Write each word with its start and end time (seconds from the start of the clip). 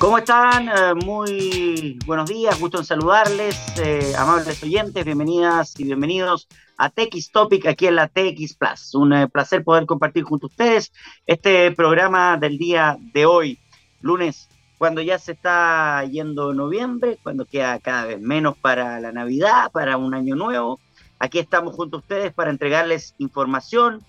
¿Cómo 0.00 0.16
están? 0.16 0.66
Eh, 0.70 0.94
muy 1.04 1.98
buenos 2.06 2.30
días, 2.30 2.58
gusto 2.58 2.78
en 2.78 2.86
saludarles, 2.86 3.54
eh, 3.76 4.14
amables 4.16 4.62
oyentes, 4.62 5.04
bienvenidas 5.04 5.78
y 5.78 5.84
bienvenidos 5.84 6.48
a 6.78 6.88
TX 6.88 7.30
Topic 7.30 7.66
aquí 7.66 7.86
en 7.86 7.96
la 7.96 8.08
TX 8.08 8.54
Plus. 8.54 8.94
Un 8.94 9.12
eh, 9.12 9.28
placer 9.28 9.62
poder 9.62 9.84
compartir 9.84 10.24
junto 10.24 10.46
a 10.46 10.48
ustedes 10.48 10.90
este 11.26 11.70
programa 11.72 12.38
del 12.38 12.56
día 12.56 12.96
de 13.12 13.26
hoy, 13.26 13.58
lunes, 14.00 14.48
cuando 14.78 15.02
ya 15.02 15.18
se 15.18 15.32
está 15.32 16.02
yendo 16.04 16.54
noviembre, 16.54 17.18
cuando 17.22 17.44
queda 17.44 17.78
cada 17.78 18.06
vez 18.06 18.22
menos 18.22 18.56
para 18.56 19.00
la 19.00 19.12
Navidad, 19.12 19.70
para 19.70 19.98
un 19.98 20.14
año 20.14 20.34
nuevo. 20.34 20.80
Aquí 21.18 21.38
estamos 21.38 21.74
junto 21.74 21.98
a 21.98 22.00
ustedes 22.00 22.32
para 22.32 22.48
entregarles 22.48 23.14
información, 23.18 24.02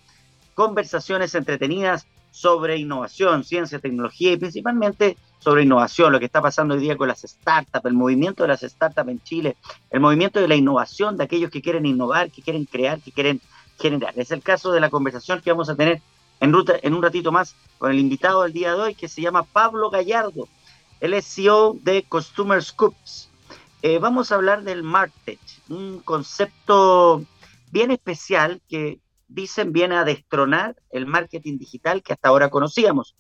conversaciones 0.56 1.36
entretenidas 1.36 2.08
sobre 2.32 2.78
innovación, 2.78 3.44
ciencia, 3.44 3.80
tecnología 3.80 4.32
y 4.32 4.38
principalmente 4.38 5.18
sobre 5.42 5.64
innovación, 5.64 6.14
lo 6.14 6.20
que 6.20 6.26
está 6.26 6.40
pasando 6.42 6.76
hoy 6.76 6.82
día 6.82 6.96
con 6.96 7.08
las 7.08 7.22
startups, 7.22 7.86
el 7.86 7.94
movimiento 7.94 8.44
de 8.44 8.50
las 8.50 8.62
startups 8.62 9.10
en 9.10 9.22
Chile, 9.24 9.58
el 9.90 10.00
movimiento 10.00 10.40
de 10.40 10.48
la 10.48 10.56
innovación 10.56 11.18
de 11.18 11.24
aquellos 11.24 11.50
que 11.50 11.64
quieren 11.64 11.86
innovar, 11.88 12.30
que 12.30 12.44
quieren 12.44 12.66
crear, 12.66 13.02
que 13.02 13.12
quieren 13.12 13.42
generar. 13.80 14.14
Es 14.18 14.30
el 14.30 14.44
caso 14.44 14.72
de 14.72 14.80
la 14.80 14.92
conversación 14.92 15.42
que 15.42 15.52
vamos 15.52 15.68
a 15.70 15.76
tener 15.76 16.00
en, 16.40 16.54
ruta, 16.54 16.76
en 16.84 16.94
un 16.94 17.02
ratito 17.02 17.32
más 17.32 17.56
con 17.80 17.92
el 17.92 17.98
invitado 17.98 18.44
del 18.44 18.54
día 18.54 18.76
de 18.76 18.82
hoy, 18.82 18.96
que 18.96 19.08
se 19.08 19.22
llama 19.22 19.42
Pablo 19.42 19.90
Gallardo. 19.90 20.48
Él 21.00 21.16
es 21.16 21.26
CEO 21.26 21.76
de 21.82 22.04
Customer 22.04 22.64
Scoops. 22.64 23.30
Eh, 23.82 23.98
vamos 23.98 24.32
a 24.32 24.36
hablar 24.36 24.62
del 24.62 24.84
MarTech, 24.84 25.40
un 25.70 26.02
concepto 26.02 27.24
bien 27.72 27.90
especial 27.90 28.62
que 28.70 29.00
dicen 29.28 29.74
viene 29.74 29.96
a 29.96 30.04
destronar 30.04 30.76
el 30.92 31.08
marketing 31.08 31.58
digital 31.58 32.04
que 32.04 32.14
hasta 32.14 32.30
ahora 32.30 32.52
conocíamos. 32.52 33.16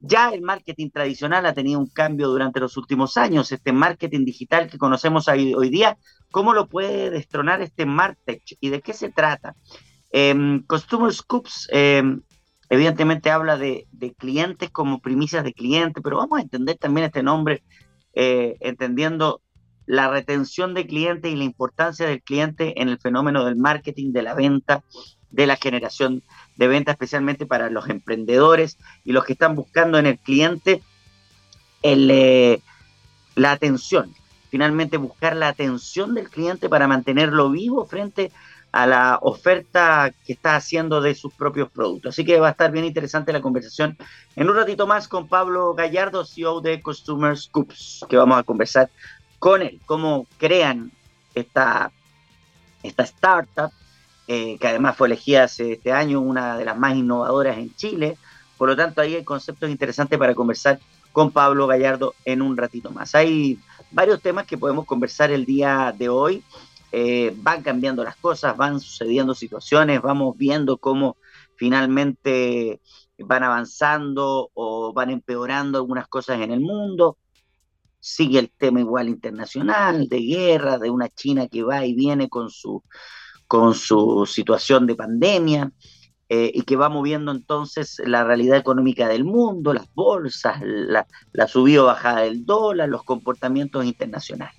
Ya 0.00 0.30
el 0.30 0.40
marketing 0.40 0.88
tradicional 0.90 1.44
ha 1.44 1.52
tenido 1.52 1.78
un 1.78 1.86
cambio 1.86 2.28
durante 2.28 2.58
los 2.58 2.78
últimos 2.78 3.18
años. 3.18 3.52
Este 3.52 3.72
marketing 3.72 4.24
digital 4.24 4.70
que 4.70 4.78
conocemos 4.78 5.28
hoy, 5.28 5.68
día, 5.68 5.98
¿cómo 6.30 6.54
lo 6.54 6.68
puede 6.68 7.10
destronar 7.10 7.60
este 7.60 7.84
Martech 7.84 8.42
y 8.60 8.70
de 8.70 8.80
qué 8.80 8.94
se 8.94 9.10
trata? 9.10 9.56
Em, 10.10 10.62
Customer 10.66 11.12
Scoops 11.12 11.68
em, 11.70 12.22
evidentemente 12.70 13.30
habla 13.30 13.58
de, 13.58 13.86
clientes 14.16 14.70
como 14.70 15.00
primicias 15.00 15.44
de 15.44 15.52
clientes, 15.52 16.02
pero 16.02 16.16
vamos 16.16 16.38
a 16.38 16.42
entender 16.42 16.78
también 16.78 17.06
este 17.06 17.22
nombre 17.22 17.62
eh, 18.14 18.56
entendiendo 18.60 19.42
la 19.84 20.08
retención 20.08 20.72
de 20.72 20.86
clientes 20.86 21.30
y 21.30 21.36
la 21.36 21.44
importancia 21.44 22.06
del 22.06 22.22
cliente 22.22 22.80
en 22.80 22.88
el 22.88 22.98
fenómeno 22.98 23.44
del 23.44 23.56
marketing, 23.56 24.12
de 24.12 24.22
la 24.22 24.34
venta, 24.34 24.82
de 25.30 25.46
la 25.46 25.56
generación 25.56 26.22
de 26.56 26.68
venta, 26.68 26.92
especialmente 26.92 27.46
para 27.46 27.70
los 27.70 27.88
emprendedores 27.88 28.78
y 29.04 29.12
los 29.12 29.24
que 29.24 29.34
están 29.34 29.54
buscando 29.54 29.98
en 29.98 30.06
el 30.06 30.18
cliente 30.18 30.82
eh, 31.82 32.60
la 33.34 33.52
atención. 33.52 34.14
Finalmente 34.50 34.96
buscar 34.96 35.36
la 35.36 35.48
atención 35.48 36.14
del 36.14 36.28
cliente 36.28 36.68
para 36.68 36.88
mantenerlo 36.88 37.50
vivo 37.50 37.86
frente 37.86 38.32
a 38.72 38.86
la 38.86 39.18
oferta 39.22 40.12
que 40.24 40.32
está 40.32 40.56
haciendo 40.56 41.00
de 41.00 41.14
sus 41.14 41.32
propios 41.34 41.70
productos. 41.70 42.14
Así 42.14 42.24
que 42.24 42.38
va 42.38 42.48
a 42.48 42.50
estar 42.52 42.70
bien 42.70 42.84
interesante 42.84 43.32
la 43.32 43.40
conversación 43.40 43.96
en 44.36 44.48
un 44.48 44.56
ratito 44.56 44.86
más 44.86 45.08
con 45.08 45.28
Pablo 45.28 45.74
Gallardo, 45.74 46.24
CEO 46.24 46.60
de 46.60 46.80
Customer 46.80 47.36
Scoops, 47.36 48.06
que 48.08 48.16
vamos 48.16 48.38
a 48.38 48.42
conversar 48.42 48.90
con 49.38 49.62
él, 49.62 49.80
cómo 49.86 50.26
crean 50.38 50.92
esta, 51.34 51.90
esta 52.82 53.02
startup, 53.04 53.72
eh, 54.32 54.58
que 54.60 54.68
además 54.68 54.96
fue 54.96 55.08
elegida 55.08 55.42
hace 55.42 55.72
este 55.72 55.90
año 55.90 56.20
una 56.20 56.56
de 56.56 56.64
las 56.64 56.78
más 56.78 56.94
innovadoras 56.94 57.58
en 57.58 57.74
Chile. 57.74 58.16
Por 58.56 58.68
lo 58.68 58.76
tanto, 58.76 59.00
ahí 59.00 59.16
hay 59.16 59.24
conceptos 59.24 59.68
interesantes 59.68 60.16
para 60.20 60.36
conversar 60.36 60.78
con 61.10 61.32
Pablo 61.32 61.66
Gallardo 61.66 62.14
en 62.24 62.40
un 62.40 62.56
ratito 62.56 62.92
más. 62.92 63.16
Hay 63.16 63.58
varios 63.90 64.22
temas 64.22 64.46
que 64.46 64.56
podemos 64.56 64.86
conversar 64.86 65.32
el 65.32 65.44
día 65.44 65.92
de 65.98 66.08
hoy. 66.08 66.44
Eh, 66.92 67.34
van 67.38 67.62
cambiando 67.62 68.04
las 68.04 68.14
cosas, 68.14 68.56
van 68.56 68.78
sucediendo 68.78 69.34
situaciones, 69.34 70.00
vamos 70.00 70.36
viendo 70.38 70.78
cómo 70.78 71.16
finalmente 71.56 72.80
van 73.18 73.42
avanzando 73.42 74.50
o 74.54 74.92
van 74.92 75.10
empeorando 75.10 75.78
algunas 75.78 76.06
cosas 76.06 76.40
en 76.40 76.52
el 76.52 76.60
mundo 76.60 77.16
sigue 77.98 78.38
el 78.38 78.50
tema 78.50 78.80
igual 78.80 79.08
internacional, 79.08 80.08
de 80.08 80.20
guerra, 80.20 80.78
de 80.78 80.88
una 80.88 81.08
China 81.08 81.48
que 81.48 81.62
va 81.62 81.84
y 81.84 81.94
viene 81.94 82.30
con 82.30 82.48
su, 82.48 82.82
con 83.50 83.74
su 83.74 84.26
situación 84.26 84.86
de 84.86 84.94
pandemia. 84.94 85.72
Eh, 86.32 86.52
y 86.54 86.62
que 86.62 86.76
va 86.76 86.88
moviendo 86.88 87.32
entonces 87.32 88.00
la 88.04 88.22
realidad 88.22 88.56
económica 88.56 89.08
del 89.08 89.24
mundo, 89.24 89.74
las 89.74 89.92
bolsas, 89.94 90.60
la, 90.62 91.04
subida 91.48 91.82
o 91.82 91.86
bajada 91.86 92.20
del 92.20 92.46
dólar, 92.46 92.88
los 92.88 93.02
comportamientos 93.02 93.84
internacionales. 93.84 94.54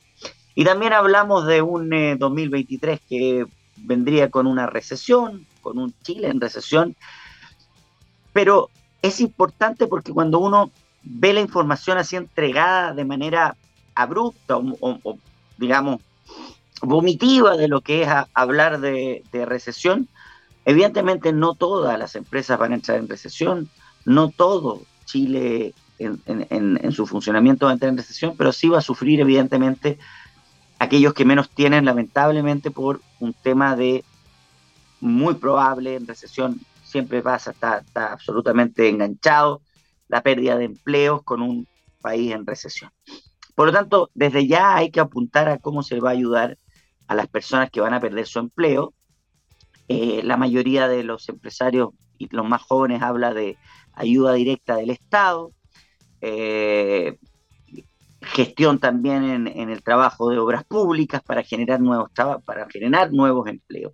Y 0.53 0.66
también 0.66 0.91
hablamos 0.91 1.47
de 1.47 1.62
un 1.62 1.90
2023 2.19 3.00
eh, 3.00 3.02
que 3.07 3.46
vendría 3.78 4.29
con 4.29 4.47
una 4.47 4.68
recesión, 4.68 5.47
con 5.62 5.78
un 5.78 5.94
Chile 6.03 6.28
en 6.28 6.41
recesión, 6.41 6.97
pero 8.34 8.69
es 9.02 9.22
importante 9.22 9.88
porque 9.88 10.12
cuando 10.12 10.40
uno 10.40 10.72
ve 11.03 11.31
la 11.31 11.40
información 11.40 11.97
así 11.97 12.18
entregada 12.18 12.94
de 12.94 13.06
manera 13.06 13.56
abrupta 13.96 14.58
o, 14.58 15.18
digamos, 15.58 16.02
vomitiva 16.81 17.58
de 17.58 17.68
lo 17.68 17.81
que 17.81 18.03
es 18.03 18.09
hablar 18.34 18.80
de, 18.80 19.24
recesión, 19.31 20.08
evidentemente 20.66 21.34
no 21.34 21.56
todas 21.56 21.97
las 21.97 22.16
empresas 22.16 22.58
van 22.59 22.72
a 22.72 22.75
entrar 22.75 22.97
en 22.97 23.08
recesión, 23.08 23.69
no 24.06 24.30
todo 24.30 24.81
Chile 25.06 25.74
en, 26.00 26.91
su 26.91 27.06
funcionamiento 27.06 27.66
va 27.66 27.72
a 27.72 27.74
entrar 27.74 27.90
en 27.90 27.97
recesión, 27.97 28.36
pero 28.38 28.52
sí 28.52 28.70
va 28.70 28.80
a 28.80 28.81
sufrir 28.81 29.20
evidentemente 29.20 30.00
aquellos 30.80 31.14
que 31.14 31.25
menos 31.25 31.50
tienen, 31.50 31.86
lamentablemente, 31.86 32.72
por 32.72 33.02
un 33.20 33.34
tema 33.34 33.75
de 33.75 34.03
muy 35.00 35.36
probable 35.36 35.96
en 35.96 36.08
recesión, 36.08 36.59
siempre 36.84 37.22
pasa, 37.22 37.52
está, 37.52 37.78
está 37.80 38.12
absolutamente 38.14 38.90
enganchado 38.90 39.62
la 40.08 40.22
pérdida 40.22 40.58
de 40.58 40.66
empleos 40.66 41.24
con 41.24 41.41
un 41.41 41.68
país 42.02 42.34
en 42.34 42.46
recesión. 42.46 42.91
Por 43.56 43.68
lo 43.68 43.74
tanto, 43.74 44.09
desde 44.14 44.47
ya 44.47 44.75
hay 44.75 44.91
que 44.91 45.00
apuntar 45.00 45.47
a 45.50 45.59
cómo 45.59 45.84
se 45.84 46.00
va 46.00 46.09
a 46.09 46.14
ayudar 46.14 46.58
a 47.12 47.16
las 47.16 47.28
personas 47.28 47.70
que 47.70 47.82
van 47.82 47.94
a 47.94 48.00
perder 48.00 48.26
su 48.26 48.40
empleo. 48.40 48.94
Eh, 49.90 50.22
la 50.24 50.38
mayoría 50.38 50.88
de 50.88 51.04
los 51.04 51.28
empresarios 51.28 51.90
y 52.18 52.34
los 52.34 52.48
más 52.48 52.62
jóvenes 52.62 53.02
habla 53.02 53.34
de 53.34 53.58
ayuda 53.92 54.32
directa 54.32 54.78
del 54.78 54.92
Estado, 54.92 55.52
eh, 56.22 57.18
gestión 58.22 58.80
también 58.80 59.46
en, 59.46 59.70
el 59.70 59.84
trabajo 59.84 60.30
de 60.30 60.38
obras 60.38 60.64
públicas 60.64 61.22
para 61.22 61.44
generar 61.44 61.82
nuevos 61.82 62.10
para 62.46 62.66
generar 62.70 63.12
nuevos 63.12 63.46
empleos. 63.50 63.92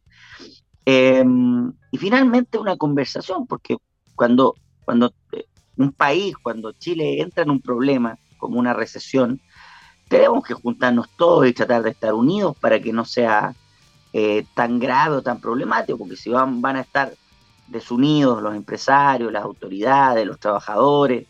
Em, 0.85 1.73
y 1.91 1.97
finalmente 1.97 2.59
una 2.59 2.77
conversación, 2.77 3.47
porque 3.47 3.77
cuando, 4.13 4.53
cuando 4.85 5.11
eh, 5.31 5.45
un 5.75 5.91
país, 5.91 6.35
cuando 6.37 6.71
Chile 6.73 7.19
entra 7.19 7.41
en 7.41 7.49
un 7.49 7.61
problema 7.61 8.19
como 8.37 8.59
una 8.59 8.73
recesión, 8.73 9.41
tenemos 10.07 10.43
que 10.45 10.53
juntarnos 10.53 11.09
todos 11.17 11.47
y 11.47 11.53
tratar 11.53 11.83
de 11.83 11.91
estar 11.91 12.13
unidos 12.13 12.55
para 12.57 12.79
que 12.79 12.93
no 12.93 13.05
sea 13.05 13.53
eh, 14.13 14.45
tan 14.53 14.79
grave 14.79 15.17
o 15.17 15.21
tan 15.21 15.39
problemático, 15.39 15.97
porque 15.97 16.15
si 16.15 16.29
van, 16.29 16.61
van 16.61 16.77
a 16.77 16.81
estar 16.81 17.13
desunidos 17.67 18.41
los 18.41 18.55
empresarios, 18.55 19.31
las 19.31 19.43
autoridades, 19.43 20.25
los 20.25 20.39
trabajadores, 20.39 21.27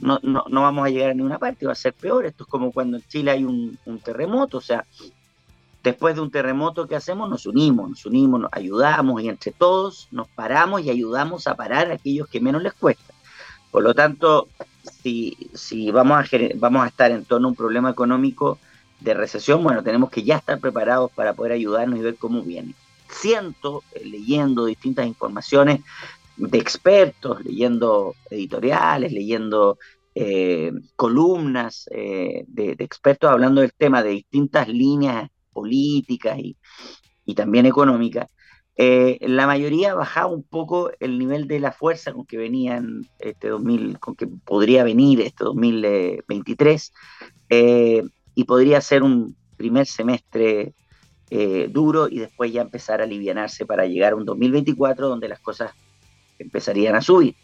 no, 0.00 0.18
no, 0.22 0.44
no, 0.48 0.62
vamos 0.62 0.86
a 0.86 0.90
llegar 0.90 1.10
a 1.10 1.14
ninguna 1.14 1.38
parte, 1.38 1.66
va 1.66 1.72
a 1.72 1.76
ser 1.76 1.92
peor. 1.92 2.26
Esto 2.26 2.44
es 2.44 2.50
como 2.50 2.72
cuando 2.72 2.96
en 2.96 3.06
Chile 3.06 3.30
hay 3.30 3.44
un, 3.44 3.78
un 3.84 3.98
terremoto, 4.00 4.58
o 4.58 4.60
sea, 4.60 4.84
después 5.82 6.14
de 6.14 6.22
un 6.22 6.30
terremoto, 6.30 6.88
¿qué 6.88 6.96
hacemos? 6.96 7.28
Nos 7.28 7.46
unimos, 7.46 7.90
nos 7.90 8.06
unimos, 8.06 8.40
nos 8.40 8.50
ayudamos 8.52 9.22
y 9.22 9.28
entre 9.28 9.52
todos 9.52 10.08
nos 10.10 10.28
paramos 10.28 10.82
y 10.82 10.90
ayudamos 10.90 11.46
a 11.46 11.54
parar 11.54 11.90
a 11.90 11.94
aquellos 11.94 12.28
que 12.28 12.40
menos 12.40 12.62
les 12.62 12.72
cuesta. 12.72 13.14
Por 13.70 13.82
lo 13.82 13.94
tanto, 13.94 14.48
si, 15.02 15.50
si 15.54 15.90
vamos, 15.90 16.18
a, 16.18 16.38
vamos 16.56 16.84
a 16.84 16.88
estar 16.88 17.10
en 17.10 17.24
torno 17.24 17.48
a 17.48 17.50
un 17.50 17.56
problema 17.56 17.90
económico 17.90 18.58
de 19.00 19.14
recesión, 19.14 19.62
bueno, 19.62 19.82
tenemos 19.82 20.10
que 20.10 20.22
ya 20.22 20.36
estar 20.36 20.58
preparados 20.58 21.10
para 21.12 21.34
poder 21.34 21.52
ayudarnos 21.52 21.98
y 21.98 22.02
ver 22.02 22.16
cómo 22.16 22.42
viene. 22.42 22.74
Siento, 23.08 23.82
eh, 23.92 24.04
leyendo 24.04 24.64
distintas 24.66 25.06
informaciones 25.06 25.80
de 26.36 26.58
expertos, 26.58 27.44
leyendo 27.44 28.14
editoriales, 28.30 29.12
leyendo 29.12 29.78
eh, 30.14 30.72
columnas 30.96 31.88
eh, 31.90 32.44
de, 32.46 32.76
expertos 32.78 33.30
hablando 33.30 33.60
del 33.60 33.72
tema 33.72 34.02
de 34.02 34.10
distintas 34.10 34.68
líneas 34.68 35.28
políticas 35.52 36.38
y, 36.38 36.56
y 37.24 37.34
también 37.34 37.66
económicas, 37.66 38.28
eh, 38.76 39.18
la 39.20 39.46
mayoría 39.46 39.94
bajaba 39.94 40.26
un 40.26 40.42
poco 40.42 40.90
el 40.98 41.18
nivel 41.18 41.46
de 41.46 41.60
la 41.60 41.72
fuerza 41.72 42.12
con 42.12 42.26
que 42.26 42.36
venían 42.36 43.08
este 43.20 43.48
2000, 43.48 43.98
con 44.00 44.16
que 44.16 44.26
podría 44.26 44.82
venir 44.82 45.20
este 45.20 45.44
2023 45.44 46.92
eh, 47.50 48.02
y 48.34 48.44
podría 48.44 48.80
ser 48.80 49.02
un 49.02 49.36
primer 49.56 49.86
semestre 49.86 50.74
eh, 51.30 51.68
duro 51.70 52.08
y 52.08 52.18
después 52.18 52.52
ya 52.52 52.62
empezar 52.62 53.00
a 53.00 53.04
alivianarse 53.04 53.64
para 53.64 53.86
llegar 53.86 54.12
a 54.12 54.16
un 54.16 54.24
2024 54.24 55.08
donde 55.08 55.28
las 55.28 55.40
cosas 55.40 55.72
empezarían 56.38 56.96
a 56.96 57.00
subir. 57.00 57.36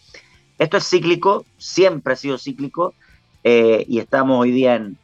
Esto 0.58 0.76
es 0.76 0.88
cíclico, 0.88 1.46
siempre 1.58 2.12
ha 2.12 2.16
sido 2.16 2.38
cíclico 2.38 2.94
eh, 3.44 3.84
y 3.88 3.98
estamos 3.98 4.38
hoy 4.38 4.50
día 4.50 4.74
en, 4.74 4.98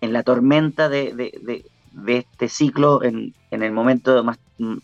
la 0.00 0.22
tormenta 0.22 0.88
de, 0.88 1.64
este 2.06 2.48
ciclo, 2.48 3.02
en, 3.02 3.34
el 3.50 3.72
momento 3.72 4.22
más, 4.22 4.38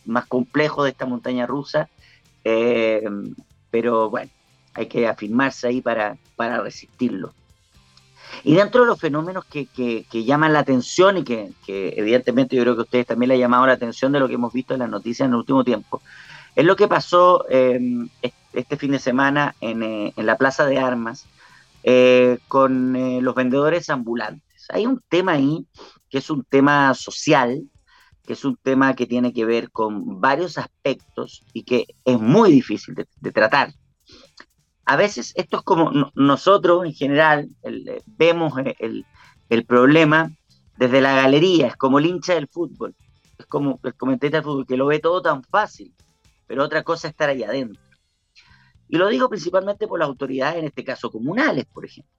más, 0.04 0.26
complejo 0.26 0.84
de 0.84 0.90
esta 0.90 1.06
montaña 1.06 1.46
rusa, 1.46 1.88
eh, 2.44 3.04
pero 3.70 4.10
bueno, 4.10 4.30
hay 4.74 4.86
que 4.86 5.06
afirmarse 5.06 5.68
ahí 5.68 5.80
para, 5.80 6.16
para 6.36 6.60
resistirlo. 6.60 7.32
Y 8.44 8.54
dentro 8.54 8.82
de 8.82 8.86
los 8.88 9.00
fenómenos 9.00 9.44
que, 9.44 9.66
llaman 10.12 10.52
la 10.52 10.60
atención 10.60 11.18
y 11.18 11.24
que, 11.24 11.52
evidentemente 11.66 12.56
yo 12.56 12.62
creo 12.62 12.74
que 12.74 12.80
a 12.80 12.84
ustedes 12.84 13.06
también 13.06 13.28
le 13.28 13.34
ha 13.34 13.38
llamado 13.38 13.66
la 13.66 13.72
atención 13.72 14.12
de 14.12 14.20
lo 14.20 14.28
que 14.28 14.34
hemos 14.34 14.52
visto 14.52 14.74
en 14.74 14.80
las 14.80 14.90
noticias 14.90 15.26
en 15.26 15.32
el 15.32 15.38
último 15.38 15.64
tiempo, 15.64 16.02
es 16.54 16.64
lo 16.64 16.76
que 16.76 16.88
pasó 16.88 17.44
em, 17.48 18.08
este 18.52 18.76
fin 18.76 18.92
de 18.92 18.98
semana 18.98 19.54
en, 19.60 19.82
eh, 19.82 20.12
la 20.16 20.36
Plaza 20.36 20.64
de 20.64 20.78
Armas 20.78 21.26
eh, 21.82 22.38
con 22.48 22.96
eh, 22.96 23.20
los 23.20 23.34
vendedores 23.34 23.90
ambulantes. 23.90 24.66
Hay 24.70 24.86
un 24.86 25.02
tema 25.08 25.32
ahí 25.32 25.66
que 26.08 26.18
es 26.18 26.30
un 26.30 26.44
tema 26.44 26.94
social, 26.94 27.62
que 28.26 28.34
es 28.34 28.44
un 28.44 28.56
tema 28.56 28.94
que 28.94 29.06
tiene 29.06 29.32
que 29.32 29.44
ver 29.44 29.70
con 29.70 30.20
varios 30.20 30.58
aspectos 30.58 31.44
y 31.52 31.62
que 31.62 31.86
es 32.04 32.20
muy 32.20 32.50
difícil 32.50 32.94
de 32.94 33.32
tratar 33.32 33.72
a 34.86 34.96
veces 34.96 35.32
esto 35.34 35.58
es 35.58 35.62
como 35.64 35.90
nosotros 36.14 36.86
en 36.86 36.94
general 36.94 37.50
eh, 37.64 38.00
vemos 38.06 38.54
el, 38.78 39.04
problema 39.66 40.30
desde 40.76 41.00
la 41.00 41.14
galería, 41.16 41.66
es 41.66 41.76
como 41.76 41.98
el 41.98 42.06
hincha 42.06 42.34
del 42.34 42.46
fútbol, 42.46 42.94
es 43.36 43.46
como 43.46 43.80
el 43.82 43.94
comentarista 43.94 44.38
del 44.38 44.44
fútbol 44.44 44.66
que 44.66 44.76
lo 44.76 44.86
ve 44.86 45.00
todo 45.00 45.20
tan 45.20 45.42
fácil, 45.42 45.92
pero 46.46 46.62
otra 46.62 46.84
cosa 46.84 47.08
es 47.08 47.12
estar 47.12 47.28
ahí 47.28 47.42
adentro. 47.42 47.82
Y 48.88 48.96
lo 48.96 49.08
digo 49.08 49.28
principalmente 49.28 49.88
por 49.88 49.98
las 49.98 50.06
autoridades, 50.08 50.60
en 50.60 50.66
este 50.66 50.84
caso 50.84 51.10
comunales, 51.10 51.64
por 51.66 51.84
ejemplo, 51.84 52.15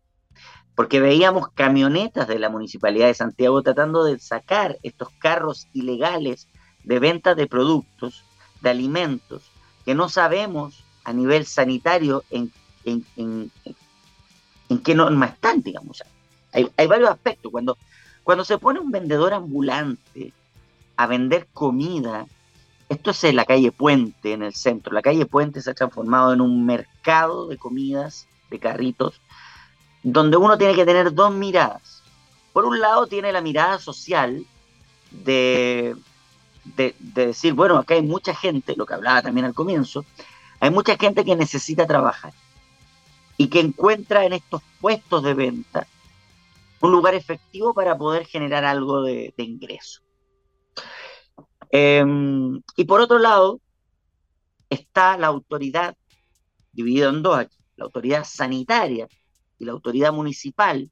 porque 0.78 1.00
veíamos 1.00 1.50
camionetas 1.56 2.28
de 2.28 2.38
la 2.38 2.50
Municipalidad 2.50 3.08
de 3.08 3.16
Santiago 3.16 3.64
tratando 3.64 4.04
de 4.04 4.20
sacar 4.20 4.78
estos 4.84 5.10
carros 5.18 5.66
ilegales 5.74 6.48
de 6.84 7.00
venta 7.00 7.34
de 7.34 7.48
productos, 7.48 8.24
de 8.62 8.70
alimentos, 8.70 9.50
que 9.86 9.96
no 9.96 10.08
sabemos 10.08 10.84
a 11.04 11.14
nivel 11.14 11.48
sanitario 11.48 12.24
en, 12.30 12.54
en, 12.86 13.52
qué 14.84 14.94
norma 14.94 15.26
están, 15.26 15.64
digamos. 15.64 16.04
Hay, 16.54 16.70
hay, 16.78 16.86
varios 16.86 17.10
aspectos. 17.10 17.52
Cuando, 17.52 17.76
cuando 18.24 18.46
se 18.46 18.60
pone 18.60 18.80
un 18.80 18.92
vendedor 18.92 19.34
ambulante 19.34 20.32
a 20.96 21.08
vender 21.08 21.48
comida, 21.54 22.28
esto 22.88 23.10
es 23.10 23.24
en 23.24 23.36
la 23.36 23.46
calle 23.46 23.72
Puente, 23.72 24.34
en 24.34 24.44
el 24.44 24.54
centro. 24.54 24.94
La 24.94 25.02
calle 25.02 25.26
Puente 25.26 25.60
se 25.60 25.72
ha 25.72 25.74
transformado 25.74 26.34
en 26.34 26.42
un 26.42 26.68
mercado 26.68 27.48
de 27.48 27.58
comidas, 27.58 28.28
de 28.52 28.60
carritos, 28.60 29.20
donde 30.12 30.38
uno 30.38 30.58
tiene 30.58 30.74
que 30.74 30.86
tener 30.86 31.14
dos 31.14 31.34
miradas. 31.34 32.02
Por 32.54 32.66
un 32.66 32.80
lado 32.80 33.08
tiene 33.08 33.34
la 33.34 33.42
mirada 33.42 33.78
social 33.78 34.46
de, 35.12 35.96
de, 36.64 36.96
de 36.98 37.28
decir, 37.28 37.54
bueno, 37.54 37.78
acá 37.78 37.96
hay 37.96 38.02
mucha 38.02 38.34
gente, 38.34 38.76
lo 38.78 38.86
que 38.86 38.94
hablaba 38.94 39.22
también 39.22 39.46
al 39.46 39.54
comienzo, 39.54 40.06
hay 40.62 40.72
mucha 40.72 40.96
gente 40.98 41.26
que 41.26 41.36
necesita 41.36 41.86
trabajar 41.86 42.34
y 43.36 43.50
que 43.50 43.60
encuentra 43.60 44.24
en 44.26 44.34
estos 44.34 44.62
puestos 44.80 45.24
de 45.24 45.34
venta 45.34 45.86
un 46.80 46.92
lugar 46.92 47.14
efectivo 47.14 47.74
para 47.74 47.98
poder 47.98 48.26
generar 48.26 48.64
algo 48.64 49.02
de, 49.02 49.34
ingreso. 49.38 50.02
Em, 51.70 52.62
y 52.78 52.86
por 52.86 53.02
otro 53.02 53.20
lado, 53.20 53.60
está 54.70 55.18
la 55.18 55.28
autoridad, 55.28 55.98
dividida 56.72 57.10
en 57.10 57.22
dos 57.22 57.46
la 57.76 57.86
autoridad 57.86 58.24
sanitaria 58.24 59.08
y 59.60 59.66
la 59.66 59.72
autoridad 59.72 60.14
municipal, 60.14 60.90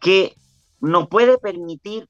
que 0.00 0.36
no 0.80 1.08
puede 1.08 1.38
permitir 1.38 2.08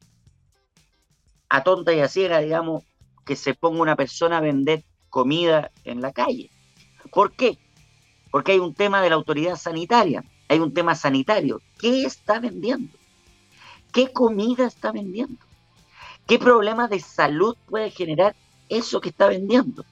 a 1.49 1.63
tonta 1.63 1.93
y 1.93 2.01
a 2.01 2.09
ciega, 2.09 2.41
digamos, 2.41 2.85
que 3.25 3.37
se 3.37 3.55
ponga 3.55 3.81
una 3.81 3.97
persona 3.97 4.39
a 4.39 4.41
vender 4.41 4.85
comida 5.11 5.71
en 5.85 6.01
la 6.01 6.13
calle. 6.13 6.51
¿Por 7.13 7.33
qué? 7.33 7.59
Porque 8.31 8.53
hay 8.53 8.59
un 8.59 8.75
tema 8.75 9.01
de 9.01 9.11
la 9.11 9.15
autoridad 9.15 9.57
sanitaria, 9.57 10.25
hay 10.49 10.59
un 10.59 10.75
tema 10.75 10.95
sanitario. 10.95 11.61
¿Qué 11.79 12.03
está 12.05 12.41
vendiendo? 12.41 12.97
¿Qué 13.93 14.13
comida 14.13 14.67
está 14.67 14.91
vendiendo? 14.91 15.39
¿Qué 16.27 16.39
problema 16.39 16.89
de 16.89 16.99
salud 17.01 17.57
puede 17.67 17.91
generar 17.91 18.35
eso 18.69 19.01
que 19.01 19.11
está 19.11 19.29
vendiendo? 19.29 19.85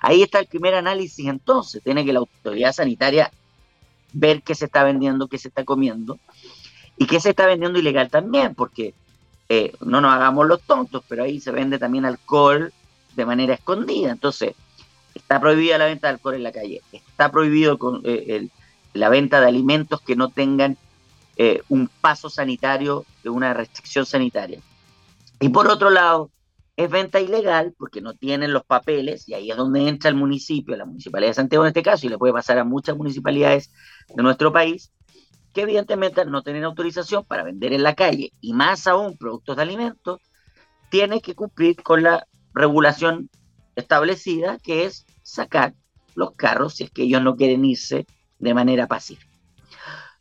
Ahí 0.00 0.22
está 0.22 0.38
el 0.38 0.46
primer 0.46 0.74
análisis 0.74 1.26
entonces. 1.26 1.82
Tiene 1.82 2.04
que 2.04 2.12
la 2.12 2.20
autoridad 2.20 2.72
sanitaria 2.72 3.32
ver 4.18 4.42
qué 4.42 4.54
se 4.54 4.64
está 4.64 4.82
vendiendo, 4.82 5.28
qué 5.28 5.38
se 5.38 5.48
está 5.48 5.64
comiendo 5.64 6.18
y 6.96 7.06
qué 7.06 7.20
se 7.20 7.30
está 7.30 7.46
vendiendo 7.46 7.78
ilegal 7.78 8.10
también, 8.10 8.54
porque 8.54 8.94
eh, 9.48 9.74
no 9.80 10.00
nos 10.00 10.12
hagamos 10.12 10.46
los 10.46 10.62
tontos, 10.62 11.04
pero 11.06 11.24
ahí 11.24 11.38
se 11.38 11.50
vende 11.50 11.78
también 11.78 12.06
alcohol 12.06 12.72
de 13.14 13.26
manera 13.26 13.54
escondida. 13.54 14.10
Entonces, 14.10 14.54
está 15.14 15.38
prohibida 15.38 15.76
la 15.76 15.86
venta 15.86 16.08
de 16.08 16.14
alcohol 16.14 16.34
en 16.34 16.42
la 16.42 16.52
calle, 16.52 16.80
está 16.92 17.30
prohibido 17.30 17.78
con, 17.78 18.00
eh, 18.04 18.48
la 18.94 19.10
venta 19.10 19.40
de 19.40 19.48
alimentos 19.48 20.00
que 20.00 20.16
no 20.16 20.30
tengan 20.30 20.78
eh, 21.36 21.62
un 21.68 21.90
paso 22.00 22.30
sanitario, 22.30 23.04
de 23.22 23.28
una 23.28 23.52
restricción 23.52 24.06
sanitaria. 24.06 24.60
Y 25.40 25.50
por 25.50 25.68
otro 25.68 25.90
lado, 25.90 26.30
es 26.76 26.90
venta 26.90 27.20
ilegal 27.20 27.74
porque 27.78 28.02
no 28.02 28.14
tienen 28.14 28.52
los 28.52 28.64
papeles 28.64 29.26
y 29.28 29.34
ahí 29.34 29.50
es 29.50 29.56
donde 29.56 29.88
entra 29.88 30.10
el 30.10 30.16
municipio, 30.16 30.76
la 30.76 30.84
municipalidad 30.84 31.30
de 31.30 31.34
Santiago 31.34 31.64
en 31.64 31.68
este 31.68 31.82
caso, 31.82 32.06
y 32.06 32.10
le 32.10 32.18
puede 32.18 32.34
pasar 32.34 32.58
a 32.58 32.64
muchas 32.64 32.96
municipalidades 32.96 33.72
de 34.14 34.22
nuestro 34.22 34.52
país, 34.52 34.92
que 35.54 35.62
evidentemente 35.62 36.24
no 36.26 36.42
tienen 36.42 36.64
autorización 36.64 37.24
para 37.24 37.44
vender 37.44 37.72
en 37.72 37.82
la 37.82 37.94
calle 37.94 38.32
y 38.42 38.52
más 38.52 38.86
aún 38.86 39.16
productos 39.16 39.56
de 39.56 39.62
alimentos, 39.62 40.20
tiene 40.90 41.22
que 41.22 41.34
cumplir 41.34 41.82
con 41.82 42.02
la 42.02 42.26
regulación 42.52 43.30
establecida, 43.74 44.58
que 44.58 44.84
es 44.84 45.06
sacar 45.22 45.74
los 46.14 46.32
carros 46.32 46.74
si 46.74 46.84
es 46.84 46.90
que 46.90 47.04
ellos 47.04 47.22
no 47.22 47.36
quieren 47.36 47.64
irse 47.64 48.06
de 48.38 48.54
manera 48.54 48.86
pacífica. 48.86 49.32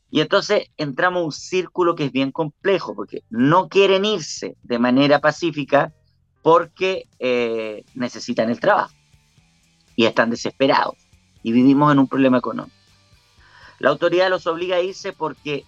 Y 0.10 0.22
entonces 0.22 0.69
entramos 0.78 1.22
a 1.22 1.25
un 1.25 1.31
círculo 1.34 1.96
que 1.96 2.06
es 2.06 2.12
bien 2.13 2.31
complejo, 2.31 2.96
porque 2.96 3.24
no 3.30 3.68
quieren 3.68 4.06
irse 4.06 4.56
de 4.63 4.80
manera 4.80 5.19
pacífica 5.19 5.94
porque 6.45 7.07
eh, 7.18 7.83
necesitan 7.95 8.51
el 8.51 8.59
trabajo 8.59 8.94
y 9.95 10.06
están 10.06 10.30
desesperados 10.30 10.94
y 11.42 11.51
vivimos 11.51 11.92
en 11.92 11.97
un 11.97 12.07
problema 12.07 12.38
económico. 12.38 12.77
La 13.80 13.89
autoridad 13.89 14.30
los 14.30 14.45
obliga 14.45 14.75
a 14.75 14.81
irse 14.81 15.12
porque 15.12 15.65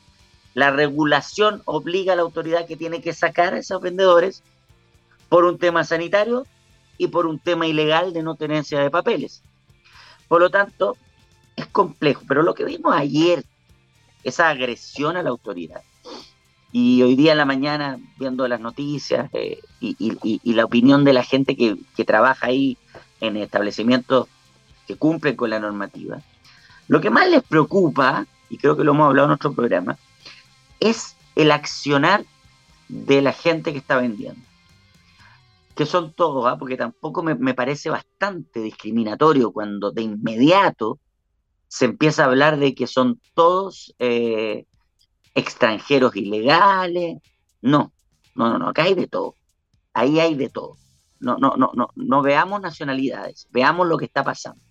la 0.54 0.70
regulación 0.70 1.64
obliga 1.66 2.14
a 2.14 2.16
la 2.16 2.22
autoridad 2.22 2.68
que 2.68 2.78
tiene 2.78 3.02
que 3.02 3.14
sacar 3.14 3.56
a 3.56 3.58
esos 3.58 3.82
vendedores 3.82 4.44
por 5.30 5.46
un 5.46 5.58
tema 5.58 5.84
sanitario 5.84 6.46
y 7.00 7.08
por 7.08 7.26
un 7.26 7.40
tema 7.40 7.66
ilegal 7.66 8.14
de 8.14 8.22
no 8.22 8.36
tenencia 8.36 8.80
de 8.80 8.92
papeles. 8.92 9.42
Por 10.28 10.42
lo 10.42 10.52
tanto, 10.52 10.96
es 11.56 11.66
complejo, 11.66 12.22
pero 12.28 12.44
lo 12.44 12.54
que 12.54 12.66
vimos 12.66 12.96
ayer, 12.96 13.44
esa 14.24 14.50
agresión 14.50 15.18
a 15.18 15.24
la 15.24 15.32
autoridad, 15.32 15.82
y 16.72 17.02
hoy 17.02 17.16
día 17.16 17.32
en 17.32 17.38
la 17.38 17.46
mañana 17.46 18.00
viendo 18.18 18.48
las 18.48 18.60
noticias 18.60 19.30
eh, 19.34 19.60
y, 19.80 20.54
la 20.54 20.66
opinión 20.66 21.04
de 21.04 21.14
la 21.14 21.24
gente 21.24 21.56
que, 21.56 21.78
trabaja 22.06 22.48
ahí 22.48 22.78
en 23.22 23.38
establecimientos 23.38 24.28
que 24.86 24.96
cumplen 24.96 25.36
con 25.36 25.50
la 25.50 25.60
normativa, 25.60 26.22
lo 26.88 27.02
que 27.02 27.10
más 27.10 27.30
les 27.30 27.44
preocupa, 27.44 28.26
y 28.50 28.58
creo 28.58 28.78
que 28.78 28.84
lo 28.84 28.94
hemos 28.94 29.08
hablado 29.08 29.26
en 29.26 29.30
nuestro 29.30 29.54
programa, 29.54 29.98
es 30.80 31.16
el 31.36 31.52
accionar 31.52 32.24
de 32.88 33.22
la 33.22 33.34
gente 33.34 33.72
que 33.72 33.80
está 33.80 33.98
vendiendo 33.98 34.48
que 35.78 35.86
son 35.86 36.12
todos, 36.12 36.46
¿ah? 36.48 36.58
porque 36.58 36.76
tampoco 36.76 37.22
me, 37.22 37.54
parece 37.54 37.92
bastante 37.92 38.62
discriminatorio 38.62 39.52
cuando 39.52 39.92
de 39.92 40.02
inmediato 40.02 41.00
se 41.68 41.86
empieza 41.86 42.24
a 42.24 42.26
hablar 42.26 42.58
de 42.58 42.74
que 42.74 42.88
son 42.88 43.22
todos 43.36 43.94
eh, 44.00 44.66
extranjeros 45.38 46.16
ilegales. 46.16 47.18
No, 47.62 47.94
no, 48.36 48.50
no, 48.50 48.58
no, 48.58 48.70
acá 48.70 48.84
hay 48.84 48.96
de 48.96 49.08
todo. 49.08 49.36
Ahí 49.94 50.20
hay 50.20 50.36
de 50.36 50.50
todo. 50.50 50.78
No, 51.20 51.38
no, 51.38 51.56
no, 51.58 51.72
no, 51.76 51.90
no 51.96 52.22
veamos 52.22 52.60
nacionalidades, 52.62 53.48
veamos 53.52 53.88
lo 53.88 53.98
que 53.98 54.06
está 54.06 54.24
pasando. 54.24 54.62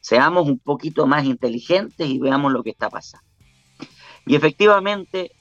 Seamos 0.00 0.46
un 0.46 0.58
poquito 0.58 1.06
más 1.06 1.24
inteligentes 1.24 2.06
y 2.06 2.18
veamos 2.18 2.52
lo 2.52 2.62
que 2.62 2.70
está 2.70 2.90
pasando. 2.90 3.26
Y 4.26 4.36
efectivamente, 4.36 5.32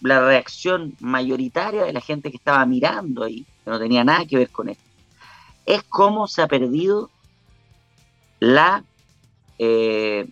la 0.00 0.20
reacción 0.20 0.94
mayoritaria 1.00 1.84
de 1.84 1.92
la 1.92 2.00
gente 2.00 2.30
que 2.30 2.36
estaba 2.36 2.64
mirando 2.66 3.24
ahí, 3.24 3.46
que 3.64 3.70
no 3.70 3.78
tenía 3.78 4.04
nada 4.04 4.26
que 4.26 4.36
ver 4.36 4.50
con 4.50 4.68
esto, 4.68 4.84
es 5.64 5.82
cómo 5.84 6.26
se 6.26 6.42
ha 6.42 6.48
perdido 6.48 7.10
la... 8.40 8.84
Eh, 9.58 10.28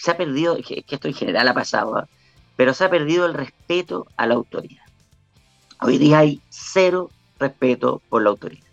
se 0.00 0.10
ha 0.10 0.16
perdido, 0.16 0.56
que, 0.66 0.82
esto 0.88 1.08
en 1.08 1.14
general 1.14 1.46
ha 1.48 1.54
pasado, 1.54 1.98
¿ah? 1.98 2.08
pero 2.56 2.72
se 2.72 2.84
ha 2.84 2.90
perdido 2.90 3.26
el 3.26 3.34
respeto 3.34 4.06
a 4.16 4.26
la 4.26 4.34
autoridad. 4.34 4.82
Hoy 5.82 5.98
día 5.98 6.20
hay 6.20 6.40
cero 6.48 7.10
respeto 7.38 8.00
por 8.08 8.22
la 8.22 8.30
autoridad. 8.30 8.66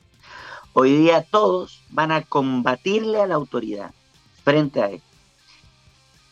Hoy 0.72 0.96
día 0.96 1.24
todos 1.24 1.84
van 1.90 2.14
a 2.14 2.22
combatirle 2.22 3.22
a 3.22 3.28
la 3.28 3.36
autoridad 3.36 3.92
frente 4.46 4.82
a 4.82 4.90
él. 4.90 5.02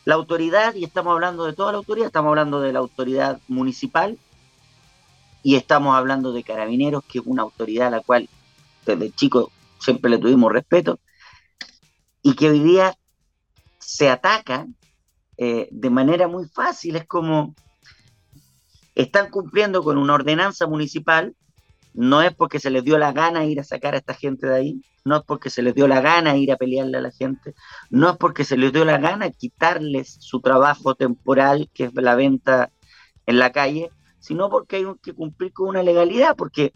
La 0.06 0.14
autoridad, 0.14 0.74
y 0.74 0.84
estamos 0.84 1.12
hablando 1.12 1.44
de 1.44 1.52
toda 1.52 1.72
la 1.72 1.78
autoridad, 1.78 2.06
estamos 2.06 2.30
hablando 2.30 2.60
de 2.60 2.72
la 2.72 2.78
autoridad 2.78 3.38
municipal 3.48 4.18
y 5.42 5.56
estamos 5.56 5.94
hablando 5.94 6.32
de 6.32 6.42
carabineros, 6.42 7.04
que 7.04 7.18
es 7.18 7.26
una 7.26 7.42
autoridad 7.42 7.88
a 7.88 7.90
la 7.90 8.00
cual 8.00 8.30
desde 8.86 9.10
chico 9.10 9.50
siempre 9.78 10.10
le 10.10 10.18
tuvimos 10.18 10.50
respeto, 10.52 11.00
y 12.22 12.34
que 12.34 12.48
hoy 12.48 12.60
día 12.60 12.96
se 13.78 14.08
ataca 14.08 14.66
eh, 15.38 15.68
de 15.70 15.90
manera 15.90 16.28
muy 16.28 16.46
fácil. 16.48 16.96
Es 16.96 17.06
como 17.06 17.54
están 18.94 19.30
cumpliendo 19.30 19.82
con 19.82 19.98
una 19.98 20.14
ordenanza 20.14 20.66
municipal, 20.66 21.34
no 21.92 22.22
es 22.22 22.34
porque 22.34 22.60
se 22.60 22.70
les 22.70 22.84
dio 22.84 22.98
la 22.98 23.12
gana 23.12 23.44
ir 23.44 23.60
a 23.60 23.64
sacar 23.64 23.94
a 23.94 23.98
esta 23.98 24.14
gente 24.14 24.46
de 24.46 24.54
ahí, 24.54 24.82
no 25.04 25.16
es 25.16 25.22
porque 25.24 25.50
se 25.50 25.62
les 25.62 25.74
dio 25.74 25.86
la 25.86 26.00
gana 26.00 26.36
ir 26.36 26.50
a 26.52 26.56
pelearle 26.56 26.98
a 26.98 27.00
la 27.00 27.10
gente, 27.10 27.54
no 27.90 28.10
es 28.10 28.16
porque 28.16 28.44
se 28.44 28.56
les 28.56 28.72
dio 28.72 28.84
la 28.84 28.98
gana 28.98 29.30
quitarles 29.30 30.16
su 30.20 30.40
trabajo 30.40 30.94
temporal, 30.94 31.70
que 31.72 31.84
es 31.84 31.94
la 31.94 32.14
venta 32.14 32.70
en 33.26 33.38
la 33.38 33.52
calle, 33.52 33.90
sino 34.18 34.50
porque 34.50 34.76
hay 34.76 34.84
que 35.02 35.12
cumplir 35.12 35.52
con 35.52 35.68
una 35.68 35.82
legalidad, 35.82 36.36
porque 36.36 36.72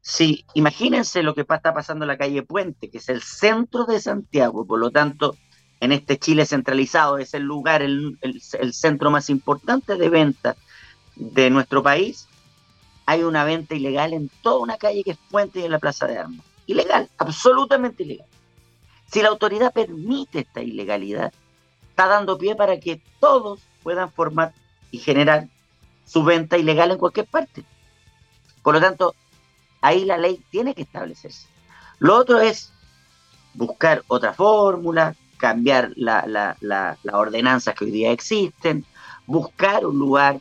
si 0.00 0.44
imagínense 0.54 1.22
lo 1.22 1.34
que 1.34 1.40
está 1.40 1.74
pasando 1.74 2.04
en 2.04 2.08
la 2.08 2.18
calle 2.18 2.42
Puente, 2.42 2.90
que 2.90 2.98
es 2.98 3.08
el 3.08 3.22
centro 3.22 3.84
de 3.84 4.00
Santiago, 4.00 4.66
por 4.66 4.78
lo 4.78 4.90
tanto, 4.90 5.36
en 5.80 5.92
este 5.92 6.18
Chile 6.18 6.46
centralizado 6.46 7.18
es 7.18 7.34
el 7.34 7.42
lugar, 7.42 7.82
el, 7.82 8.18
el 8.22 8.72
centro 8.72 9.10
más 9.10 9.30
importante 9.30 9.96
de 9.96 10.08
venta 10.08 10.56
de 11.16 11.50
nuestro 11.50 11.82
país, 11.82 12.28
hay 13.06 13.22
una 13.22 13.44
venta 13.44 13.74
ilegal 13.74 14.12
en 14.12 14.28
toda 14.42 14.58
una 14.58 14.76
calle 14.76 15.04
que 15.04 15.12
es 15.12 15.18
Puente 15.30 15.60
y 15.60 15.64
en 15.64 15.70
la 15.70 15.78
Plaza 15.78 16.06
de 16.06 16.18
Armas. 16.18 16.44
Ilegal, 16.66 17.08
absolutamente 17.18 18.02
ilegal. 18.02 18.26
Si 19.10 19.22
la 19.22 19.28
autoridad 19.28 19.72
permite 19.72 20.40
esta 20.40 20.60
ilegalidad, 20.60 21.32
está 21.88 22.06
dando 22.06 22.36
pie 22.36 22.56
para 22.56 22.78
que 22.80 23.00
todos 23.20 23.60
puedan 23.82 24.10
formar 24.10 24.52
y 24.90 24.98
generar 24.98 25.48
su 26.04 26.24
venta 26.24 26.58
ilegal 26.58 26.90
en 26.90 26.98
cualquier 26.98 27.26
parte. 27.26 27.64
Por 28.62 28.74
lo 28.74 28.80
tanto, 28.80 29.14
ahí 29.80 30.04
la 30.04 30.18
ley 30.18 30.42
tiene 30.50 30.74
que 30.74 30.82
establecerse. 30.82 31.46
Lo 32.00 32.16
otro 32.16 32.40
es 32.40 32.72
buscar 33.54 34.02
otra 34.08 34.32
fórmula, 34.34 35.14
cambiar 35.36 35.92
las 35.96 36.26
la, 36.26 36.98
ordenanzas 37.12 37.74
que 37.74 37.84
hoy 37.84 37.90
día 37.90 38.12
existen, 38.12 38.84
buscar 39.26 39.86
un 39.86 39.98
lugar 39.98 40.38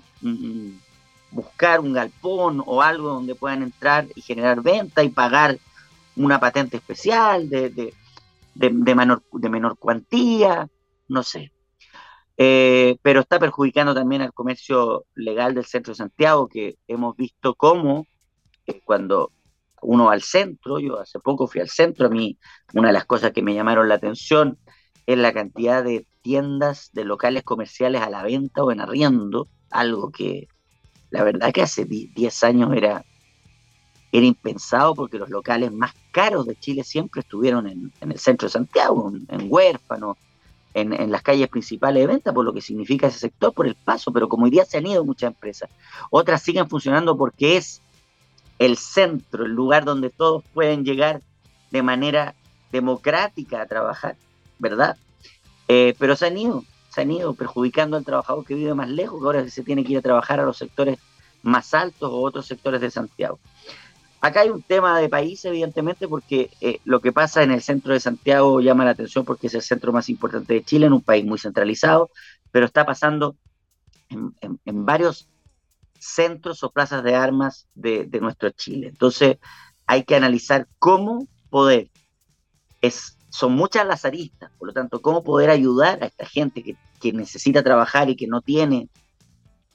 buscar 1.35 1.81
un 1.81 1.93
galpón 1.93 2.63
o 2.65 2.81
algo 2.81 3.09
donde 3.09 3.35
puedan 3.35 3.61
entrar 3.61 4.07
y 4.15 4.21
generar 4.21 4.61
venta 4.61 5.03
y 5.03 5.09
pagar 5.09 5.57
una 6.15 6.39
patente 6.39 6.77
especial 6.77 7.49
de, 7.49 7.93
de, 8.55 8.95
menor, 8.95 9.21
de 9.33 9.49
menor 9.49 9.77
cuantía, 9.77 10.67
no 11.09 11.23
sé. 11.23 11.51
Eh, 12.37 12.97
pero 13.01 13.21
está 13.21 13.37
perjudicando 13.37 13.93
también 13.93 14.21
al 14.21 14.33
comercio 14.33 15.05
legal 15.13 15.53
del 15.53 15.65
centro 15.65 15.91
de 15.91 15.97
Santiago, 15.97 16.47
que 16.47 16.77
hemos 16.87 17.15
visto 17.15 17.53
cómo 17.55 18.07
eh, 18.65 18.81
cuando 18.83 19.31
uno 19.81 20.05
va 20.05 20.13
al 20.13 20.21
centro, 20.21 20.79
yo 20.79 20.99
hace 20.99 21.19
poco 21.19 21.47
fui 21.47 21.61
al 21.61 21.69
centro, 21.69 22.07
a 22.07 22.09
mí 22.09 22.37
una 22.73 22.89
de 22.89 22.93
las 22.93 23.05
cosas 23.05 23.31
que 23.31 23.41
me 23.41 23.53
llamaron 23.53 23.87
la 23.87 23.95
atención 23.95 24.57
es 25.05 25.17
la 25.17 25.33
cantidad 25.33 25.83
de 25.83 26.07
tiendas, 26.21 26.89
de 26.93 27.05
locales 27.05 27.43
comerciales 27.43 28.01
a 28.01 28.09
la 28.09 28.23
venta 28.23 28.63
o 28.63 28.71
en 28.71 28.81
arriendo, 28.81 29.47
algo 29.69 30.11
que 30.11 30.47
la 31.11 31.23
verdad 31.23 31.53
que 31.53 31.61
hace 31.61 31.85
10 31.85 32.43
años 32.43 32.73
era, 32.75 33.05
era 34.11 34.25
impensado 34.25 34.95
porque 34.95 35.19
los 35.19 35.29
locales 35.29 35.71
más 35.71 35.93
caros 36.11 36.45
de 36.45 36.55
Chile 36.55 36.83
siempre 36.83 37.21
estuvieron 37.21 37.67
en, 37.67 37.93
el 38.01 38.19
centro 38.19 38.47
de 38.47 38.53
Santiago, 38.53 39.13
en, 39.29 39.47
Huérfano, 39.47 40.17
en, 40.73 41.11
las 41.11 41.21
calles 41.21 41.47
principales 41.47 42.01
de 42.01 42.07
venta, 42.07 42.33
por 42.33 42.43
lo 42.43 42.53
que 42.53 42.61
significa 42.61 43.07
ese 43.07 43.19
sector, 43.19 43.53
por 43.53 43.67
el 43.67 43.75
paso, 43.75 44.11
pero 44.11 44.27
como 44.27 44.45
hoy 44.45 44.51
día 44.51 44.65
se 44.65 44.77
han 44.77 44.87
ido 44.87 45.05
muchas 45.05 45.29
empresas, 45.29 45.69
otras 46.09 46.41
siguen 46.41 46.67
funcionando 46.67 47.15
porque 47.15 47.57
es 47.57 47.81
el 48.57 48.77
centro, 48.77 49.45
el 49.45 49.51
lugar 49.51 49.85
donde 49.85 50.09
todos 50.09 50.43
pueden 50.53 50.83
llegar 50.83 51.21
de 51.71 51.83
manera 51.83 52.35
democrática 52.71 53.61
a 53.61 53.67
trabajar, 53.67 54.17
¿verdad? 54.59 54.97
Eh, 55.67 55.95
pero 55.99 56.15
se 56.15 56.27
han 56.27 56.37
ido, 56.37 56.63
se 56.89 57.01
han 57.01 57.11
ido 57.11 57.33
perjudicando 57.33 57.97
al 57.97 58.05
trabajador 58.05 58.45
que 58.45 58.55
vive 58.55 58.73
más 58.73 58.89
lejos, 58.89 59.19
que 59.19 59.25
ahora 59.25 59.49
se 59.49 59.63
tiene 59.63 59.83
que 59.83 59.93
ir 59.93 59.97
a 59.97 60.01
trabajar 60.01 60.39
a 60.39 60.45
los 60.45 60.57
sectores 60.57 60.97
más 61.43 61.73
altos 61.73 62.09
o 62.11 62.21
otros 62.21 62.45
sectores 62.45 62.81
de 62.81 62.91
Santiago. 62.91 63.39
Acá 64.21 64.41
hay 64.41 64.49
un 64.49 64.63
tema 64.63 64.99
de 64.99 65.09
país, 65.09 65.45
evidentemente, 65.45 66.07
porque 66.07 66.49
eh, 66.61 66.79
lo 66.83 66.99
que 66.99 67.11
pasa 67.11 67.43
en 67.43 67.51
el 67.51 67.61
centro 67.61 67.93
de 67.93 67.99
Santiago 67.99 68.59
llama 68.59 68.85
la 68.85 68.91
atención 68.91 69.23
porque 69.23 69.47
es 69.47 69.53
el 69.53 69.61
centro 69.61 69.91
más 69.91 70.09
importante 70.09 70.53
de 70.53 70.63
Chile, 70.63 70.87
en 70.87 70.93
un 70.93 71.01
país 71.01 71.25
muy 71.25 71.37
centralizado, 71.37 72.09
pero 72.51 72.65
está 72.65 72.85
pasando 72.85 73.35
en, 74.09 74.33
varios 74.85 75.27
centros 75.99 76.63
o 76.63 76.71
plazas 76.71 77.03
de 77.03 77.15
armas 77.15 77.67
de, 77.75 78.05
de, 78.05 78.19
nuestro 78.19 78.49
Chile. 78.51 78.87
Entonces, 78.87 79.37
hay 79.85 80.03
que 80.03 80.15
analizar 80.15 80.67
cómo 80.79 81.27
poder 81.49 81.89
es 82.81 83.14
son 83.35 83.53
muchas 83.53 83.85
las 83.85 84.05
aristas, 84.05 84.49
por 84.57 84.69
lo 84.69 84.73
tanto, 84.73 85.01
cómo 85.01 85.21
poder 85.21 85.49
ayudar 85.49 86.01
a 86.01 86.05
esta 86.05 86.25
gente 86.25 86.63
que, 86.63 86.77
necesita 87.11 87.61
trabajar 87.61 88.09
y 88.09 88.15
que 88.15 88.25
no 88.25 88.41
tiene 88.41 88.89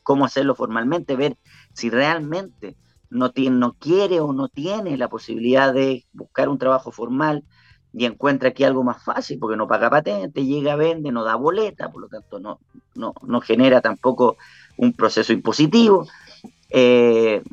cómo 0.02 0.24
hacerlo 0.24 0.56
formalmente, 0.56 1.14
ver 1.14 1.36
si 1.74 1.90
realmente 1.90 2.74
no, 3.08 3.30
tiene, 3.30 3.56
no 3.56 3.74
quiere 3.74 4.18
o 4.18 4.32
no 4.32 4.48
tiene 4.48 4.96
la 4.96 5.08
posibilidad 5.08 5.72
de 5.72 6.04
buscar 6.12 6.48
un 6.48 6.58
trabajo 6.58 6.90
formal 6.90 7.44
y 7.92 8.04
encuentra 8.04 8.48
aquí 8.48 8.64
algo 8.64 8.82
más 8.82 9.04
fácil, 9.04 9.38
porque 9.38 9.56
no 9.56 9.68
paga 9.68 9.90
patente, 9.90 10.44
llega, 10.44 10.74
vende, 10.74 11.12
no 11.12 11.22
da 11.22 11.36
boleta, 11.36 11.92
por 11.92 12.02
lo 12.02 12.08
tanto 12.08 12.40
no, 12.40 12.58
no, 12.96 13.40
genera 13.42 13.80
tampoco 13.80 14.36
un 14.76 14.92
proceso 14.92 15.32
impositivo. 15.32 16.08
Eh, 16.70 17.44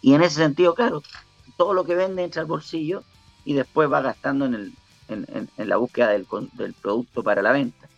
y 0.00 0.14
en 0.14 0.22
ese 0.22 0.36
sentido, 0.36 0.74
claro, 0.74 1.00
todo 1.56 1.74
lo 1.74 1.84
que 1.84 1.94
vende 1.94 2.24
entra 2.24 2.42
al 2.42 2.48
bolsillo 2.48 3.04
y 3.44 3.54
después 3.54 3.92
va 3.92 4.00
gastando 4.00 4.46
en 4.46 4.54
el, 4.54 4.72
en, 5.08 5.48
la 5.56 5.76
búsqueda 5.76 6.08
del, 6.10 6.26
producto 6.80 7.22
para 7.22 7.42
la 7.42 7.52
venta. 7.52 7.88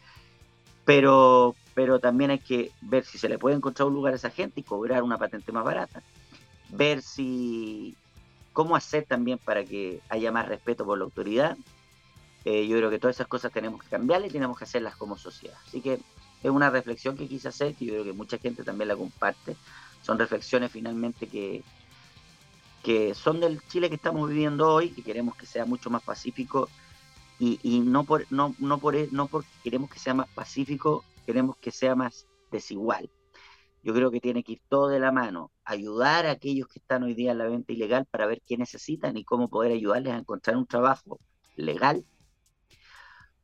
Pero, 0.85 1.55
pero 1.75 1.99
también 1.99 2.31
hay 2.31 2.39
que 2.39 2.71
ver 2.81 3.05
si 3.05 3.19
se 3.19 3.29
le 3.29 3.39
puede 3.39 3.57
encontrar 3.57 3.89
un 3.89 3.95
lugar 3.95 4.13
a 4.13 4.17
esa 4.17 4.31
gente 4.31 4.61
y 4.61 4.63
cobrar 4.63 5.03
una 5.03 5.19
patente 5.19 5.53
más 5.53 5.65
barata. 5.65 6.03
Ver 6.71 7.03
si 7.03 7.97
cómo 8.53 8.77
hacer 8.77 9.05
también 9.05 9.39
para 9.39 9.65
que 9.65 10.01
haya 10.09 10.33
más 10.33 10.49
respeto 10.49 10.85
por 10.85 10.99
la 10.99 11.05
autoridad. 11.05 11.57
Eh, 12.45 12.67
yo 12.69 12.77
creo 12.77 12.91
que 12.91 12.99
todas 12.99 13.17
esas 13.17 13.27
cosas 13.27 13.53
tenemos 13.53 13.83
que 13.83 13.89
cambiarlas 13.89 14.31
y 14.31 14.33
tenemos 14.33 14.57
que 14.57 14.65
hacerlas 14.65 14.97
como 14.97 15.19
sociedad. 15.19 15.59
Así 15.67 15.81
que 15.81 15.99
es 16.43 16.51
una 16.51 16.71
reflexión 16.71 17.17
que 17.17 17.29
quise 17.29 17.49
hacer, 17.49 17.75
que 17.75 17.87
yo 17.87 17.93
creo 17.93 18.05
que 18.05 18.13
mucha 18.13 18.39
gente 18.39 18.63
también 18.63 18.89
la 18.89 18.97
comparte. 18.97 19.57
Son 20.03 20.19
reflexiones 20.19 20.71
finalmente 20.71 21.27
que, 21.27 21.65
que 22.85 23.15
son 23.15 23.41
del 23.41 23.61
Chile 23.67 23.89
que 23.89 23.97
estamos 23.97 24.29
viviendo 24.29 24.73
hoy, 24.73 24.91
que 24.91 25.03
queremos 25.03 25.37
que 25.37 25.45
sea 25.45 25.65
mucho 25.65 25.91
más 25.91 26.03
pacífico 26.03 26.69
y, 27.39 27.81
no, 27.81 28.05
por, 28.05 28.31
no, 28.33 28.55
no, 28.59 28.79
por, 28.79 28.97
e, 28.97 29.09
no 29.13 29.27
porque 29.27 29.49
queremos 29.63 29.91
que 29.91 29.99
sea 29.99 30.15
más 30.15 30.29
pacífico, 30.29 31.05
queremos 31.27 31.57
que 31.59 31.71
sea 31.71 31.95
más 31.95 32.27
desigual. 32.51 33.11
Yo 33.83 33.95
creo 33.95 34.11
que 34.11 34.21
tiene 34.21 34.43
que 34.43 34.53
ir 34.53 34.63
todo 34.69 34.89
de 34.89 34.99
la 34.99 35.13
mano, 35.13 35.53
ayudar 35.65 36.27
a 36.27 36.33
aquellos 36.33 36.67
que 36.69 36.79
están 36.79 37.03
hoy 37.03 37.15
día 37.15 37.33
en 37.33 37.39
la 37.39 37.47
venta 37.47 37.73
ilegal 37.73 38.07
para 38.07 38.27
ver 38.27 38.43
qué 38.47 38.57
necesitan 38.57 39.17
y 39.17 39.25
cómo 39.25 39.49
poder 39.49 39.73
ayudarles 39.73 40.15
a 40.15 40.19
encontrar 40.19 40.57
un 40.57 40.67
trabajo 40.67 41.21
legal 41.57 42.05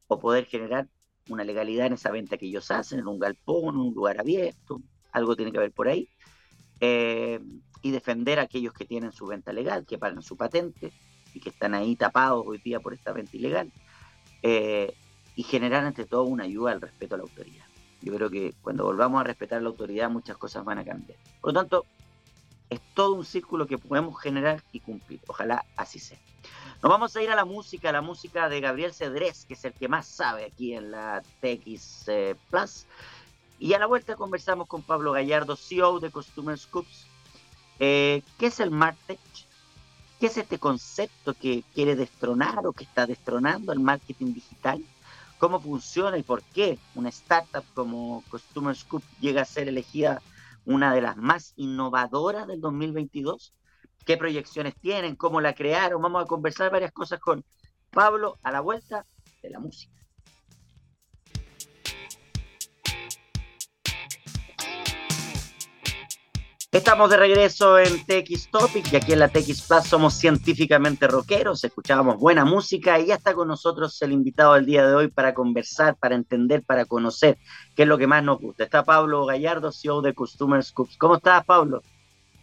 o 0.09 0.19
poder 0.19 0.47
generar 0.47 0.89
una 1.29 1.45
legalidad 1.45 1.87
en 1.87 1.93
esa 1.93 2.11
venta 2.11 2.37
que 2.37 2.47
ellos 2.47 2.71
hacen, 2.71 2.99
en 2.99 3.07
un 3.07 3.19
galpón, 3.19 3.75
en 3.75 3.81
un 3.81 3.95
lugar 3.95 4.19
abierto, 4.19 4.83
algo 5.13 5.37
tiene 5.37 5.53
que 5.53 5.59
haber 5.59 5.73
por 5.73 5.89
ahí, 5.89 6.09
eh, 6.81 7.41
y 7.83 7.91
defender 7.91 8.39
a 8.39 8.43
aquellos 8.43 8.73
que 8.73 8.85
tienen 8.85 9.13
su 9.13 9.27
venta 9.27 9.53
legal, 9.53 9.87
que 9.87 9.99
pagan 9.99 10.23
su 10.23 10.37
patente, 10.37 10.93
y 11.35 11.41
que 11.41 11.51
están 11.51 11.75
ahí 11.75 11.97
tapados 11.97 12.45
hoy 12.47 12.59
día 12.59 12.81
por 12.81 12.95
esta 12.95 13.13
venta 13.13 13.37
ilegal, 13.37 13.71
eh, 14.43 14.95
y 15.35 15.43
generar 15.45 15.85
ante 15.85 16.05
todo 16.05 16.25
una 16.25 16.45
ayuda 16.45 16.73
al 16.73 16.81
respeto 16.81 17.15
a 17.15 17.19
la 17.19 17.25
autoridad. 17.25 17.65
Yo 18.01 18.15
creo 18.15 18.31
que 18.31 18.55
cuando 18.63 18.85
volvamos 18.85 19.21
a 19.21 19.25
respetar 19.25 19.59
a 19.59 19.63
la 19.63 19.69
autoridad 19.69 20.11
muchas 20.11 20.37
cosas 20.37 20.65
van 20.65 20.79
a 20.79 20.85
cambiar. 20.85 21.19
Por 21.41 21.53
lo 21.53 21.61
tanto, 21.61 21.87
es 22.69 22.81
todo 22.95 23.15
un 23.15 23.25
círculo 23.25 23.67
que 23.67 23.79
podemos 23.79 24.21
generar 24.21 24.63
y 24.73 24.81
cumplir. 24.81 25.21
Ojalá 25.29 25.65
así 25.77 25.99
sea. 25.99 26.19
Nos 26.83 26.91
vamos 26.91 27.15
a 27.15 27.23
ir 27.23 27.31
a 27.31 27.37
la 27.37 27.45
música, 27.45 27.93
la 27.93 28.03
música 28.03 28.49
de 28.49 28.61
Gabriel 28.61 28.93
Cedrés, 28.93 29.45
que 29.47 29.55
es 29.55 29.65
el 29.65 29.73
que 29.73 29.89
más 29.89 30.07
sabe 30.07 30.47
aquí 30.47 30.75
en 30.75 30.91
la 30.91 31.23
TX 31.41 32.09
eh, 32.09 32.35
Plus. 32.51 32.87
Y 33.61 33.75
a 33.75 33.79
la 33.79 33.87
vuelta 33.87 34.17
conversamos 34.17 34.67
con 34.67 34.83
Pablo 34.83 35.13
Gallardo, 35.13 35.55
CEO 35.55 36.01
de 36.01 36.11
Customer 36.11 36.59
Scoops. 36.59 37.07
Eh, 37.79 38.23
¿Qué 38.37 38.47
es 38.47 38.59
el 38.59 38.73
Martech? 38.73 39.21
¿Qué 40.23 40.29
es 40.29 40.37
este 40.37 40.61
concepto 40.61 41.35
que 41.35 41.65
quiere 41.75 41.97
destronar 41.97 42.65
o 42.65 42.73
que 42.73 42.85
está 42.85 43.07
destronando 43.07 43.73
el 43.73 43.81
marketing 43.81 44.33
digital? 44.33 44.81
¿Cómo 45.37 45.59
funciona 45.59 46.17
y 46.17 46.23
por 46.23 46.45
qué 46.45 46.79
una 46.95 47.09
startup 47.09 47.65
como 47.75 48.23
Customer 48.31 48.77
Scoop 48.77 49.03
llega 49.19 49.43
a 49.43 49.45
ser 49.45 49.67
elegida 49.67 50.23
una 50.65 50.95
de 50.95 51.01
las 51.01 51.17
más 51.17 51.55
innovadoras 51.57 52.47
del 52.47 52.61
2022? 52.61 53.53
¿Qué 54.07 54.17
proyecciones 54.17 54.77
tienen? 54.77 55.17
¿Cómo 55.17 55.41
la 55.41 55.57
crearon? 55.57 56.01
Vamos 56.01 56.23
a 56.23 56.29
conversar 56.29 56.71
varias 56.71 56.93
cosas 56.93 57.19
con 57.19 57.45
Pablo 57.91 58.39
a 58.45 58.53
la 58.53 58.61
vuelta 58.61 59.05
de 59.43 59.51
la 59.51 59.59
música. 59.59 60.02
Estamos 66.73 67.11
de 67.11 67.19
regreso 67.19 67.79
en 67.79 68.03
TX 68.07 68.51
Topic 68.51 68.91
y 68.91 68.97
aquí 68.97 69.13
en 69.13 69.19
la 69.19 69.29
TX 69.29 69.61
Plus 69.69 69.85
somos 69.85 70.15
científicamente 70.15 71.07
rockeros, 71.07 71.63
escuchábamos 71.65 72.17
buena 72.17 72.47
música 72.47 72.99
y 72.99 73.09
ya 73.09 73.17
está 73.17 73.35
con 73.35 73.49
nosotros 73.49 74.01
el 74.01 74.11
invitado 74.11 74.55
del 74.55 74.65
día 74.65 74.87
de 74.87 74.95
hoy 74.95 75.09
para 75.09 75.35
conversar, 75.35 75.97
para 75.97 76.15
entender, 76.15 76.63
para 76.63 76.87
conocer 76.87 77.37
qué 77.77 77.83
es 77.83 77.89
lo 77.89 77.99
que 77.99 78.07
más 78.07 78.25
nos 78.25 78.41
gusta. 78.41 78.65
Está 78.65 78.85
Pablo 78.85 79.27
Gallardo, 79.27 79.71
CEO 79.71 80.01
de 80.01 80.15
Customer 80.15 80.65
Scoops. 80.65 80.97
¿Cómo 80.97 81.17
estás, 81.17 81.45
Pablo? 81.45 81.83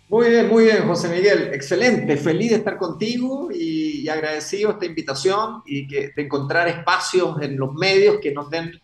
Muy 0.09 0.29
bien, 0.29 0.47
muy 0.47 0.65
bien, 0.65 0.87
José 0.87 1.09
Miguel. 1.09 1.49
Excelente, 1.51 2.15
feliz 2.15 2.51
de 2.51 2.57
estar 2.57 2.77
contigo 2.77 3.49
y, 3.51 4.07
agradecido 4.09 4.69
esta 4.69 4.85
invitación 4.85 5.63
y 5.65 5.87
que, 5.87 6.11
de 6.15 6.21
encontrar 6.21 6.67
espacios 6.67 7.41
en 7.41 7.57
los 7.57 7.73
medios 7.73 8.17
que 8.21 8.31
nos 8.31 8.51
den 8.51 8.79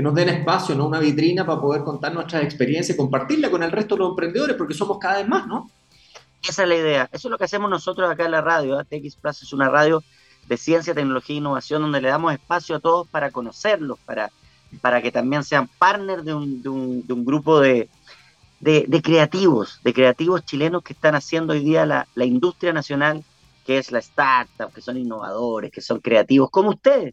que 0.00 0.04
nos 0.04 0.14
den 0.14 0.30
espacio, 0.30 0.74
¿no? 0.74 0.86
Una 0.86 0.98
vitrina 0.98 1.44
para 1.44 1.60
poder 1.60 1.84
contar 1.84 2.14
nuestras 2.14 2.42
experiencias 2.42 2.94
y 2.94 2.98
compartirla 2.98 3.50
con 3.50 3.62
el 3.62 3.70
resto 3.70 3.96
de 3.96 3.98
los 3.98 4.08
emprendedores, 4.08 4.56
porque 4.56 4.72
somos 4.72 4.96
cada 4.98 5.18
vez 5.18 5.28
más, 5.28 5.46
¿no? 5.46 5.70
Esa 6.42 6.62
es 6.62 6.68
la 6.70 6.74
idea. 6.74 7.08
Eso 7.12 7.28
es 7.28 7.30
lo 7.30 7.36
que 7.36 7.44
hacemos 7.44 7.68
nosotros 7.68 8.10
acá 8.10 8.24
en 8.24 8.30
la 8.30 8.40
radio. 8.40 8.80
¿eh? 8.80 8.84
TX 8.86 9.16
Plus 9.16 9.42
es 9.42 9.52
una 9.52 9.68
radio 9.68 10.02
de 10.48 10.56
ciencia, 10.56 10.94
tecnología 10.94 11.34
e 11.34 11.38
innovación 11.40 11.82
donde 11.82 12.00
le 12.00 12.08
damos 12.08 12.32
espacio 12.32 12.76
a 12.76 12.80
todos 12.80 13.08
para 13.08 13.30
conocerlos, 13.30 13.98
para, 14.06 14.30
para 14.80 15.02
que 15.02 15.12
también 15.12 15.44
sean 15.44 15.68
partners 15.78 16.24
de 16.24 16.32
un, 16.32 16.62
de 16.62 17.12
un, 17.12 17.24
grupo 17.26 17.60
de, 17.60 17.90
de, 18.58 18.86
de, 18.88 19.02
creativos, 19.02 19.80
de 19.84 19.92
creativos 19.92 20.46
chilenos 20.46 20.82
que 20.82 20.94
están 20.94 21.14
haciendo 21.14 21.52
hoy 21.52 21.60
día 21.60 21.84
la, 21.84 22.08
la 22.14 22.24
industria 22.24 22.72
nacional, 22.72 23.22
que 23.66 23.76
es 23.76 23.92
la 23.92 23.98
startup, 23.98 24.72
que 24.72 24.80
son 24.80 24.96
innovadores, 24.96 25.70
que 25.70 25.82
son 25.82 26.00
creativos, 26.00 26.48
como 26.48 26.70
ustedes 26.70 27.12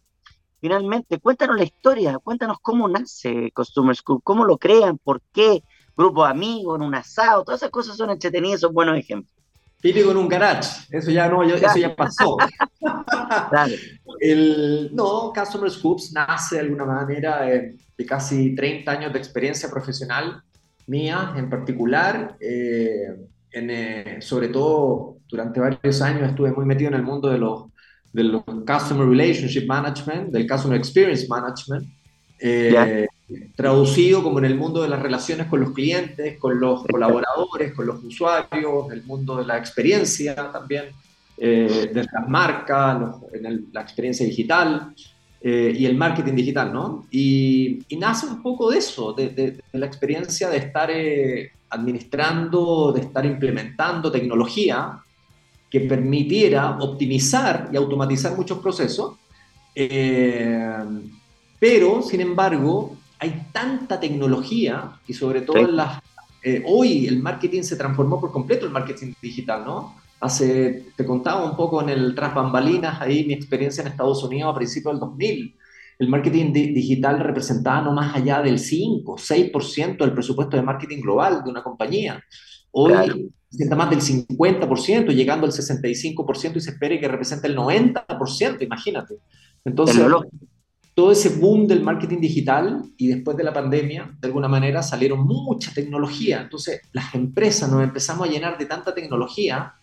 finalmente, 0.60 1.20
cuéntanos 1.20 1.58
la 1.58 1.64
historia, 1.64 2.18
cuéntanos 2.20 2.58
cómo 2.62 2.88
nace 2.88 3.52
Customer 3.54 3.96
School, 3.96 4.22
cómo 4.24 4.46
lo 4.46 4.58
crean, 4.58 4.98
por 4.98 5.22
qué, 5.34 5.64
grupo 5.96 6.24
de 6.26 6.32
amigos, 6.32 6.78
en 6.78 6.86
un 6.86 6.96
asado, 6.96 7.44
todas 7.44 7.62
esas 7.62 7.72
cosas 7.72 7.98
son 7.98 8.10
entretenidas, 8.10 8.62
son 8.62 8.74
buenos 8.74 8.98
ejemplos. 8.98 9.34
Típico 9.80 10.12
en 10.12 10.18
un 10.18 10.28
garage, 10.28 10.88
eso 10.90 11.12
ya 11.12 11.28
no, 11.30 11.44
eso 11.44 11.78
ya 11.78 11.96
pasó. 11.96 12.38
El, 14.20 14.90
no, 14.94 15.32
Customer 15.34 15.70
Scoops 15.70 16.12
nace 16.14 16.56
de 16.56 16.62
alguna 16.62 16.86
manera 16.86 17.42
de, 17.42 17.78
de, 17.96 18.06
casi 18.06 18.56
30 18.56 18.92
años 18.92 19.14
de 19.14 19.20
experiencia 19.20 19.70
profesional 19.70 20.42
mía 20.88 21.34
en 21.36 21.50
particular. 21.50 22.36
Eh, 22.40 23.16
en, 23.52 23.70
eh, 23.70 24.18
sobre 24.22 24.50
todo 24.50 25.18
durante 25.28 25.60
varios 25.60 26.02
años 26.02 26.30
estuve 26.30 26.52
muy 26.52 26.66
metido 26.66 26.90
en 26.90 26.96
el 26.96 27.04
mundo 27.04 27.30
de 27.30 27.38
los 27.38 27.66
del 28.14 28.42
Customer 28.66 29.08
Relationship 29.08 29.66
Management, 29.66 30.32
del 30.32 30.48
Customer 30.48 30.78
Experience 30.78 31.28
Management, 31.28 31.88
eh, 32.40 33.08
traducido 33.56 34.24
como 34.24 34.40
en 34.40 34.46
el 34.46 34.56
mundo 34.56 34.82
de 34.82 34.90
las 34.90 35.02
relaciones 35.02 35.48
con 35.48 35.60
los 35.60 35.72
clientes, 35.72 36.38
con 36.38 36.60
los 36.60 36.84
colaboradores, 36.86 37.74
con 37.74 37.88
los 37.88 38.04
usuarios, 38.04 38.92
el 38.92 39.04
mundo 39.04 39.38
de 39.38 39.46
la 39.46 39.58
experiencia 39.58 40.36
también, 40.52 40.86
eh, 41.38 41.90
de 41.94 42.04
las 42.12 42.28
marcas, 42.28 43.16
en 43.34 43.68
la 43.72 43.82
experiencia 43.82 44.26
digital 44.26 44.94
eh, 45.42 45.76
y 45.78 45.86
el 45.86 45.96
marketing 45.96 46.34
digital, 46.34 46.74
¿no? 46.74 47.06
Y, 47.12 47.80
y, 47.88 47.98
nace 47.98 48.26
un 48.26 48.42
poco 48.42 48.72
de 48.72 48.80
eso, 48.80 49.14
de, 49.14 49.30
de, 49.30 49.52
de 49.52 49.80
la 49.80 49.86
experiencia 49.86 50.50
de 50.50 50.58
estar 50.58 50.90
administrando, 51.70 52.92
de 52.94 53.02
estar 53.02 53.26
implementando 53.26 54.12
tecnología 54.12 55.00
que 55.70 55.82
permitiera 55.82 56.78
optimizar 56.80 57.70
y 57.72 57.78
automatizar 57.78 58.36
muchos 58.36 58.60
procesos, 58.60 59.16
eh, 59.76 60.78
pero 61.60 62.02
sin 62.02 62.22
embargo 62.22 62.96
hay 63.20 63.48
tanta 63.52 64.00
tecnología 64.00 64.92
y 65.08 65.14
sobre 65.14 65.42
todo 65.42 65.58
en 65.58 65.76
las, 65.76 66.02
eh, 66.44 66.64
hoy 66.66 67.08
el 67.08 67.22
marketing 67.22 67.64
se 67.64 67.76
transformó 67.76 68.20
por 68.20 68.32
completo 68.32 68.66
el 68.66 68.72
marketing 68.72 69.14
digital, 69.22 69.66
¿no? 69.66 69.96
Hace, 70.20 70.86
te 70.96 71.06
contaba 71.06 71.44
un 71.44 71.56
poco 71.56 71.82
en 71.82 71.90
el 71.90 72.16
tras 72.16 72.34
bambalinas 72.34 73.02
ahí 73.02 73.26
mi 73.26 73.34
experiencia 73.34 73.82
en 73.82 73.90
Estados 73.90 74.24
Unidos 74.24 74.52
a 74.52 74.58
principios 74.58 74.94
del 74.94 75.00
2000. 75.02 75.56
El 76.00 76.10
marketing 76.10 76.54
di 76.54 76.74
digital 76.74 77.20
representaba 77.20 77.82
no 77.82 77.92
más 77.92 78.16
allá 78.16 78.42
del 78.42 78.60
5, 78.60 79.18
6% 79.18 79.98
del 79.98 80.14
presupuesto 80.14 80.56
de 80.56 80.64
marketing 80.64 81.02
global 81.02 81.44
de 81.44 81.50
una 81.50 81.64
compañía. 81.64 82.24
Hoy 82.72 82.94
claro 82.94 83.16
representa 83.50 83.76
más 83.76 83.90
del 83.90 84.02
50%, 84.02 85.14
llegando 85.14 85.46
al 85.46 85.54
65% 85.54 86.58
y 86.58 86.62
se 86.62 86.72
espera 86.72 87.00
que 87.00 87.08
represente 87.08 87.48
el 87.48 87.56
90%, 87.56 88.62
imagínate. 88.62 89.16
Entonces, 89.64 90.06
todo 90.94 91.12
ese 91.12 91.30
boom 91.30 91.68
del 91.68 91.84
marketing 91.84 92.20
digital 92.20 92.84
y 92.98 93.08
después 93.08 93.38
de 93.38 93.44
la 93.44 93.54
pandemia, 93.54 94.16
de 94.20 94.28
alguna 94.28 94.48
manera 94.48 94.82
salieron 94.84 95.26
mucha 95.26 95.72
tecnología. 95.74 96.42
Entonces, 96.42 96.82
las 96.92 97.14
empresas 97.16 97.72
nos 97.72 97.84
empezamos 97.84 98.28
a 98.28 98.32
llenar 98.32 98.58
de 98.58 98.66
tanta 98.66 98.94
tecnología, 98.94 99.74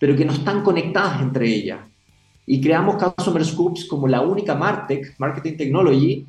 pero 0.00 0.16
que 0.16 0.24
no 0.24 0.32
están 0.32 0.62
conectadas 0.62 1.22
entre 1.22 1.46
ellas. 1.46 1.80
Y 2.46 2.60
creamos 2.60 2.96
Customer 2.96 3.44
Scoops 3.44 3.84
como 3.84 4.08
la 4.08 4.20
única 4.22 4.54
Martech, 4.54 5.14
Marketing 5.18 5.56
Technology, 5.56 6.26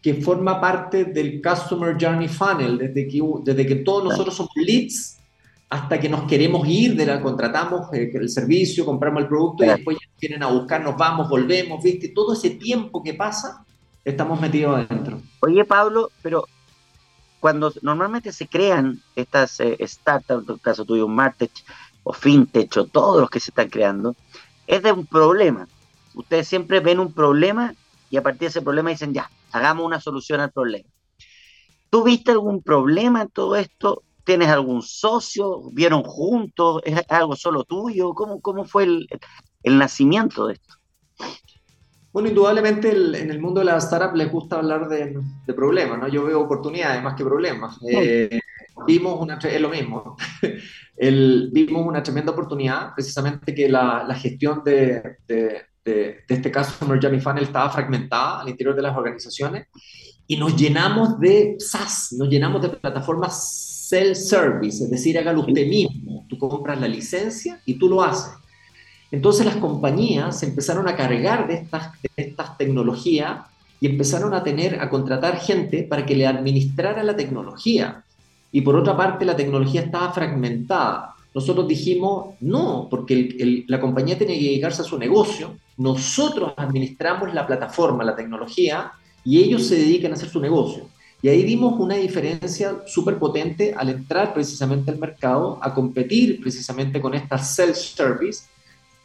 que 0.00 0.14
forma 0.14 0.60
parte 0.60 1.04
del 1.04 1.42
Customer 1.42 1.96
Journey 2.00 2.28
Funnel, 2.28 2.78
desde 2.78 3.06
que, 3.06 3.20
desde 3.44 3.66
que 3.66 3.76
todos 3.76 4.04
nosotros 4.04 4.34
somos 4.34 4.52
leads 4.56 5.18
hasta 5.72 5.98
que 5.98 6.10
nos 6.10 6.24
queremos 6.24 6.68
ir, 6.68 6.96
de 6.96 7.06
la 7.06 7.22
contratamos 7.22 7.90
eh, 7.94 8.10
el 8.12 8.28
servicio, 8.28 8.84
compramos 8.84 9.22
el 9.22 9.28
producto 9.28 9.64
y 9.64 9.68
después 9.68 9.96
ya 9.98 10.06
vienen 10.20 10.42
a 10.42 10.48
buscar, 10.48 10.84
vamos, 10.98 11.30
volvemos, 11.30 11.82
¿viste? 11.82 12.08
Todo 12.08 12.34
ese 12.34 12.50
tiempo 12.50 13.02
que 13.02 13.14
pasa, 13.14 13.64
estamos 14.04 14.38
metidos 14.38 14.84
adentro. 14.84 15.22
Oye, 15.40 15.64
Pablo, 15.64 16.10
pero 16.20 16.44
cuando 17.40 17.72
normalmente 17.80 18.32
se 18.32 18.48
crean 18.48 19.00
estas 19.16 19.60
eh, 19.60 19.78
startups, 19.80 20.46
en 20.46 20.54
el 20.56 20.60
caso 20.60 20.84
tuyo, 20.84 21.08
Martech 21.08 21.64
o 22.02 22.12
FinTech 22.12 22.76
o 22.76 22.84
todos 22.84 23.22
los 23.22 23.30
que 23.30 23.40
se 23.40 23.50
están 23.50 23.70
creando, 23.70 24.14
es 24.66 24.82
de 24.82 24.92
un 24.92 25.06
problema. 25.06 25.66
Ustedes 26.14 26.48
siempre 26.48 26.80
ven 26.80 27.00
un 27.00 27.14
problema 27.14 27.74
y 28.10 28.18
a 28.18 28.22
partir 28.22 28.40
de 28.40 28.46
ese 28.48 28.60
problema 28.60 28.90
dicen, 28.90 29.14
ya, 29.14 29.30
hagamos 29.52 29.86
una 29.86 30.02
solución 30.02 30.40
al 30.40 30.52
problema. 30.52 30.90
¿Tú 31.88 32.02
viste 32.02 32.30
algún 32.30 32.62
problema 32.62 33.22
en 33.22 33.30
todo 33.30 33.56
esto? 33.56 34.02
¿Tienes 34.24 34.48
algún 34.48 34.82
socio? 34.82 35.62
¿Vieron 35.72 36.02
juntos? 36.02 36.82
¿Es 36.84 37.00
algo 37.08 37.36
solo 37.36 37.64
tuyo? 37.64 38.14
¿Cómo, 38.14 38.40
cómo 38.40 38.64
fue 38.64 38.84
el, 38.84 39.08
el 39.62 39.78
nacimiento 39.78 40.46
de 40.46 40.54
esto? 40.54 40.74
Bueno, 42.12 42.28
indudablemente 42.28 42.90
el, 42.90 43.14
en 43.14 43.30
el 43.30 43.40
mundo 43.40 43.60
de 43.60 43.66
la 43.66 43.78
startup 43.78 44.14
les 44.14 44.30
gusta 44.30 44.56
hablar 44.56 44.86
de, 44.88 45.18
de, 45.46 45.54
problemas, 45.54 45.98
¿no? 45.98 46.08
Yo 46.08 46.24
veo 46.24 46.42
oportunidades 46.42 47.02
más 47.02 47.14
que 47.14 47.24
problemas. 47.24 47.78
Eh, 47.90 48.38
vimos 48.86 49.18
una, 49.18 49.38
es 49.38 49.60
lo 49.60 49.70
mismo, 49.70 50.16
el, 50.96 51.48
vimos 51.52 51.86
una 51.86 52.02
tremenda 52.02 52.32
oportunidad, 52.32 52.92
precisamente 52.94 53.54
que 53.54 53.66
la, 53.66 54.04
la 54.06 54.14
gestión 54.14 54.62
de, 54.62 55.16
de, 55.26 55.62
de, 55.82 56.24
este 56.28 56.50
caso 56.50 56.84
Journey 56.86 57.20
Funnel 57.20 57.44
estaba 57.44 57.70
fragmentada 57.70 58.42
al 58.42 58.48
interior 58.50 58.76
de 58.76 58.82
las 58.82 58.96
organizaciones 58.96 59.68
y 60.26 60.36
nos 60.36 60.54
llenamos 60.54 61.18
de 61.18 61.56
SaaS, 61.58 62.12
nos 62.12 62.28
llenamos 62.28 62.60
de 62.60 62.68
plataformas 62.70 63.71
self-service, 63.92 64.84
es 64.84 64.90
decir, 64.90 65.18
hágalo 65.18 65.40
usted 65.40 65.66
mismo. 65.66 66.24
Tú 66.28 66.38
compras 66.38 66.80
la 66.80 66.88
licencia 66.88 67.60
y 67.66 67.74
tú 67.74 67.88
lo 67.88 68.02
haces. 68.02 68.32
Entonces 69.10 69.44
las 69.44 69.56
compañías 69.56 70.38
se 70.38 70.46
empezaron 70.46 70.88
a 70.88 70.96
cargar 70.96 71.46
de 71.46 71.54
estas, 71.54 71.92
de 72.00 72.10
estas 72.16 72.56
tecnologías 72.56 73.46
y 73.80 73.86
empezaron 73.86 74.32
a 74.32 74.42
tener, 74.42 74.80
a 74.80 74.88
contratar 74.88 75.38
gente 75.38 75.82
para 75.82 76.06
que 76.06 76.16
le 76.16 76.26
administrara 76.26 77.02
la 77.02 77.14
tecnología. 77.14 78.02
Y 78.50 78.62
por 78.62 78.76
otra 78.76 78.96
parte, 78.96 79.26
la 79.26 79.36
tecnología 79.36 79.82
estaba 79.82 80.10
fragmentada. 80.12 81.14
Nosotros 81.34 81.68
dijimos, 81.68 82.34
no, 82.40 82.88
porque 82.90 83.14
el, 83.14 83.36
el, 83.42 83.64
la 83.68 83.80
compañía 83.80 84.16
tiene 84.16 84.38
que 84.38 84.44
dedicarse 84.44 84.82
a 84.82 84.84
su 84.84 84.98
negocio, 84.98 85.56
nosotros 85.76 86.52
administramos 86.56 87.34
la 87.34 87.46
plataforma, 87.46 88.04
la 88.04 88.16
tecnología, 88.16 88.92
y 89.24 89.38
ellos 89.42 89.66
se 89.66 89.76
dedican 89.76 90.12
a 90.12 90.14
hacer 90.14 90.28
su 90.28 90.40
negocio. 90.40 90.84
Y 91.22 91.28
ahí 91.28 91.44
dimos 91.44 91.78
una 91.78 91.94
diferencia 91.94 92.82
súper 92.84 93.16
potente 93.16 93.72
al 93.76 93.88
entrar 93.88 94.34
precisamente 94.34 94.90
al 94.90 94.98
mercado, 94.98 95.58
a 95.62 95.72
competir 95.72 96.40
precisamente 96.40 97.00
con 97.00 97.14
esta 97.14 97.38
self-service, 97.38 98.42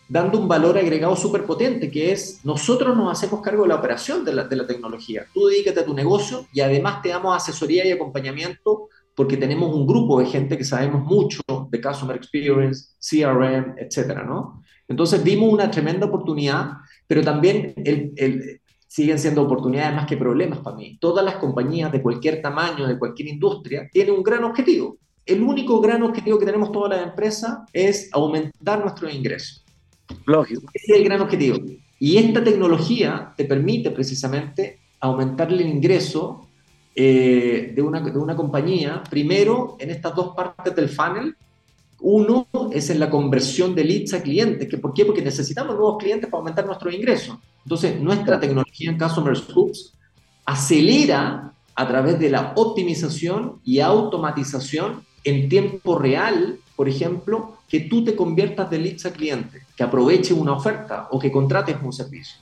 dando 0.09 0.39
un 0.39 0.47
valor 0.47 0.77
agregado 0.79 1.15
súper 1.15 1.43
potente, 1.45 1.91
que 1.91 2.11
es 2.11 2.39
nosotros 2.43 2.97
nos 2.97 3.11
hacemos 3.11 3.41
cargo 3.41 3.63
de 3.63 3.69
la 3.69 3.75
operación 3.75 4.25
de 4.25 4.33
la, 4.33 4.43
de 4.45 4.55
la 4.55 4.65
tecnología. 4.65 5.27
Tú 5.31 5.45
dedícate 5.45 5.81
a 5.81 5.85
tu 5.85 5.93
negocio 5.93 6.47
y 6.51 6.61
además 6.61 7.03
te 7.03 7.09
damos 7.09 7.35
asesoría 7.35 7.85
y 7.85 7.91
acompañamiento 7.91 8.89
porque 9.13 9.37
tenemos 9.37 9.73
un 9.73 9.85
grupo 9.85 10.19
de 10.19 10.27
gente 10.27 10.57
que 10.57 10.63
sabemos 10.63 11.03
mucho 11.03 11.41
de 11.69 11.81
Customer 11.81 12.15
Experience, 12.15 12.89
CRM, 12.99 13.75
etcétera, 13.77 14.23
¿no? 14.23 14.61
Entonces 14.87 15.23
vimos 15.23 15.51
una 15.51 15.69
tremenda 15.69 16.05
oportunidad, 16.05 16.73
pero 17.07 17.23
también 17.23 17.73
el, 17.77 18.13
el, 18.15 18.61
siguen 18.97 19.19
siendo 19.19 19.43
oportunidades 19.43 19.95
más 19.95 20.07
que 20.07 20.17
problemas 20.17 20.57
para 20.57 20.75
mí. 20.75 20.97
Todas 20.99 21.23
las 21.23 21.35
compañías 21.35 21.91
de 21.91 22.01
cualquier 22.01 22.41
tamaño, 22.41 22.87
de 22.87 22.97
cualquier 22.97 23.27
industria, 23.27 23.87
tienen 23.93 24.15
un 24.15 24.23
gran 24.23 24.43
objetivo. 24.43 24.97
El 25.23 25.43
único 25.43 25.79
gran 25.79 26.01
objetivo 26.01 26.39
que 26.39 26.47
tenemos 26.47 26.71
todas 26.71 26.97
las 26.97 27.07
empresas 27.07 27.59
es 27.71 28.09
aumentar 28.11 28.79
nuestros 28.79 29.13
ingresos. 29.13 29.63
Lógico. 30.25 30.63
Ese 30.73 30.93
es 30.93 30.97
el 30.97 31.03
gran 31.03 31.21
objetivo. 31.21 31.59
Y 31.99 32.17
esta 32.17 32.43
tecnología 32.43 33.35
te 33.37 33.45
permite 33.45 33.91
precisamente 33.91 34.79
aumentarle 34.99 35.61
el 35.61 35.69
ingreso 35.69 36.47
eh, 36.95 37.73
de, 37.75 37.81
una, 37.83 37.99
de 37.99 38.17
una 38.17 38.35
compañía, 38.35 39.03
primero 39.07 39.75
en 39.77 39.91
estas 39.91 40.15
dos 40.15 40.35
partes 40.35 40.75
del 40.75 40.89
funnel, 40.89 41.35
uno 41.99 42.47
es 42.71 42.89
en 42.89 42.99
la 42.99 43.11
conversión 43.11 43.75
de 43.75 43.83
leads 43.83 44.15
a 44.15 44.23
clientes. 44.23 44.67
¿Por 44.79 44.91
qué? 44.91 45.05
Porque 45.05 45.21
necesitamos 45.21 45.75
nuevos 45.75 45.97
clientes 45.99 46.27
para 46.31 46.39
aumentar 46.39 46.65
nuestros 46.65 46.91
ingresos. 46.91 47.37
Entonces, 47.67 47.99
nuestra 47.99 48.39
tecnología 48.39 48.89
en 48.89 48.97
Customer 48.97 49.35
Scoops 49.35 49.93
acelera 50.45 51.51
a 51.75 51.85
través 51.85 52.17
de 52.17 52.29
la 52.29 52.53
optimización 52.55 53.59
y 53.65 53.81
automatización 53.81 55.03
en 55.25 55.49
tiempo 55.49 55.99
real, 55.99 56.59
por 56.77 56.87
ejemplo, 56.87 57.57
que 57.67 57.81
tú 57.81 58.05
te 58.05 58.15
conviertas 58.15 58.69
de 58.69 58.79
leads 58.79 59.05
a 59.05 59.11
cliente, 59.11 59.63
que 59.75 59.83
aproveche 59.83 60.33
una 60.33 60.53
oferta 60.53 61.09
o 61.11 61.19
que 61.19 61.29
contrates 61.29 61.75
un 61.83 61.91
servicio. 61.91 62.37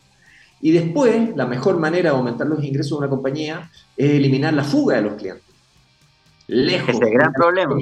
Y 0.61 0.69
después, 0.69 1.35
la 1.35 1.47
mejor 1.47 1.79
manera 1.79 2.11
de 2.11 2.15
aumentar 2.17 2.45
los 2.45 2.63
ingresos 2.63 2.91
de 2.91 2.97
una 2.97 3.09
compañía 3.09 3.71
es 3.97 4.11
eliminar 4.11 4.53
la 4.53 4.63
fuga 4.63 4.97
de 4.97 5.01
los 5.01 5.13
clientes. 5.15 5.43
Lejos. 6.45 6.89
Ese 6.89 7.09
gran 7.09 7.33
problema. 7.33 7.75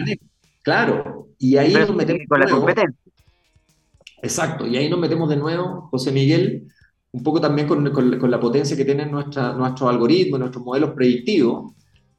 Claro, 0.62 1.28
y 1.38 1.58
ahí 1.58 1.74
nos 1.74 1.94
metemos 1.94 2.22
con 2.30 2.40
la 2.40 2.48
competencia. 2.48 3.12
Exacto, 4.22 4.66
y 4.66 4.78
ahí 4.78 4.90
nos 4.90 5.00
metemos 5.02 5.28
de 5.28 5.36
nuevo, 5.36 5.90
José 5.92 6.14
Miguel, 6.14 6.70
un 7.13 7.23
poco 7.23 7.39
también 7.39 7.67
con, 7.67 7.89
con, 7.91 8.32
la 8.32 8.39
potencia 8.39 8.76
que 8.76 8.86
tienen 8.86 9.12
nuestra, 9.12 9.54
nuestros 9.54 9.89
algoritmos, 9.89 10.39
nuestros 10.39 10.65
modelos 10.65 10.91
predictivos. 10.91 11.73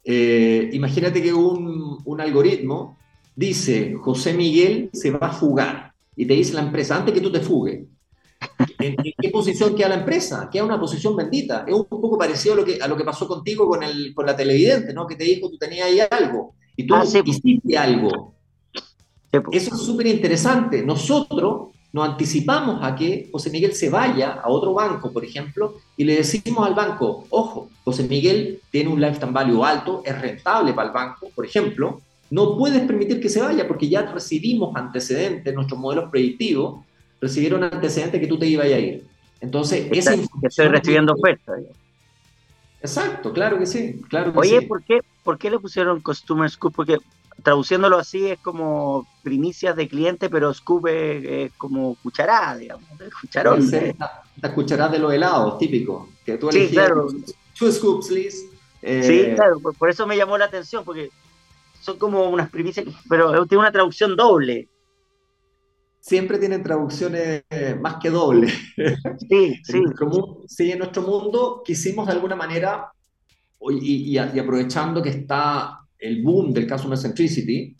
Eh, 0.04 0.70
imagínate 0.72 1.20
que 1.20 1.32
un, 1.32 1.98
un, 2.04 2.20
algoritmo 2.20 2.96
dice, 3.34 3.94
José 4.00 4.34
Miguel 4.34 4.90
se 4.92 5.10
va 5.10 5.26
a 5.26 5.32
fugar, 5.32 5.92
y 6.14 6.26
te 6.26 6.34
dice 6.34 6.54
la 6.54 6.62
empresa, 6.62 6.96
antes 6.96 7.12
que 7.12 7.20
tú 7.20 7.32
te 7.32 7.40
fugues, 7.40 7.86
¿en, 8.78 8.94
qué 8.96 9.30
posición 9.30 9.74
queda 9.74 9.88
la 9.88 9.96
empresa? 9.96 10.48
Queda 10.50 10.64
una 10.64 10.78
posición 10.78 11.16
bendita. 11.16 11.64
Es 11.66 11.74
un 11.74 11.86
poco 11.86 12.16
parecido 12.16 12.54
a 12.54 12.56
lo 12.58 12.64
que, 12.64 12.78
a 12.80 12.86
lo 12.86 12.96
que 12.96 13.04
pasó 13.04 13.26
contigo 13.26 13.66
con, 13.66 13.82
el, 13.82 14.14
con 14.14 14.26
la 14.26 14.36
televidente, 14.36 14.94
¿no? 14.94 15.08
que 15.08 15.16
te 15.16 15.24
dijo, 15.24 15.50
tú 15.50 15.58
tenías 15.58 15.88
ahí 15.88 15.98
algo, 16.08 16.54
y 16.76 16.86
tú 16.86 16.94
ah, 16.94 17.04
hiciste 17.04 17.76
algo. 17.76 18.34
Eso 19.50 19.74
es 19.74 19.80
súper 19.80 20.06
interesante. 20.06 20.84
Nosotros 20.84 21.73
nos 21.94 22.08
anticipamos 22.08 22.80
a 22.82 22.96
que 22.96 23.28
José 23.30 23.50
Miguel 23.50 23.72
se 23.72 23.88
vaya 23.88 24.40
a 24.42 24.48
otro 24.48 24.74
banco, 24.74 25.12
por 25.12 25.24
ejemplo, 25.24 25.76
y 25.96 26.02
le 26.02 26.16
decimos 26.16 26.66
al 26.66 26.74
banco, 26.74 27.24
ojo, 27.30 27.70
José 27.84 28.02
Miguel 28.02 28.60
tiene 28.72 28.90
un 28.90 29.00
lifetime 29.00 29.30
value 29.30 29.64
alto, 29.64 30.02
es 30.04 30.20
rentable 30.20 30.72
para 30.72 30.88
el 30.88 30.92
banco, 30.92 31.28
por 31.32 31.46
ejemplo, 31.46 32.00
no 32.30 32.58
puedes 32.58 32.82
permitir 32.82 33.20
que 33.20 33.28
se 33.28 33.40
vaya 33.40 33.68
porque 33.68 33.88
ya 33.88 34.02
recibimos 34.02 34.74
antecedentes, 34.74 35.54
nuestros 35.54 35.78
modelos 35.78 36.10
predictivos 36.10 36.84
recibieron 37.20 37.62
antecedentes 37.62 38.20
que 38.20 38.26
tú 38.26 38.40
te 38.40 38.48
ibas 38.48 38.66
a 38.66 38.76
ir. 38.76 39.06
Entonces, 39.40 39.86
esa 39.92 40.16
Estoy 40.42 40.66
recibiendo 40.66 41.12
ofertas. 41.12 41.60
Exacto, 42.80 43.32
claro 43.32 43.56
que 43.56 43.66
sí. 43.66 44.00
Claro 44.08 44.32
Oye, 44.34 44.62
¿por, 44.62 44.82
qué, 44.82 44.98
¿por 45.22 45.38
qué 45.38 45.48
le 45.48 45.60
pusieron 45.60 46.00
Customer 46.00 46.50
Scoop? 46.50 46.74
Porque 46.74 46.98
traduciéndolo 47.44 47.98
así 47.98 48.26
es 48.26 48.38
como 48.38 49.06
primicias 49.22 49.76
de 49.76 49.86
cliente, 49.86 50.30
pero 50.30 50.52
scoop 50.52 50.86
es, 50.88 51.52
como 51.58 51.94
cucharada, 51.96 52.56
digamos, 52.56 52.88
cucharón. 53.20 53.70
La, 54.40 54.54
cucharada 54.54 54.90
de 54.90 54.98
los 54.98 55.12
helados, 55.12 55.58
típico, 55.58 56.08
que 56.24 56.38
tú 56.38 56.50
sí, 56.50 56.68
claro. 56.70 57.06
two 57.56 57.70
scoops, 57.70 58.08
please. 58.08 58.48
Eh, 58.82 59.02
sí, 59.02 59.34
claro, 59.36 59.60
por, 59.60 59.90
eso 59.90 60.06
me 60.06 60.16
llamó 60.16 60.36
la 60.38 60.46
atención, 60.46 60.84
porque 60.84 61.10
son 61.80 61.98
como 61.98 62.30
unas 62.30 62.50
primicias, 62.50 62.86
pero 63.08 63.46
tiene 63.46 63.60
una 63.60 63.72
traducción 63.72 64.16
doble. 64.16 64.66
Siempre 66.00 66.38
tienen 66.38 66.62
traducciones 66.62 67.44
más 67.80 67.96
que 67.96 68.10
doble. 68.10 68.52
Sí, 69.28 69.60
sí. 69.64 69.82
sí, 70.48 70.72
en 70.72 70.78
nuestro 70.78 71.02
mundo 71.02 71.62
quisimos 71.64 72.06
de 72.06 72.12
alguna 72.12 72.36
manera, 72.36 72.90
y, 73.70 74.18
y 74.18 74.18
aprovechando 74.18 75.02
que 75.02 75.10
está 75.10 75.83
el 76.04 76.22
boom 76.22 76.52
del 76.52 76.68
Customer 76.68 76.98
Centricity, 76.98 77.74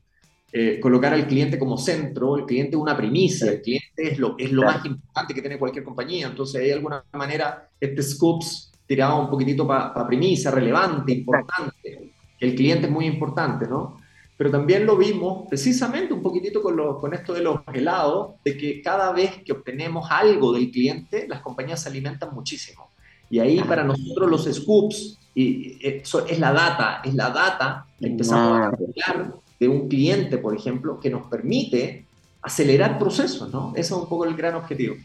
eh, 0.51 0.79
colocar 0.81 1.13
al 1.13 1.27
cliente 1.27 1.59
como 1.59 1.77
centro, 1.77 2.37
el 2.37 2.47
cliente 2.47 2.77
es 2.77 2.81
una 2.81 2.97
primicia, 2.97 3.51
el 3.51 3.61
cliente 3.61 4.13
es 4.13 4.19
lo, 4.19 4.37
es 4.39 4.51
lo 4.51 4.63
más 4.63 4.85
importante 4.87 5.35
que 5.35 5.41
tiene 5.41 5.59
cualquier 5.59 5.85
compañía, 5.85 6.29
entonces 6.29 6.63
de 6.63 6.73
alguna 6.73 7.05
manera 7.13 7.69
este 7.79 8.03
Scoops 8.03 8.73
tiraba 8.87 9.21
un 9.21 9.29
poquitito 9.29 9.67
para 9.67 10.07
primicia, 10.07 10.51
relevante, 10.51 11.13
importante, 11.13 12.13
el 12.41 12.55
cliente 12.55 12.87
es 12.87 12.93
muy 12.93 13.07
importante, 13.07 13.67
¿no? 13.67 13.99
Pero 14.37 14.51
también 14.51 14.85
lo 14.85 14.97
vimos 14.97 15.47
precisamente 15.49 16.13
un 16.13 16.23
poquitito 16.23 16.61
con, 16.61 16.77
lo, 16.77 16.99
con 16.99 17.15
esto 17.15 17.33
de 17.35 17.43
los 17.43 17.61
helados, 17.73 18.35
de 18.45 18.57
que 18.57 18.83
cada 18.83 19.13
vez 19.13 19.43
que 19.45 19.53
obtenemos 19.53 20.09
algo 20.11 20.53
del 20.53 20.71
cliente, 20.71 21.27
las 21.29 21.41
compañías 21.41 21.83
se 21.83 21.89
alimentan 21.89 22.35
muchísimo. 22.35 22.89
Y 23.31 23.39
ahí 23.39 23.61
para 23.61 23.85
nosotros 23.85 24.31
los 24.31 24.45
scoops 24.45 25.19
y 25.35 25.79
eso 25.81 26.27
es 26.27 26.39
la 26.39 26.53
data, 26.53 27.01
es 27.05 27.15
la 27.15 27.31
data 27.31 27.87
que 27.99 28.07
empezamos 28.07 28.59
a 28.59 28.67
hablar 28.67 29.35
de 29.59 29.69
un 29.69 29.89
cliente, 29.89 30.39
por 30.39 30.55
ejemplo, 30.55 31.01
que 31.01 31.11
nos 31.11 31.27
permite 31.27 32.07
acelerar 32.43 32.99
procesos, 32.99 33.53
¿no? 33.53 33.73
Ese 33.75 33.95
es 33.95 34.01
un 34.01 34.09
poco 34.09 34.25
el 34.27 34.35
gran 34.35 34.55
objetivo. 34.55 34.97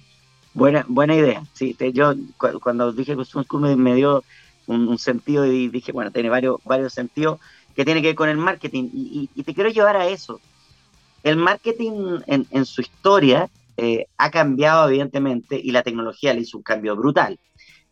Buena, 0.53 0.85
buena 0.87 1.15
idea. 1.15 1.43
Sí, 1.53 1.75
yo 1.93 2.13
cuando 2.61 2.91
dije 2.91 3.15
que 3.15 3.57
me, 3.57 3.75
me 3.75 3.95
dio 3.95 4.23
un, 4.67 4.97
sentido 4.97 5.45
y 5.45 5.67
dije, 5.69 5.91
bueno, 5.91 6.11
tiene 6.11 6.29
varios, 6.29 6.57
varios 6.63 6.93
sentidos 6.93 7.39
que 7.75 7.85
tiene 7.85 8.01
que 8.01 8.09
ver 8.09 8.15
con 8.15 8.29
el 8.29 8.37
marketing. 8.37 8.89
Y, 8.93 9.43
te 9.43 9.53
quiero 9.53 9.69
llevar 9.69 9.95
a 9.95 10.07
eso. 10.07 10.39
El 11.23 11.37
marketing 11.37 12.19
en, 12.27 12.65
su 12.65 12.81
historia 12.81 13.49
eh, 13.77 14.05
ha 14.17 14.29
cambiado, 14.31 14.87
evidentemente, 14.89 15.59
y 15.61 15.71
la 15.71 15.83
tecnología 15.83 16.33
le 16.33 16.41
hizo 16.41 16.57
un 16.57 16.63
cambio 16.63 16.95
brutal. 16.95 17.39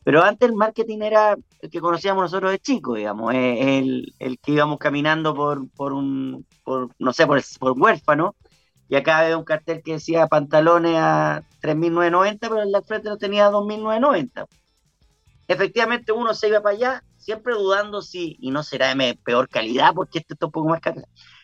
Pero 0.08 0.24
antes 0.24 0.48
el 0.48 0.56
marketing 0.56 1.02
era 1.02 1.36
el 1.60 1.70
que 1.70 1.82
conocíamos 1.82 2.22
nosotros 2.22 2.52
de 2.52 2.60
chicos, 2.60 2.96
digamos, 2.96 3.34
el, 3.34 4.14
el 4.20 4.40
que 4.40 4.54
íbamos 4.54 4.78
caminando 4.80 5.36
por, 5.36 5.70
por 5.72 5.92
un, 5.92 6.46
por, 6.64 6.92
no 6.98 7.12
sé, 7.12 7.28
por, 7.28 7.44
por 7.60 7.74
huérfano, 7.74 8.34
y 8.88 8.96
acá 8.96 9.20
había 9.20 9.38
un 9.38 9.44
cartel 9.44 9.82
que 9.84 9.92
decía 9.92 10.28
pantalones 10.28 10.96
a 10.96 11.44
3.990, 11.62 12.38
pero 12.40 12.62
en 12.62 12.72
la 12.72 12.82
frente 12.84 13.10
no 13.10 13.18
tenía 13.18 13.52
2.990. 13.52 14.48
Efectivamente 15.50 16.14
uno 16.14 16.34
se 16.34 16.48
iba 16.48 16.62
para 16.62 16.78
allá, 16.78 17.04
siempre 17.18 17.56
dudando 17.56 18.02
si, 18.02 18.38
y 18.40 18.52
no 18.52 18.64
será 18.64 18.96
de 18.96 19.20
peor 19.26 19.50
calidad, 19.50 19.94
porque 19.94 20.20
esto 20.20 20.36
está 20.36 20.46
un 20.46 20.54
poco 20.54 20.70
más 20.70 20.80
caro. 20.80 21.02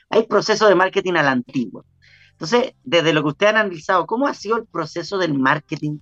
Hay 0.09 0.25
procesos 0.25 0.69
de 0.69 0.75
marketing 0.75 1.15
a 1.15 1.23
la 1.23 1.31
antigua. 1.31 1.83
Entonces, 2.31 2.75
desde 2.85 3.11
lo 3.11 3.23
que 3.23 3.27
usted 3.27 3.47
ha 3.47 3.49
analizado, 3.49 4.05
¿cómo 4.05 4.25
ha 4.25 4.33
sido 4.33 4.55
el 4.55 4.67
proceso 4.67 5.17
del 5.17 5.33
marketing 5.33 5.99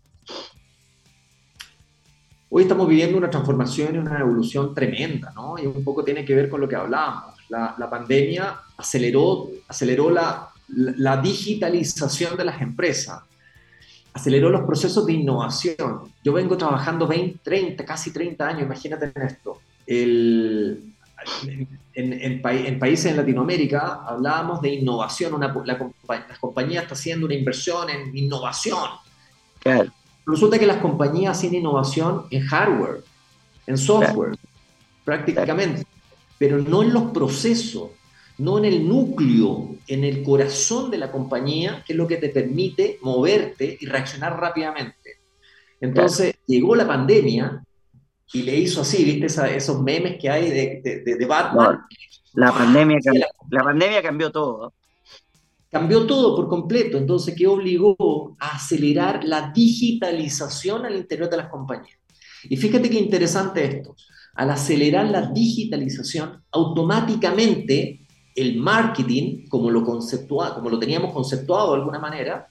Hoy 2.53 2.63
estamos 2.63 2.85
viviendo 2.89 3.17
una 3.17 3.29
transformación 3.29 3.95
y 3.95 3.97
una 3.97 4.19
evolución 4.19 4.75
tremenda, 4.75 5.31
¿no? 5.33 5.55
Y 5.57 5.65
un 5.65 5.85
poco 5.85 6.03
tiene 6.03 6.25
que 6.25 6.35
ver 6.35 6.49
con 6.49 6.59
lo 6.59 6.67
que 6.67 6.75
hablábamos. 6.75 7.35
La, 7.47 7.75
la 7.77 7.89
pandemia 7.89 8.59
aceleró, 8.75 9.49
aceleró 9.69 10.09
la, 10.09 10.49
la, 10.67 11.15
digitalización 11.15 12.35
de 12.35 12.43
las 12.43 12.61
empresas, 12.61 13.21
aceleró 14.11 14.49
los 14.49 14.63
procesos 14.63 15.05
de 15.05 15.13
innovación. 15.13 16.11
Yo 16.21 16.33
vengo 16.33 16.57
trabajando 16.57 17.07
20, 17.07 17.39
30, 17.41 17.85
casi 17.85 18.11
30 18.11 18.45
años, 18.45 18.63
imagínate 18.63 19.13
esto. 19.15 19.61
El, 19.87 20.93
en, 21.47 21.69
en, 21.93 22.41
en, 22.43 22.79
países 22.79 23.05
en 23.05 23.15
Latinoamérica 23.15 24.03
hablábamos 24.05 24.61
de 24.61 24.73
innovación, 24.73 25.35
una, 25.35 25.55
la, 25.65 25.89
la 26.09 26.37
compañía 26.41 26.81
está 26.81 26.95
haciendo 26.95 27.27
una 27.27 27.35
inversión 27.35 27.89
en 27.89 28.17
innovación. 28.17 28.89
Claro 29.61 29.93
Resulta 30.25 30.59
que 30.59 30.67
las 30.67 30.77
compañías 30.77 31.37
hacen 31.37 31.55
innovación 31.55 32.25
en 32.29 32.45
hardware, 32.45 33.03
en 33.67 33.77
software, 33.77 34.37
prácticamente, 35.03 35.85
pero 36.37 36.59
no 36.59 36.83
en 36.83 36.93
los 36.93 37.11
procesos, 37.11 37.89
no 38.37 38.57
en 38.57 38.65
el 38.65 38.87
núcleo, 38.87 39.75
en 39.87 40.03
el 40.03 40.23
corazón 40.23 40.91
de 40.91 40.97
la 40.97 41.11
compañía, 41.11 41.83
que 41.85 41.93
es 41.93 41.97
lo 41.97 42.07
que 42.07 42.17
te 42.17 42.29
permite 42.29 42.99
moverte 43.01 43.77
y 43.79 43.85
reaccionar 43.85 44.39
rápidamente. 44.39 45.19
Entonces 45.79 46.35
llegó 46.45 46.75
la 46.75 46.87
pandemia 46.87 47.63
y 48.33 48.43
le 48.43 48.55
hizo 48.55 48.81
así, 48.81 49.03
¿viste? 49.03 49.55
esos 49.55 49.81
memes 49.81 50.19
que 50.19 50.29
hay 50.29 50.49
de, 50.49 51.03
de, 51.03 51.25
Batman. 51.25 51.81
la, 52.33 52.51
pandemia 52.51 52.99
la 53.49 53.63
pandemia 53.63 54.01
cambió 54.01 54.31
todo. 54.31 54.73
Cambió 55.71 56.05
todo 56.05 56.35
por 56.35 56.49
completo, 56.49 56.97
entonces, 56.97 57.33
¿qué 57.33 57.47
obligó 57.47 58.35
a 58.39 58.55
acelerar 58.55 59.23
la 59.23 59.53
digitalización 59.55 60.85
al 60.85 60.97
interior 60.97 61.29
de 61.29 61.37
las 61.37 61.47
compañías? 61.47 61.97
Y 62.43 62.57
fíjate 62.57 62.89
qué 62.89 62.99
interesante 62.99 63.63
esto. 63.63 63.95
Al 64.35 64.49
acelerar 64.49 65.09
la 65.09 65.21
digitalización, 65.31 66.43
automáticamente 66.51 68.01
el 68.35 68.57
marketing, 68.57 69.47
como 69.47 69.71
lo, 69.71 69.85
como 69.85 70.69
lo 70.69 70.79
teníamos 70.79 71.13
conceptuado 71.13 71.71
de 71.71 71.79
alguna 71.79 71.99
manera, 71.99 72.47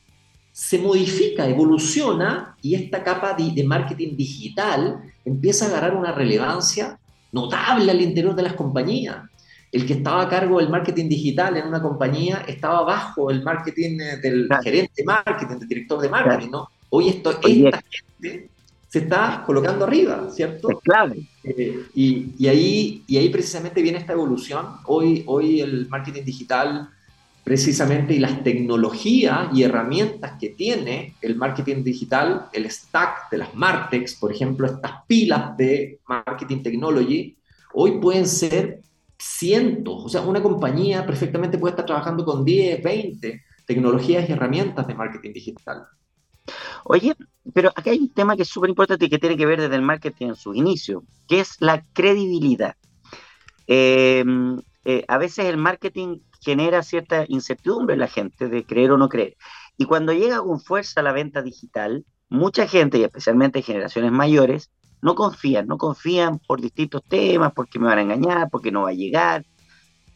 se 0.51 0.79
modifica, 0.79 1.47
evoluciona 1.47 2.57
y 2.63 2.75
esta 2.75 3.05
capa 3.05 3.35
de, 3.35 3.51
de 3.51 3.65
marketing 3.65 4.17
digital 4.17 5.03
empieza 5.27 5.67
a 5.67 5.69
agarrar 5.69 5.95
una 5.95 6.13
relevancia 6.13 6.99
notable 7.33 7.91
al 7.91 8.01
interior 8.01 8.35
de 8.35 8.43
las 8.43 8.55
compañías 8.55 9.31
el 9.73 9.87
que 9.87 9.95
estaba 9.95 10.23
a 10.23 10.29
cargo 10.29 10.59
del 10.59 10.69
marketing 10.69 11.09
digital 11.09 11.57
en 11.57 11.67
una 11.67 11.81
compañía 11.81 12.45
estaba 12.49 12.83
bajo 12.83 13.31
el 13.31 13.43
marketing 13.43 14.01
eh, 14.01 14.17
del 14.17 14.49
gerente 14.63 14.93
de 14.97 15.05
marketing, 15.05 15.59
del 15.59 15.69
director 15.69 16.01
de 16.01 16.09
marketing, 16.09 16.51
¿no? 16.51 16.69
Hoy 16.91 17.09
esto, 17.09 17.31
esta 17.31 17.83
gente 17.83 18.51
se 18.89 18.99
está 18.99 19.45
colocando 19.47 19.85
arriba, 19.85 20.29
¿cierto? 20.33 20.71
Es 20.71 20.79
clave. 20.83 21.23
Eh, 21.45 21.85
y, 21.95 22.33
y, 22.37 22.49
ahí, 22.49 23.05
y 23.07 23.17
ahí 23.17 23.29
precisamente 23.29 23.81
viene 23.81 23.99
esta 23.99 24.13
evolución. 24.13 24.67
Hoy, 24.87 25.23
hoy 25.27 25.61
el 25.61 25.89
marketing 25.89 26.25
digital 26.25 26.91
precisamente 27.45 28.15
y 28.15 28.19
las 28.19 28.43
tecnologías 28.45 29.49
y 29.55 29.63
herramientas 29.63 30.33
que 30.39 30.51
tiene 30.51 31.15
el 31.23 31.37
marketing 31.37 31.83
digital, 31.83 32.47
el 32.53 32.71
stack 32.71 33.31
de 33.31 33.39
las 33.39 33.55
Martex, 33.55 34.15
por 34.15 34.33
ejemplo, 34.33 34.67
estas 34.67 34.93
pilas 35.07 35.57
de 35.57 35.99
marketing 36.07 36.63
technology, 36.63 37.37
hoy 37.73 37.99
pueden 38.01 38.27
ser 38.27 38.81
cientos, 39.21 40.05
o 40.05 40.09
sea, 40.09 40.23
una 40.23 40.43
compañía 40.43 41.05
perfectamente 41.05 41.59
puede 41.59 41.73
estar 41.73 41.87
trabajando 41.87 42.25
con 42.25 42.45
10, 42.45 42.83
20 42.83 43.45
tecnologías 43.67 44.29
y 44.29 44.33
herramientas 44.33 44.87
de 44.87 44.95
marketing 44.95 45.33
digital. 45.33 45.87
Oye, 46.85 47.15
pero 47.53 47.69
acá 47.69 47.91
hay 47.91 47.99
un 47.99 48.13
tema 48.13 48.35
que 48.35 48.43
es 48.43 48.49
súper 48.49 48.71
importante 48.71 49.05
y 49.05 49.09
que 49.11 49.19
tiene 49.19 49.37
que 49.37 49.47
ver 49.47 49.61
desde 49.61 49.77
el 49.77 49.83
marketing 49.83 50.29
en 50.29 50.37
su 50.37 50.55
inicio, 50.55 51.05
que 51.29 51.41
es 51.41 51.57
la 51.61 51.85
credibilidad. 51.93 52.75
Eh, 53.67 54.25
eh, 54.85 55.05
a 55.07 55.19
veces 55.19 55.45
el 55.45 55.59
marketing 55.59 56.21
genera 56.41 56.83
cierta 56.83 57.25
incertidumbre 57.29 57.95
en 57.95 58.01
la 58.01 58.09
gente 58.09 58.49
de 58.49 58.65
creer 58.65 58.93
o 58.93 58.99
no 58.99 59.09
creer. 59.09 59.37
Y 59.77 59.85
cuando 59.85 60.13
llega 60.13 60.41
con 60.41 60.61
fuerza 60.61 61.03
la 61.03 61.13
venta 61.13 61.43
digital, 61.43 62.05
mucha 62.29 62.67
gente, 62.67 62.99
y 62.99 63.05
especialmente 63.05 63.63
generaciones 63.63 64.13
mayores, 64.13 64.71
no 65.03 65.15
confían, 65.15 65.67
no 65.67 65.79
confían 65.79 66.39
por 66.39 66.61
distintos 66.61 67.03
temas, 67.05 67.53
porque 67.55 67.79
me 67.79 67.87
van 67.87 67.99
a 67.99 68.03
engañar, 68.03 68.51
porque 68.51 68.71
no 68.71 68.83
va 68.83 68.91
a 68.91 68.95
llegar, 68.95 69.45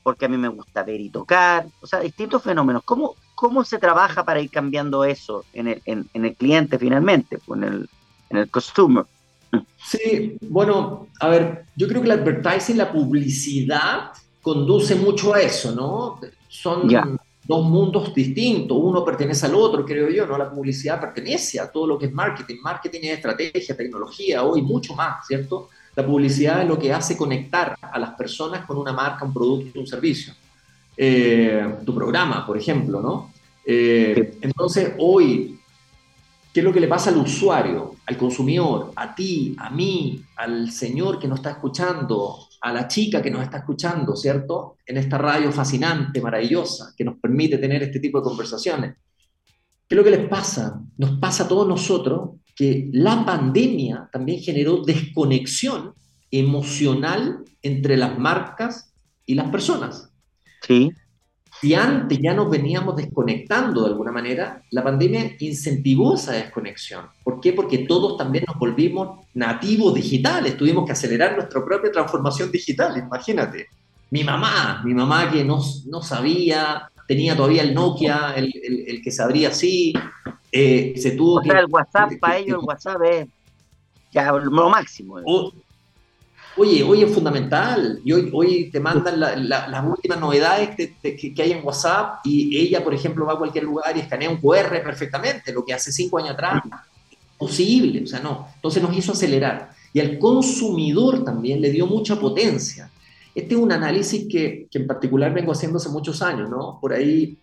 porque 0.02 0.26
a 0.26 0.28
mí 0.28 0.36
me 0.36 0.48
gusta 0.48 0.82
ver 0.82 1.00
y 1.00 1.08
tocar, 1.08 1.66
o 1.80 1.86
sea, 1.86 2.00
distintos 2.00 2.42
fenómenos. 2.42 2.82
¿Cómo, 2.84 3.16
cómo 3.34 3.64
se 3.64 3.78
trabaja 3.78 4.24
para 4.24 4.40
ir 4.40 4.50
cambiando 4.50 5.04
eso 5.04 5.44
en 5.52 5.68
el, 5.68 5.82
en, 5.86 6.08
el 6.12 6.34
cliente 6.34 6.78
finalmente, 6.78 7.38
pues, 7.38 7.62
en 7.62 7.68
el, 7.68 7.90
en 8.30 8.36
el 8.36 8.50
customer? 8.50 9.04
Sí, 9.76 10.36
bueno, 10.42 11.08
a 11.20 11.28
ver, 11.28 11.64
yo 11.76 11.88
creo 11.88 12.02
que 12.02 12.10
el 12.10 12.18
advertising, 12.18 12.76
la 12.76 12.92
publicidad, 12.92 14.10
conduce 14.42 14.94
mucho 14.94 15.34
a 15.34 15.40
eso, 15.40 15.74
¿no? 15.74 16.20
Son 16.48 16.88
dos 17.46 17.64
mundos 17.64 18.14
distintos, 18.14 18.76
uno 18.80 19.04
pertenece 19.04 19.46
al 19.46 19.54
otro, 19.54 19.84
creo 19.84 20.08
yo, 20.08 20.26
¿no? 20.26 20.38
La 20.38 20.50
publicidad 20.50 21.00
pertenece 21.00 21.60
a 21.60 21.70
todo 21.70 21.86
lo 21.86 21.98
que 21.98 22.06
es 22.06 22.12
marketing, 22.12 22.56
marketing 22.62 23.00
es 23.02 23.16
estrategia, 23.16 23.76
tecnología, 23.76 24.42
hoy 24.42 24.62
mucho 24.62 24.94
más, 24.94 25.26
¿cierto? 25.26 25.68
La 25.94 26.04
publicidad 26.04 26.62
es 26.62 26.68
lo 26.68 26.78
que 26.78 26.92
hace 26.92 27.16
conectar 27.16 27.76
a 27.80 27.98
las 27.98 28.10
personas 28.10 28.64
con 28.64 28.78
una 28.78 28.92
marca, 28.92 29.24
un 29.24 29.32
producto, 29.32 29.78
un 29.78 29.86
servicio. 29.86 30.32
Eh, 30.96 31.76
tu 31.84 31.94
programa, 31.94 32.46
por 32.46 32.56
ejemplo, 32.56 33.00
¿no? 33.00 33.32
Eh, 33.64 34.38
entonces, 34.40 34.94
hoy, 34.98 35.58
¿qué 36.52 36.60
es 36.60 36.64
lo 36.64 36.72
que 36.72 36.80
le 36.80 36.88
pasa 36.88 37.10
al 37.10 37.18
usuario, 37.18 37.96
al 38.06 38.16
consumidor, 38.16 38.92
a 38.96 39.14
ti, 39.14 39.54
a 39.58 39.70
mí, 39.70 40.22
al 40.36 40.70
señor 40.70 41.18
que 41.18 41.28
nos 41.28 41.40
está 41.40 41.50
escuchando, 41.50 42.43
a 42.64 42.72
la 42.72 42.88
chica 42.88 43.20
que 43.20 43.30
nos 43.30 43.42
está 43.42 43.58
escuchando, 43.58 44.16
¿cierto? 44.16 44.78
En 44.86 44.96
esta 44.96 45.18
radio 45.18 45.52
fascinante, 45.52 46.18
maravillosa, 46.18 46.94
que 46.96 47.04
nos 47.04 47.18
permite 47.18 47.58
tener 47.58 47.82
este 47.82 48.00
tipo 48.00 48.18
de 48.18 48.24
conversaciones. 48.24 48.94
¿Qué 49.86 49.94
es 49.94 49.96
lo 49.98 50.02
que 50.02 50.10
les 50.10 50.26
pasa? 50.30 50.80
Nos 50.96 51.18
pasa 51.18 51.44
a 51.44 51.48
todos 51.48 51.68
nosotros 51.68 52.40
que 52.56 52.88
la 52.90 53.22
pandemia 53.26 54.08
también 54.10 54.40
generó 54.40 54.82
desconexión 54.82 55.92
emocional 56.30 57.44
entre 57.60 57.98
las 57.98 58.18
marcas 58.18 58.94
y 59.26 59.34
las 59.34 59.50
personas. 59.50 60.10
Sí. 60.62 60.90
Si 61.64 61.72
antes 61.72 62.18
ya 62.20 62.34
nos 62.34 62.50
veníamos 62.50 62.94
desconectando 62.94 63.84
de 63.84 63.86
alguna 63.86 64.12
manera, 64.12 64.60
la 64.68 64.84
pandemia 64.84 65.34
incentivó 65.38 66.14
esa 66.14 66.32
desconexión. 66.32 67.06
¿Por 67.22 67.40
qué? 67.40 67.54
Porque 67.54 67.78
todos 67.78 68.18
también 68.18 68.44
nos 68.46 68.58
volvimos 68.58 69.24
nativos 69.32 69.94
digitales, 69.94 70.58
tuvimos 70.58 70.84
que 70.84 70.92
acelerar 70.92 71.34
nuestra 71.34 71.64
propia 71.64 71.90
transformación 71.90 72.52
digital, 72.52 72.98
imagínate. 72.98 73.68
Mi 74.10 74.22
mamá, 74.22 74.82
mi 74.84 74.92
mamá 74.92 75.30
que 75.30 75.42
no, 75.42 75.58
no 75.86 76.02
sabía, 76.02 76.90
tenía 77.08 77.34
todavía 77.34 77.62
el 77.62 77.72
Nokia, 77.72 78.34
el, 78.36 78.52
el, 78.86 79.00
que 79.00 79.10
se 79.10 79.22
abría 79.22 79.48
así, 79.48 79.94
eh, 80.52 80.92
se 80.98 81.12
tuvo 81.12 81.36
o 81.36 81.42
sea, 81.42 81.60
el 81.60 81.66
WhatsApp, 81.70 82.10
para 82.20 82.36
ellos 82.36 82.58
el 82.60 82.68
WhatsApp 82.68 83.02
es 83.04 83.28
ya 84.12 84.30
lo 84.32 84.68
máximo. 84.68 85.16
Oye, 86.56 86.82
hoy 86.82 87.02
es 87.02 87.12
fundamental. 87.12 88.00
Y 88.04 88.12
hoy, 88.12 88.30
hoy 88.32 88.70
te 88.70 88.80
mandan 88.80 89.18
las 89.18 89.84
últimas 89.84 90.20
novedades 90.20 90.76
que, 90.76 91.34
hay 91.42 91.52
en 91.52 91.64
WhatsApp 91.64 92.20
y 92.24 92.56
ella, 92.56 92.82
por 92.82 92.94
ejemplo, 92.94 93.26
va 93.26 93.34
a 93.34 93.38
cualquier 93.38 93.64
lugar 93.64 93.96
y 93.96 94.00
escanea 94.00 94.30
un 94.30 94.36
QR 94.36 94.82
perfectamente, 94.82 95.52
lo 95.52 95.64
que 95.64 95.74
hace 95.74 95.90
cinco 95.92 96.18
años 96.18 96.30
atrás 96.30 96.62
posible, 97.38 98.02
o 98.04 98.06
sea, 98.06 98.20
no. 98.20 98.48
Entonces 98.54 98.82
nos 98.82 98.96
hizo 98.96 99.12
acelerar. 99.12 99.70
Y 99.92 100.00
al 100.00 100.18
consumidor 100.18 101.24
también 101.24 101.60
le 101.60 101.70
dio 101.70 101.86
mucha 101.86 102.18
potencia. 102.18 102.90
Este 103.34 103.54
es 103.54 103.60
un 103.60 103.72
análisis 103.72 104.26
que, 104.30 104.68
en 104.72 104.86
particular 104.86 105.32
vengo 105.34 105.52
haciendo 105.52 105.78
hace 105.78 105.88
muchos 105.88 106.22
años, 106.22 106.48
¿no? 106.48 106.78
Por 106.80 106.92
ahí, 106.92 107.36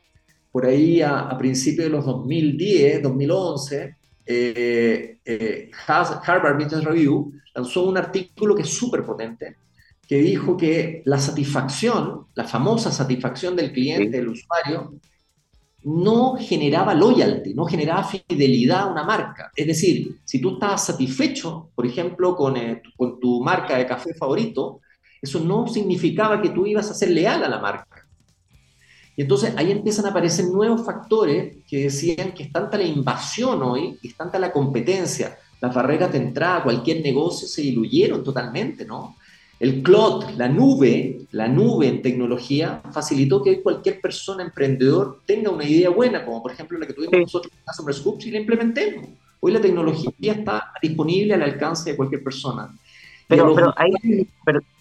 por 0.51 0.65
ahí 0.65 1.01
a, 1.01 1.37
principios 1.37 1.85
de 1.85 1.89
los 1.89 2.05
2010, 2.05 3.03
2011, 3.03 3.95
eh, 4.25 5.17
eh, 5.25 5.71
Harvard 5.87 6.57
Business 6.57 6.83
Review 6.83 7.33
lanzó 7.53 7.87
un 7.87 7.97
artículo 7.97 8.55
que 8.55 8.63
es 8.63 8.73
súper 8.73 9.03
potente, 9.03 9.57
que 10.07 10.17
dijo 10.17 10.57
que 10.57 11.01
la 11.05 11.17
satisfacción, 11.17 12.27
la 12.35 12.45
famosa 12.45 12.91
satisfacción 12.91 13.55
del 13.55 13.71
cliente, 13.71 14.17
del 14.17 14.29
usuario, 14.29 14.93
no 15.83 16.35
generaba 16.37 16.93
loyalty, 16.93 17.53
no 17.53 17.65
generaba 17.65 18.03
fidelidad 18.03 18.81
a 18.81 18.91
una 18.91 19.03
marca. 19.03 19.51
Es 19.55 19.67
decir, 19.67 20.19
si 20.23 20.39
tú 20.39 20.53
estabas 20.53 20.85
satisfecho, 20.85 21.71
por 21.73 21.85
ejemplo, 21.85 22.35
con, 22.35 22.55
eh, 22.57 22.81
con 22.95 23.19
tu 23.19 23.41
marca 23.43 23.77
de 23.77 23.87
café 23.87 24.13
favorito, 24.13 24.81
eso 25.21 25.39
no 25.39 25.67
significaba 25.67 26.41
que 26.41 26.49
tú 26.49 26.65
ibas 26.65 26.89
a 26.89 26.93
ser 26.93 27.09
leal 27.09 27.43
a 27.43 27.49
la 27.49 27.59
marca. 27.59 28.00
Y 29.21 29.25
entonces 29.25 29.53
ahí 29.55 29.69
empiezan 29.69 30.07
a 30.07 30.09
aparecer 30.09 30.45
nuevos 30.45 30.83
factores 30.83 31.57
que 31.69 31.83
decían 31.83 32.31
que 32.31 32.41
es 32.41 32.51
tanta 32.51 32.75
la 32.75 32.85
invasión 32.85 33.61
hoy, 33.61 33.95
es 34.01 34.17
tanta 34.17 34.39
la 34.39 34.51
competencia, 34.51 35.37
las 35.61 35.75
barreras 35.75 36.11
de 36.11 36.17
entrada 36.17 36.57
a 36.57 36.63
cualquier 36.63 37.03
negocio 37.03 37.47
se 37.47 37.61
diluyeron 37.61 38.23
totalmente, 38.23 38.83
¿no? 38.83 39.17
El 39.59 39.83
cloud, 39.83 40.23
la 40.37 40.49
nube, 40.49 41.27
la 41.33 41.47
nube 41.47 41.87
en 41.87 42.01
tecnología, 42.01 42.81
facilitó 42.91 43.43
que 43.43 43.61
cualquier 43.61 44.01
persona 44.01 44.41
emprendedor 44.41 45.19
tenga 45.23 45.51
una 45.51 45.65
idea 45.65 45.91
buena, 45.91 46.25
como 46.25 46.41
por 46.41 46.53
ejemplo 46.53 46.79
la 46.79 46.87
que 46.87 46.93
tuvimos 46.93 47.19
nosotros 47.19 47.53
en 47.53 47.63
Customer 47.63 47.93
Scoops 47.93 48.25
y 48.25 48.31
la 48.31 48.39
implementemos. 48.39 49.07
Hoy 49.39 49.51
la 49.51 49.61
tecnología 49.61 50.33
está 50.33 50.73
disponible 50.81 51.35
al 51.35 51.43
alcance 51.43 51.91
de 51.91 51.95
cualquier 51.95 52.23
persona. 52.23 52.75
Pero, 53.31 53.55
pero 53.55 53.73
ahí, 53.77 54.27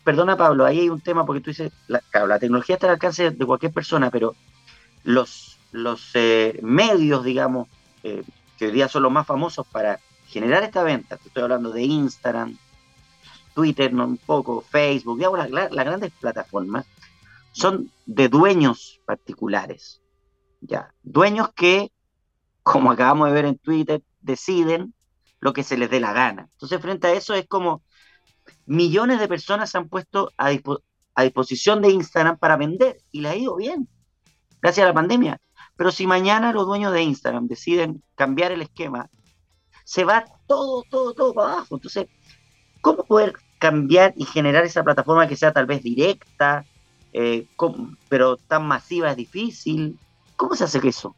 perdona 0.02 0.36
Pablo, 0.36 0.66
ahí 0.66 0.80
hay 0.80 0.88
un 0.88 1.00
tema 1.00 1.24
porque 1.24 1.40
tú 1.40 1.50
dices, 1.50 1.70
la, 1.86 2.00
claro, 2.10 2.26
la 2.26 2.40
tecnología 2.40 2.74
está 2.74 2.88
al 2.88 2.94
alcance 2.94 3.30
de 3.30 3.46
cualquier 3.46 3.72
persona, 3.72 4.10
pero 4.10 4.34
los, 5.04 5.56
los 5.70 6.10
eh, 6.14 6.58
medios, 6.60 7.22
digamos, 7.22 7.68
eh, 8.02 8.24
que 8.58 8.66
hoy 8.66 8.72
día 8.72 8.88
son 8.88 9.04
los 9.04 9.12
más 9.12 9.24
famosos 9.24 9.68
para 9.68 10.00
generar 10.26 10.64
esta 10.64 10.82
venta, 10.82 11.16
te 11.16 11.28
estoy 11.28 11.44
hablando 11.44 11.70
de 11.70 11.84
Instagram, 11.84 12.58
Twitter, 13.54 13.92
no 13.92 14.04
un 14.04 14.16
poco, 14.16 14.62
Facebook, 14.62 15.18
digamos, 15.18 15.48
las, 15.48 15.70
grandes 15.70 16.10
plataformas, 16.20 16.86
son 17.52 17.88
de 18.04 18.28
dueños 18.28 19.00
particulares, 19.06 20.02
ya, 20.60 20.92
dueños 21.04 21.50
que, 21.54 21.92
como 22.64 22.90
acabamos 22.90 23.28
de 23.28 23.34
ver 23.34 23.44
en 23.44 23.58
Twitter, 23.58 24.02
deciden 24.20 24.92
lo 25.38 25.52
que 25.52 25.62
se 25.62 25.78
les 25.78 25.88
dé 25.88 26.00
la 26.00 26.12
gana. 26.12 26.48
Entonces, 26.50 26.80
frente 26.80 27.06
a 27.06 27.12
eso 27.12 27.32
es 27.34 27.46
como 27.46 27.82
millones 28.70 29.18
de 29.18 29.26
personas 29.26 29.68
se 29.68 29.78
han 29.78 29.88
puesto 29.88 30.30
a, 30.36 30.50
disposición 31.22 31.82
de 31.82 31.90
Instagram 31.90 32.38
para 32.38 32.56
vender 32.56 32.98
y 33.10 33.20
les 33.20 33.32
ha 33.32 33.36
ido 33.36 33.56
bien, 33.56 33.88
gracias 34.62 34.84
a 34.84 34.88
la 34.88 34.94
pandemia. 34.94 35.40
Pero 35.76 35.90
si 35.90 36.06
mañana 36.06 36.52
los 36.52 36.66
dueños 36.66 36.92
de 36.92 37.02
Instagram 37.02 37.48
deciden 37.48 38.02
cambiar 38.14 38.52
el 38.52 38.62
esquema 38.62 39.10
se 39.82 40.04
va 40.04 40.24
todo, 40.46 40.84
todo, 40.88 41.14
todo 41.14 41.34
para 41.34 41.52
abajo. 41.54 41.74
Entonces, 41.74 42.06
¿cómo 42.80 43.04
poder 43.04 43.32
cambiar 43.58 44.14
y 44.16 44.24
generar 44.24 44.64
esa 44.64 44.84
plataforma 44.84 45.26
que 45.26 45.36
sea 45.36 45.52
tal 45.52 45.66
vez 45.66 45.82
directa, 45.82 46.64
eh, 47.12 47.48
pero 48.08 48.36
tan 48.36 48.68
masiva 48.68 49.10
es 49.10 49.16
difícil? 49.16 49.98
¿Cómo 50.36 50.54
se 50.54 50.62
hace 50.62 50.80
eso? 50.86 51.16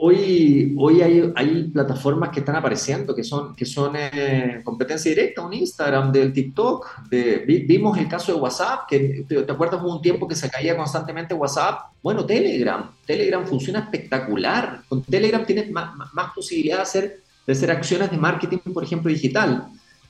Hoy, 0.00 0.74
hoy 0.78 1.02
hay, 1.02 1.32
hay, 1.34 1.64
plataformas 1.64 2.30
que 2.30 2.40
están 2.40 2.54
apareciendo 2.54 3.14
que 3.14 3.24
son, 3.24 3.56
que 3.56 3.66
son 3.66 3.94
eh, 3.96 4.60
competencia 4.62 5.10
directa, 5.10 5.42
un 5.42 5.52
Instagram, 5.52 6.12
del 6.12 6.32
TikTok. 6.32 7.08
De, 7.10 7.38
vimos 7.66 7.98
el 7.98 8.08
caso 8.08 8.32
de 8.32 8.40
WhatsApp, 8.40 8.88
que 8.88 9.24
te, 9.28 9.42
te 9.42 9.52
acuerdas 9.52 9.82
hubo 9.82 9.96
un 9.96 10.00
tiempo 10.00 10.28
que 10.28 10.36
se 10.36 10.48
caía 10.48 10.76
constantemente 10.76 11.34
WhatsApp. 11.34 11.92
Bueno, 12.02 12.24
Telegram. 12.24 12.90
Telegram 13.04 13.44
funciona 13.44 13.80
espectacular. 13.80 14.82
Con 14.88 15.02
Telegram 15.02 15.44
tienes 15.44 15.70
más, 15.70 15.96
más 16.12 16.32
posibilidad 16.32 16.76
de 16.76 16.82
hacer 16.82 17.28
de 17.48 17.52
hacer 17.52 17.70
acciones 17.70 18.10
de 18.10 18.18
marketing, 18.18 18.58
por 18.74 18.84
ejemplo, 18.84 19.10
digital. 19.10 19.68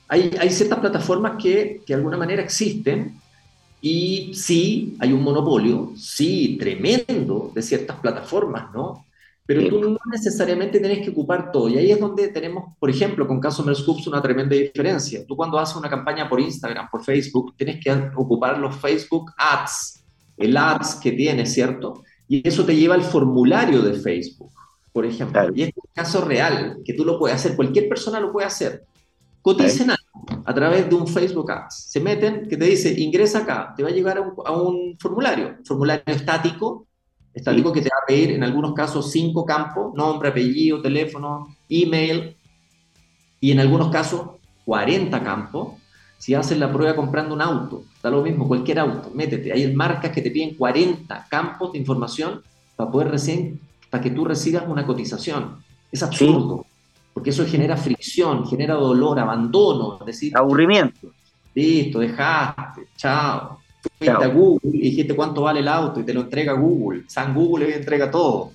Hay, 0.09 0.35
hay 0.37 0.49
ciertas 0.49 0.79
plataformas 0.79 1.41
que, 1.41 1.81
que 1.85 1.93
de 1.93 1.95
alguna 1.95 2.17
manera 2.17 2.43
existen 2.43 3.17
y 3.81 4.33
sí, 4.33 4.97
hay 4.99 5.13
un 5.13 5.23
monopolio, 5.23 5.93
sí, 5.95 6.57
tremendo 6.59 7.49
de 7.55 7.61
ciertas 7.61 7.97
plataformas, 8.01 8.73
¿no? 8.73 9.05
Pero 9.49 9.67
tú 9.67 9.79
no 9.81 9.97
necesariamente 10.11 10.79
tienes 10.79 11.03
que 11.03 11.09
ocupar 11.09 11.51
todo. 11.51 11.69
Y 11.69 11.79
ahí 11.79 11.89
es 11.89 11.99
donde 11.99 12.27
tenemos, 12.27 12.77
por 12.77 12.87
ejemplo, 12.87 13.25
con 13.25 13.41
Customer 13.41 13.75
Scoops 13.75 14.05
una 14.05 14.21
tremenda 14.21 14.55
diferencia. 14.55 15.25
Tú 15.25 15.35
cuando 15.35 15.57
haces 15.57 15.75
una 15.75 15.89
campaña 15.89 16.29
por 16.29 16.39
Instagram, 16.39 16.87
por 16.91 17.03
Facebook, 17.03 17.55
tienes 17.57 17.83
que 17.83 17.91
ocupar 18.15 18.59
los 18.59 18.75
Facebook 18.75 19.31
Ads, 19.35 20.03
el 20.37 20.55
Ads 20.55 20.99
que 21.01 21.13
tienes, 21.13 21.51
¿cierto? 21.51 22.03
Y 22.27 22.47
eso 22.47 22.63
te 22.63 22.75
lleva 22.75 22.93
al 22.93 23.01
formulario 23.01 23.81
de 23.81 23.95
Facebook, 23.95 24.51
por 24.93 25.03
ejemplo. 25.03 25.49
Y 25.55 25.63
es 25.63 25.71
un 25.75 25.89
caso 25.95 26.23
real, 26.23 26.77
que 26.85 26.93
tú 26.93 27.03
lo 27.03 27.17
puedes 27.17 27.37
hacer, 27.37 27.55
cualquier 27.55 27.89
persona 27.89 28.19
lo 28.19 28.31
puede 28.31 28.45
hacer. 28.45 28.83
Coticen 29.41 29.89
algo 29.89 30.43
a 30.45 30.53
través 30.53 30.87
de 30.87 30.93
un 30.93 31.07
Facebook 31.07 31.51
Ads. 31.51 31.89
Se 31.89 31.99
meten, 31.99 32.47
que 32.47 32.55
te 32.55 32.65
dice, 32.65 32.93
ingresa 32.99 33.39
acá, 33.39 33.73
te 33.75 33.81
va 33.81 33.89
a 33.89 33.93
llegar 33.93 34.19
a 34.19 34.21
un, 34.21 34.33
a 34.45 34.51
un 34.51 34.95
formulario, 34.99 35.57
formulario 35.65 36.03
estático, 36.05 36.85
Estático 37.39 37.71
que 37.71 37.81
te 37.81 37.89
va 37.89 37.97
a 38.03 38.05
pedir 38.05 38.31
en 38.31 38.43
algunos 38.43 38.73
casos 38.73 39.11
cinco 39.11 39.45
campos, 39.45 39.93
nombre, 39.95 40.29
apellido, 40.29 40.81
teléfono, 40.81 41.55
email, 41.69 42.35
y 43.41 43.51
en 43.51 43.59
algunos 43.59 43.89
casos 43.89 44.31
40 44.65 45.23
campos. 45.23 45.73
Si 46.17 46.33
haces 46.33 46.57
la 46.57 46.71
prueba 46.71 46.97
comprando 46.97 47.33
un 47.33 47.41
auto, 47.41 47.83
da 48.03 48.09
lo 48.09 48.21
mismo, 48.21 48.45
cualquier 48.45 48.79
auto, 48.79 49.09
métete. 49.13 49.53
Hay 49.53 49.73
marcas 49.73 50.11
que 50.11 50.21
te 50.21 50.29
piden 50.29 50.55
40 50.55 51.27
campos 51.29 51.71
de 51.71 51.79
información 51.79 52.43
para 52.75 52.91
poder 52.91 53.09
recién, 53.09 53.61
para 53.89 54.03
que 54.03 54.11
tú 54.11 54.25
recibas 54.25 54.65
una 54.67 54.85
cotización. 54.85 55.63
Es 55.89 56.03
absurdo, 56.03 56.65
porque 57.13 57.29
eso 57.29 57.45
genera 57.45 57.77
fricción, 57.77 58.45
genera 58.45 58.73
dolor, 58.73 59.17
abandono, 59.17 59.97
decir, 60.05 60.35
aburrimiento. 60.35 61.07
Listo, 61.55 61.99
dejaste, 61.99 62.89
chao. 62.97 63.59
Fuiste 63.81 64.09
a 64.09 64.27
Google 64.27 64.71
y 64.73 64.81
dijiste 64.81 65.15
cuánto 65.15 65.43
vale 65.43 65.61
el 65.61 65.67
auto 65.67 65.99
y 65.99 66.03
te 66.03 66.13
lo 66.13 66.21
entrega 66.21 66.53
Google. 66.53 67.03
San 67.07 67.33
Google 67.33 67.67
le 67.67 67.75
entrega 67.75 68.11
todo. 68.11 68.51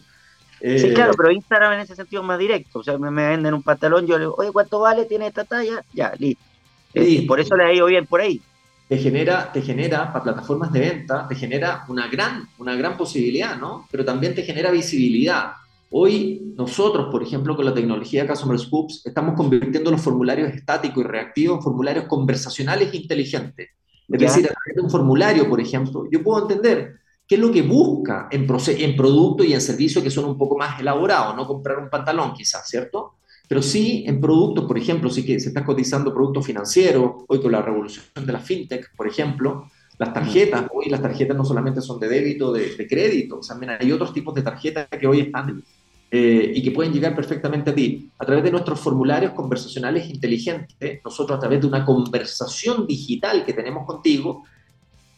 sí, 0.60 0.92
claro, 0.94 1.12
eh, 1.12 1.16
pero 1.16 1.30
Instagram 1.30 1.72
en 1.74 1.80
ese 1.80 1.96
sentido 1.96 2.22
es 2.22 2.28
más 2.28 2.38
directo. 2.38 2.80
O 2.80 2.82
sea, 2.82 2.98
me, 2.98 3.10
venden 3.10 3.54
un 3.54 3.62
pantalón, 3.62 4.06
yo 4.06 4.18
le 4.18 4.24
digo, 4.24 4.34
oye, 4.38 4.52
¿cuánto 4.52 4.80
vale? 4.80 5.04
¿Tiene 5.06 5.26
esta 5.26 5.44
talla? 5.44 5.84
Ya, 5.92 6.12
listo. 6.18 6.42
por 7.26 7.40
eso 7.40 7.56
le 7.56 7.64
ha 7.64 7.72
ido 7.72 7.86
bien 7.86 8.06
por 8.06 8.20
ahí. 8.20 8.40
Te 8.88 8.98
genera, 8.98 9.50
te 9.50 9.62
genera, 9.62 10.12
para 10.12 10.24
plataformas 10.24 10.70
de 10.70 10.80
venta, 10.80 11.26
te 11.26 11.34
genera 11.34 11.84
una 11.88 12.06
gran, 12.08 12.48
una 12.58 12.76
gran 12.76 12.98
posibilidad, 12.98 13.56
¿no? 13.56 13.88
Pero 13.90 14.04
también 14.04 14.34
te 14.34 14.42
genera 14.42 14.70
visibilidad. 14.70 15.52
Hoy 15.90 16.52
nosotros, 16.56 17.08
por 17.10 17.22
ejemplo, 17.22 17.56
con 17.56 17.64
la 17.64 17.72
tecnología 17.72 18.26
Customer 18.26 18.58
Scoops, 18.58 19.06
estamos 19.06 19.36
convirtiendo 19.36 19.90
los 19.90 20.02
formularios 20.02 20.52
estáticos 20.52 21.04
y 21.04 21.06
reactivos 21.06 21.58
en 21.58 21.62
formularios 21.62 22.06
conversacionales 22.06 22.92
inteligentes. 22.92 23.70
Es 24.08 24.20
decir, 24.20 24.44
a 24.44 24.52
través 24.52 24.76
de 24.76 24.82
un 24.82 24.90
formulario, 24.90 25.48
por 25.48 25.60
ejemplo, 25.60 26.06
yo 26.10 26.22
puedo 26.22 26.42
entender 26.42 26.96
qué 27.26 27.36
es 27.36 27.40
lo 27.40 27.50
que 27.50 27.62
busca 27.62 28.28
en, 28.30 28.46
en 28.46 28.96
producto 28.96 29.44
y 29.44 29.54
en 29.54 29.60
servicio 29.60 30.02
que 30.02 30.10
son 30.10 30.26
un 30.26 30.36
poco 30.36 30.58
más 30.58 30.78
elaborados, 30.78 31.34
no 31.36 31.46
comprar 31.46 31.78
un 31.78 31.88
pantalón 31.88 32.34
quizás, 32.34 32.68
¿cierto? 32.68 33.14
Pero 33.48 33.62
sí 33.62 34.04
en 34.06 34.20
productos, 34.20 34.64
por 34.66 34.78
ejemplo, 34.78 35.10
sí 35.10 35.24
que 35.24 35.38
se 35.40 35.48
están 35.48 35.64
cotizando 35.64 36.12
productos 36.12 36.46
financieros, 36.46 37.24
hoy 37.28 37.40
con 37.40 37.52
la 37.52 37.62
revolución 37.62 38.04
de 38.14 38.32
la 38.32 38.40
fintech, 38.40 38.94
por 38.94 39.06
ejemplo, 39.06 39.70
las 39.98 40.12
tarjetas, 40.12 40.66
hoy 40.72 40.86
las 40.90 41.00
tarjetas 41.00 41.36
no 41.36 41.44
solamente 41.44 41.80
son 41.80 42.00
de 42.00 42.08
débito, 42.08 42.52
de, 42.52 42.74
de 42.74 42.86
crédito, 42.86 43.40
también 43.46 43.76
hay 43.80 43.92
otros 43.92 44.12
tipos 44.12 44.34
de 44.34 44.42
tarjetas 44.42 44.88
que 44.88 45.06
hoy 45.06 45.20
están 45.20 45.62
eh, 46.16 46.52
y 46.54 46.62
que 46.62 46.70
pueden 46.70 46.92
llegar 46.92 47.12
perfectamente 47.12 47.70
a 47.70 47.74
ti. 47.74 48.08
A 48.20 48.24
través 48.24 48.44
de 48.44 48.52
nuestros 48.52 48.78
formularios 48.78 49.32
conversacionales 49.32 50.08
inteligentes, 50.08 51.00
nosotros 51.04 51.36
a 51.36 51.40
través 51.40 51.60
de 51.60 51.66
una 51.66 51.84
conversación 51.84 52.86
digital 52.86 53.44
que 53.44 53.52
tenemos 53.52 53.84
contigo, 53.84 54.44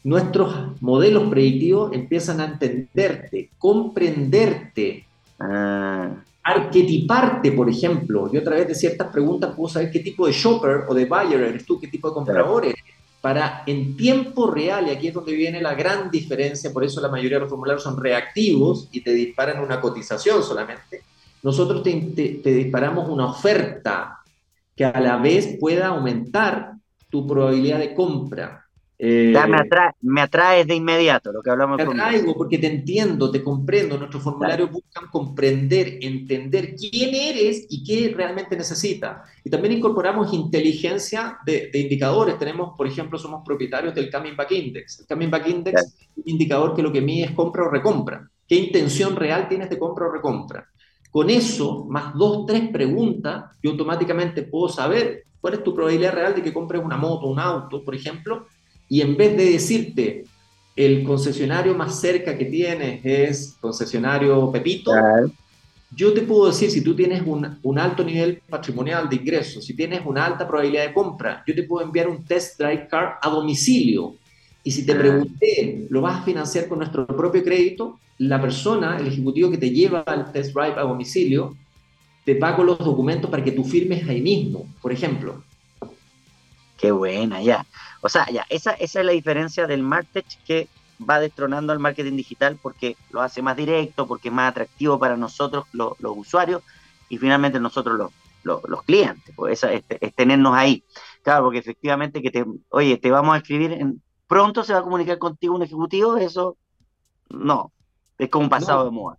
nuestros 0.04 0.80
modelos 0.80 1.28
predictivos 1.28 1.92
empiezan 1.92 2.40
a 2.40 2.46
entenderte, 2.46 3.50
comprenderte, 3.58 5.04
ah. 5.38 6.14
arquetiparte, 6.42 7.52
por 7.52 7.68
ejemplo. 7.68 8.32
Yo 8.32 8.40
a 8.40 8.44
través 8.44 8.66
de 8.66 8.74
ciertas 8.74 9.08
preguntas 9.12 9.54
puedo 9.54 9.68
saber 9.68 9.90
qué 9.90 9.98
tipo 9.98 10.26
de 10.26 10.32
shopper 10.32 10.84
o 10.88 10.94
de 10.94 11.04
buyer 11.04 11.42
eres 11.42 11.66
tú, 11.66 11.78
qué 11.78 11.88
tipo 11.88 12.08
de 12.08 12.14
comprador 12.14 12.64
eres 12.64 12.82
para 13.26 13.64
en 13.66 13.96
tiempo 13.96 14.48
real, 14.48 14.86
y 14.86 14.90
aquí 14.92 15.08
es 15.08 15.14
donde 15.14 15.32
viene 15.32 15.60
la 15.60 15.74
gran 15.74 16.12
diferencia, 16.12 16.72
por 16.72 16.84
eso 16.84 17.00
la 17.00 17.08
mayoría 17.08 17.38
de 17.38 17.40
los 17.40 17.50
formularios 17.50 17.82
son 17.82 18.00
reactivos 18.00 18.88
y 18.92 19.00
te 19.00 19.12
disparan 19.12 19.60
una 19.60 19.80
cotización 19.80 20.44
solamente, 20.44 21.02
nosotros 21.42 21.82
te, 21.82 21.90
disparamos 21.90 23.08
una 23.08 23.26
oferta 23.26 24.20
que 24.76 24.84
a 24.84 25.00
la 25.00 25.16
vez 25.16 25.56
pueda 25.58 25.88
aumentar 25.88 26.74
tu 27.10 27.26
probabilidad 27.26 27.80
de 27.80 27.94
compra. 27.94 28.65
Eh, 28.98 29.34
me, 29.46 29.56
atrae, 29.58 29.90
me 30.00 30.22
atraes 30.22 30.66
de 30.66 30.74
inmediato 30.74 31.30
lo 31.30 31.42
que 31.42 31.50
hablamos. 31.50 31.76
Te 31.76 31.82
atraigo 31.82 32.34
porque 32.34 32.58
te 32.58 32.66
entiendo, 32.66 33.30
te 33.30 33.42
comprendo. 33.42 33.98
Nuestros 33.98 34.22
formularios 34.22 34.70
buscan 34.70 35.08
comprender, 35.10 35.98
entender 36.00 36.74
quién 36.74 37.14
eres 37.14 37.66
y 37.68 37.84
qué 37.84 38.14
realmente 38.16 38.56
necesitas. 38.56 39.28
Y 39.44 39.50
también 39.50 39.74
incorporamos 39.74 40.32
inteligencia 40.32 41.38
de, 41.44 41.70
indicadores. 41.74 42.38
Tenemos, 42.38 42.74
por 42.76 42.86
ejemplo, 42.86 43.18
somos 43.18 43.42
propietarios 43.44 43.94
del 43.94 44.10
Coming 44.10 44.34
Back 44.34 44.52
Index. 44.52 45.00
El 45.00 45.06
Coming 45.06 45.30
Back 45.30 45.48
Index 45.48 45.82
es 45.82 46.08
un 46.16 46.22
indicador 46.24 46.74
que 46.74 46.82
lo 46.82 46.90
que 46.90 47.02
mide 47.02 47.26
es 47.26 47.32
compra 47.32 47.64
o 47.64 47.70
recompra. 47.70 48.26
¿Qué 48.48 48.54
intención 48.54 49.14
real 49.14 49.48
tienes 49.48 49.68
de 49.68 49.78
compra 49.78 50.06
o 50.06 50.12
recompra? 50.12 50.66
Con 51.10 51.28
eso, 51.28 51.84
más 51.88 52.14
dos, 52.14 52.46
tres 52.46 52.68
preguntas, 52.70 53.56
yo 53.62 53.72
automáticamente 53.72 54.42
puedo 54.42 54.68
saber 54.68 55.24
cuál 55.40 55.54
es 55.54 55.64
tu 55.64 55.74
probabilidad 55.74 56.12
real 56.12 56.34
de 56.34 56.42
que 56.42 56.52
compres 56.52 56.82
una 56.82 56.96
moto, 56.96 57.26
un 57.26 57.38
auto, 57.38 57.84
por 57.84 57.94
ejemplo, 57.94 58.46
y 58.88 59.00
en 59.00 59.16
vez 59.16 59.36
de 59.36 59.52
decirte 59.52 60.24
el 60.74 61.04
concesionario 61.04 61.74
más 61.74 62.00
cerca 62.00 62.36
que 62.36 62.44
tienes 62.44 63.00
es 63.04 63.56
concesionario 63.60 64.50
Pepito, 64.52 64.92
yo 65.94 66.12
te 66.12 66.22
puedo 66.22 66.48
decir, 66.48 66.70
si 66.70 66.82
tú 66.82 66.94
tienes 66.94 67.22
un, 67.24 67.58
un, 67.62 67.78
alto 67.78 68.04
nivel 68.04 68.42
patrimonial 68.48 69.08
de 69.08 69.16
ingresos, 69.16 69.64
si 69.64 69.74
tienes 69.74 70.02
una 70.04 70.26
alta 70.26 70.46
probabilidad 70.46 70.86
de 70.86 70.92
compra, 70.92 71.42
yo 71.46 71.54
te 71.54 71.62
puedo 71.62 71.84
enviar 71.84 72.08
un 72.08 72.24
test 72.24 72.58
drive 72.58 72.88
car 72.88 73.18
a 73.22 73.30
domicilio. 73.30 74.16
Y 74.62 74.72
si 74.72 74.84
te 74.84 74.96
pregunté, 74.96 75.86
¿lo 75.88 76.00
vas 76.00 76.20
a 76.20 76.24
financiar 76.24 76.66
con 76.66 76.78
nuestro 76.78 77.06
propio 77.06 77.42
crédito? 77.44 78.00
La 78.18 78.40
persona, 78.40 78.96
el 78.98 79.06
ejecutivo 79.06 79.50
que 79.50 79.58
te 79.58 79.70
lleva 79.70 80.00
al 80.00 80.32
test 80.32 80.52
drive 80.52 80.74
a 80.76 80.82
domicilio, 80.82 81.56
te 82.24 82.34
paga 82.34 82.64
los 82.64 82.78
documentos 82.78 83.30
para 83.30 83.44
que 83.44 83.52
tú 83.52 83.62
firmes 83.62 84.06
ahí 84.08 84.20
mismo, 84.20 84.66
por 84.82 84.92
ejemplo. 84.92 85.44
Qué 86.76 86.92
buena, 86.92 87.42
ya. 87.42 87.66
O 88.00 88.08
sea, 88.08 88.26
ya, 88.30 88.44
esa, 88.48 88.72
esa 88.72 89.00
es 89.00 89.06
la 89.06 89.12
diferencia 89.12 89.66
del 89.66 89.82
Martech 89.82 90.26
que 90.44 90.68
va 90.98 91.20
destronando 91.20 91.72
al 91.72 91.78
marketing 91.78 92.16
digital 92.16 92.58
porque 92.60 92.96
lo 93.10 93.20
hace 93.20 93.42
más 93.42 93.56
directo, 93.56 94.06
porque 94.06 94.28
es 94.28 94.34
más 94.34 94.50
atractivo 94.50 94.98
para 94.98 95.16
nosotros 95.16 95.66
los, 95.72 95.94
usuarios 96.00 96.62
y 97.08 97.18
finalmente 97.18 97.60
nosotros 97.60 97.98
los, 98.42 98.62
los, 98.68 98.82
clientes, 98.82 99.34
pues 99.34 99.62
es, 99.64 99.84
tenernos 100.14 100.54
ahí. 100.54 100.84
Claro, 101.22 101.44
porque 101.44 101.58
efectivamente 101.58 102.22
que 102.22 102.30
te, 102.30 102.44
oye, 102.70 102.96
te 102.96 103.10
vamos 103.10 103.34
a 103.34 103.38
escribir, 103.38 103.72
en, 103.72 104.02
pronto 104.26 104.62
se 104.64 104.72
va 104.72 104.80
a 104.80 104.82
comunicar 104.82 105.18
contigo 105.18 105.54
un 105.54 105.62
ejecutivo, 105.62 106.16
eso 106.16 106.56
no, 107.28 107.72
es 108.18 108.28
como 108.28 108.44
un 108.44 108.50
pasado 108.50 108.84
de 108.84 108.90
moda. 108.90 109.18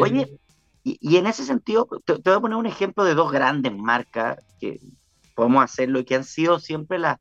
Oye, 0.00 0.38
y, 0.82 1.16
en 1.16 1.26
ese 1.26 1.44
sentido, 1.44 1.86
te, 2.04 2.18
te, 2.18 2.30
voy 2.30 2.38
a 2.38 2.40
poner 2.40 2.56
un 2.56 2.66
ejemplo 2.66 3.04
de 3.04 3.14
dos 3.14 3.30
grandes 3.30 3.76
marcas 3.76 4.38
que 4.60 4.80
podemos 5.34 5.64
hacerlo 5.64 6.00
y 6.00 6.04
que 6.04 6.16
han 6.16 6.24
sido 6.24 6.58
siempre 6.58 6.98
las 6.98 7.18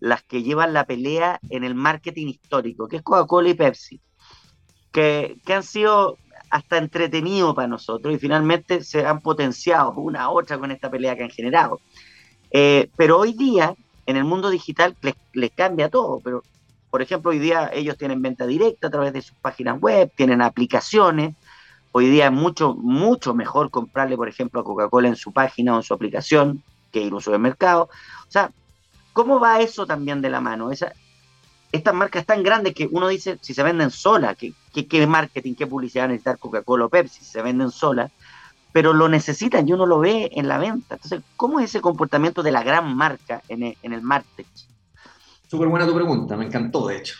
las 0.00 0.22
que 0.22 0.42
llevan 0.42 0.72
la 0.72 0.86
pelea 0.86 1.38
en 1.50 1.62
el 1.62 1.74
marketing 1.74 2.28
histórico, 2.28 2.88
que 2.88 2.96
es 2.96 3.02
Coca-Cola 3.02 3.50
y 3.50 3.54
Pepsi, 3.54 4.00
que, 4.90 5.36
han 5.46 5.62
sido 5.62 6.16
hasta 6.50 6.78
entretenidos 6.78 7.54
para 7.54 7.68
nosotros 7.68 8.12
y 8.12 8.18
finalmente 8.18 8.82
se 8.82 9.06
han 9.06 9.20
potenciado 9.20 9.92
una 9.92 10.22
a 10.22 10.30
otra 10.30 10.58
con 10.58 10.72
esta 10.72 10.90
pelea 10.90 11.16
que 11.16 11.24
han 11.24 11.30
generado. 11.30 11.80
Eh, 12.50 12.90
pero 12.96 13.18
hoy 13.18 13.34
día, 13.34 13.74
en 14.06 14.16
el 14.16 14.24
mundo 14.24 14.50
digital, 14.50 14.96
les, 15.02 15.50
cambia 15.52 15.90
todo. 15.90 16.20
Pero, 16.24 16.42
por 16.90 17.02
ejemplo, 17.02 17.30
hoy 17.30 17.38
día 17.38 17.70
ellos 17.72 17.96
tienen 17.96 18.22
venta 18.22 18.46
directa 18.46 18.88
a 18.88 18.90
través 18.90 19.12
de 19.12 19.22
sus 19.22 19.36
páginas 19.36 19.78
web, 19.80 20.10
tienen 20.16 20.40
aplicaciones. 20.40 21.36
Hoy 21.92 22.08
día 22.08 22.26
es 22.26 22.32
mucho, 22.32 22.74
mucho 22.74 23.34
mejor 23.34 23.70
comprarle, 23.70 24.16
por 24.16 24.28
ejemplo, 24.28 24.60
a 24.60 24.64
Coca-Cola 24.64 25.08
en 25.08 25.16
su 25.16 25.32
página 25.32 25.74
o 25.74 25.76
en 25.76 25.82
su 25.82 25.92
aplicación 25.92 26.64
que 26.90 27.00
ir 27.00 27.12
a 27.12 27.16
un 27.16 27.22
supermercado. 27.22 27.84
O 27.84 28.30
sea, 28.30 28.50
¿Cómo 29.12 29.40
va 29.40 29.60
eso 29.60 29.86
también 29.86 30.20
de 30.20 30.30
la 30.30 30.40
mano? 30.40 30.70
Esa, 30.70 30.92
estas 31.72 31.94
marcas 31.94 32.24
tan 32.26 32.42
grandes 32.42 32.74
que 32.74 32.88
uno 32.90 33.08
dice, 33.08 33.38
si 33.40 33.54
se 33.54 33.62
venden 33.62 33.90
solas, 33.90 34.36
¿qué, 34.36 34.54
qué, 34.86 35.06
marketing, 35.06 35.54
qué 35.54 35.66
publicidad 35.66 36.08
necesitar 36.08 36.38
Coca-Cola 36.38 36.86
o 36.86 36.88
Pepsi? 36.88 37.24
Si 37.24 37.30
se 37.30 37.42
venden 37.42 37.70
solas, 37.70 38.12
pero 38.72 38.92
lo 38.92 39.08
necesitan 39.08 39.68
y 39.68 39.72
uno 39.72 39.86
lo 39.86 39.98
ve 39.98 40.30
en 40.32 40.46
la 40.46 40.58
venta. 40.58 40.94
Entonces, 40.94 41.22
¿cómo 41.36 41.58
es 41.60 41.66
ese 41.66 41.80
comportamiento 41.80 42.42
de 42.42 42.52
la 42.52 42.62
gran 42.62 42.96
marca 42.96 43.42
en 43.48 43.64
el, 43.64 43.76
en 43.82 43.92
el 43.92 44.02
marketing? 44.02 44.44
Súper 45.48 45.68
buena 45.68 45.86
tu 45.86 45.94
pregunta, 45.94 46.36
me 46.36 46.46
encantó 46.46 46.86
de 46.86 46.98
hecho. 46.98 47.16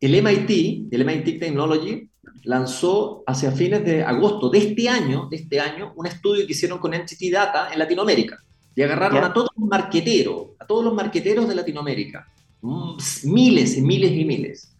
El 0.00 0.14
MIT, 0.14 0.92
el 0.92 1.04
MIT 1.04 1.38
Technology, 1.38 2.10
lanzó 2.44 3.22
hacia 3.26 3.52
fines 3.52 3.84
de 3.84 4.02
agosto 4.02 4.48
de 4.48 4.58
este 4.58 4.88
año, 4.88 5.28
de 5.30 5.36
este 5.36 5.60
año, 5.60 5.92
un 5.96 6.06
estudio 6.06 6.46
que 6.46 6.52
hicieron 6.52 6.78
con 6.78 6.94
Entity 6.94 7.30
Data 7.30 7.72
en 7.72 7.78
Latinoamérica. 7.78 8.38
Y 8.76 8.82
agarraron 8.82 9.22
a 9.24 9.32
todos 9.32 9.50
los 9.56 9.68
marqueteros, 9.68 10.48
a 10.58 10.66
todos 10.66 10.84
los 10.84 10.94
marqueteros 10.94 11.48
de 11.48 11.54
Latinoamérica, 11.54 12.26
mm, 12.60 12.96
miles 13.24 13.76
y 13.76 13.82
miles 13.82 14.12
y 14.12 14.24
miles. 14.24 14.76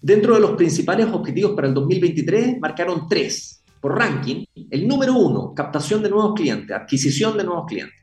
Dentro 0.00 0.34
de 0.34 0.40
los 0.40 0.50
principales 0.52 1.06
objetivos 1.06 1.52
para 1.52 1.68
el 1.68 1.74
2023 1.74 2.60
marcaron 2.60 3.08
tres 3.08 3.62
por 3.80 3.98
ranking. 3.98 4.44
El 4.70 4.86
número 4.86 5.14
uno, 5.14 5.54
captación 5.54 6.02
de 6.02 6.10
nuevos 6.10 6.34
clientes, 6.34 6.76
adquisición 6.76 7.38
de 7.38 7.44
nuevos 7.44 7.66
clientes. 7.66 7.98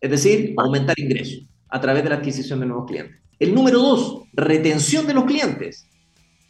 Es 0.00 0.10
decir, 0.10 0.54
aumentar 0.56 0.98
ingresos 0.98 1.46
a 1.68 1.80
través 1.80 2.02
de 2.04 2.10
la 2.10 2.16
adquisición 2.16 2.60
de 2.60 2.66
nuevos 2.66 2.86
clientes. 2.86 3.16
El 3.38 3.54
número 3.54 3.80
dos, 3.80 4.22
retención 4.32 5.06
de 5.06 5.14
los 5.14 5.24
clientes, 5.24 5.86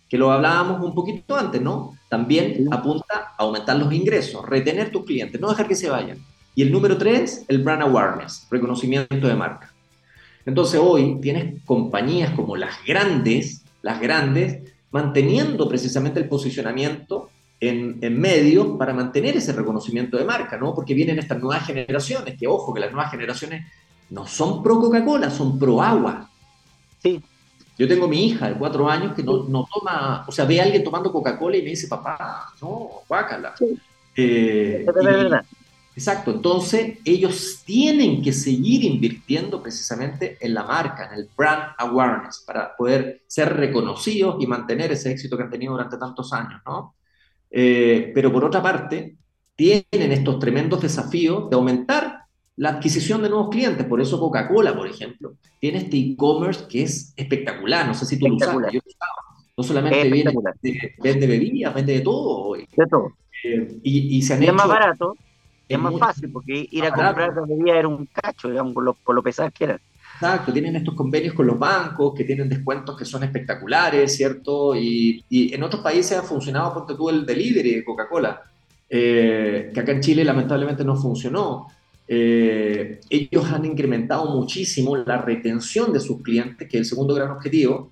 que 0.08 0.18
lo 0.18 0.30
hablábamos 0.30 0.84
un 0.84 0.94
poquito 0.94 1.36
antes, 1.36 1.60
¿no? 1.60 1.96
También 2.08 2.68
apunta 2.70 3.34
a 3.36 3.42
aumentar 3.42 3.76
los 3.78 3.92
ingresos, 3.92 4.44
retener 4.46 4.90
tus 4.90 5.04
clientes, 5.04 5.40
no 5.40 5.48
dejar 5.48 5.66
que 5.66 5.74
se 5.74 5.88
vayan. 5.88 6.18
Y 6.54 6.62
el 6.62 6.72
número 6.72 6.98
tres, 6.98 7.44
el 7.48 7.62
brand 7.62 7.82
awareness, 7.82 8.46
reconocimiento 8.50 9.26
de 9.26 9.34
marca. 9.34 9.72
Entonces 10.44 10.80
hoy 10.82 11.18
tienes 11.20 11.62
compañías 11.64 12.30
como 12.32 12.56
las 12.56 12.84
grandes, 12.86 13.62
las 13.80 14.00
grandes, 14.00 14.72
manteniendo 14.90 15.68
precisamente 15.68 16.20
el 16.20 16.28
posicionamiento 16.28 17.30
en, 17.60 17.98
en 18.02 18.20
medios 18.20 18.76
para 18.76 18.92
mantener 18.92 19.36
ese 19.36 19.52
reconocimiento 19.52 20.18
de 20.18 20.24
marca, 20.24 20.58
¿no? 20.58 20.74
Porque 20.74 20.94
vienen 20.94 21.18
estas 21.18 21.40
nuevas 21.40 21.64
generaciones, 21.64 22.36
que 22.38 22.46
ojo, 22.46 22.74
que 22.74 22.80
las 22.80 22.92
nuevas 22.92 23.10
generaciones 23.10 23.64
no 24.10 24.26
son 24.26 24.62
pro 24.62 24.78
Coca-Cola, 24.78 25.30
son 25.30 25.58
pro 25.58 25.80
agua. 25.80 26.28
Sí. 27.02 27.22
Yo 27.78 27.88
tengo 27.88 28.06
mi 28.06 28.26
hija 28.26 28.48
de 28.48 28.54
cuatro 28.54 28.88
años 28.88 29.14
que 29.14 29.22
no, 29.22 29.44
no 29.44 29.66
toma, 29.72 30.24
o 30.28 30.32
sea, 30.32 30.44
ve 30.44 30.60
a 30.60 30.64
alguien 30.64 30.84
tomando 30.84 31.10
Coca-Cola 31.10 31.56
y 31.56 31.62
me 31.62 31.70
dice, 31.70 31.88
papá, 31.88 32.52
no, 32.60 32.90
guácala. 33.08 33.54
Sí. 33.56 33.78
Eh, 34.14 34.84
es 34.86 34.94
verdad. 34.94 35.44
Exacto, 35.94 36.30
entonces 36.30 36.98
ellos 37.04 37.62
tienen 37.66 38.22
que 38.22 38.32
seguir 38.32 38.82
invirtiendo 38.82 39.62
precisamente 39.62 40.38
en 40.40 40.54
la 40.54 40.64
marca, 40.64 41.08
en 41.08 41.20
el 41.20 41.28
brand 41.36 41.74
awareness, 41.76 42.42
para 42.46 42.74
poder 42.74 43.22
ser 43.26 43.54
reconocidos 43.54 44.36
y 44.40 44.46
mantener 44.46 44.92
ese 44.92 45.10
éxito 45.10 45.36
que 45.36 45.42
han 45.42 45.50
tenido 45.50 45.72
durante 45.72 45.98
tantos 45.98 46.32
años, 46.32 46.62
¿no? 46.64 46.94
Eh, 47.50 48.10
pero 48.14 48.32
por 48.32 48.42
otra 48.42 48.62
parte, 48.62 49.16
tienen 49.54 50.12
estos 50.12 50.38
tremendos 50.38 50.80
desafíos 50.80 51.50
de 51.50 51.56
aumentar 51.56 52.22
la 52.56 52.70
adquisición 52.70 53.22
de 53.22 53.28
nuevos 53.28 53.50
clientes. 53.50 53.84
Por 53.86 54.00
eso 54.00 54.18
Coca-Cola, 54.18 54.74
por 54.74 54.88
ejemplo, 54.88 55.34
tiene 55.60 55.78
este 55.78 55.98
e-commerce 55.98 56.64
que 56.68 56.84
es 56.84 57.12
espectacular. 57.16 57.86
No 57.86 57.92
sé 57.92 58.06
si 58.06 58.18
tú 58.18 58.28
lo 58.28 58.38
sabes. 58.38 58.72
No 59.54 59.62
solamente 59.62 60.08
viene, 60.08 60.32
vende 61.02 61.26
bebidas, 61.26 61.74
vende 61.74 61.92
de 61.92 62.00
todo. 62.00 62.54
De 62.54 62.86
todo. 62.88 63.12
Eh, 63.44 63.78
y, 63.82 64.16
y, 64.16 64.22
se 64.22 64.34
han 64.34 64.42
es 64.42 64.54
más 64.54 64.68
barato 64.68 65.14
es 65.74 65.80
más 65.80 65.98
fácil, 65.98 66.30
porque 66.30 66.66
ir 66.70 66.84
a 66.84 66.90
comprar 66.90 67.34
bebida 67.46 67.76
era 67.76 67.88
un 67.88 68.06
cacho, 68.06 68.50
digamos, 68.50 68.74
por 68.74 68.84
lo, 68.84 68.94
por 68.94 69.14
lo 69.14 69.22
pesado 69.22 69.50
que 69.50 69.64
era. 69.64 69.80
Exacto, 70.14 70.52
tienen 70.52 70.76
estos 70.76 70.94
convenios 70.94 71.34
con 71.34 71.46
los 71.46 71.58
bancos 71.58 72.14
que 72.14 72.24
tienen 72.24 72.48
descuentos 72.48 72.96
que 72.96 73.04
son 73.04 73.24
espectaculares, 73.24 74.14
¿cierto? 74.14 74.76
Y, 74.76 75.24
y 75.28 75.52
en 75.52 75.62
otros 75.62 75.82
países 75.82 76.16
ha 76.16 76.22
funcionado, 76.22 76.72
ponte 76.72 76.94
tú, 76.94 77.08
el 77.10 77.26
delivery 77.26 77.74
de 77.74 77.84
Coca-Cola, 77.84 78.42
eh, 78.88 79.70
que 79.72 79.80
acá 79.80 79.92
en 79.92 80.00
Chile 80.00 80.24
lamentablemente 80.24 80.84
no 80.84 80.96
funcionó. 80.96 81.66
Eh, 82.06 83.00
ellos 83.08 83.50
han 83.50 83.64
incrementado 83.64 84.26
muchísimo 84.26 84.96
la 84.96 85.18
retención 85.22 85.92
de 85.92 86.00
sus 86.00 86.20
clientes, 86.22 86.68
que 86.68 86.76
es 86.76 86.82
el 86.82 86.86
segundo 86.86 87.14
gran 87.14 87.30
objetivo, 87.30 87.90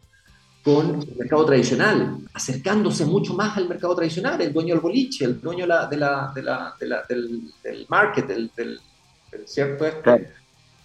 con 0.62 1.00
el 1.00 1.16
mercado 1.16 1.46
tradicional, 1.46 2.18
acercándose 2.34 3.06
mucho 3.06 3.34
más 3.34 3.56
al 3.56 3.68
mercado 3.68 3.94
tradicional, 3.96 4.40
el 4.40 4.52
dueño 4.52 4.74
del 4.74 4.82
boliche, 4.82 5.24
el 5.24 5.40
dueño 5.40 5.64
de 5.64 5.68
la, 5.68 5.86
de 5.86 5.96
la, 5.96 6.32
de 6.34 6.42
la, 6.42 7.04
del, 7.08 7.52
del, 7.62 7.86
market, 7.88 8.26
del, 8.26 8.50
del, 8.54 8.78
cierto 9.46 9.86
este, 9.86 10.28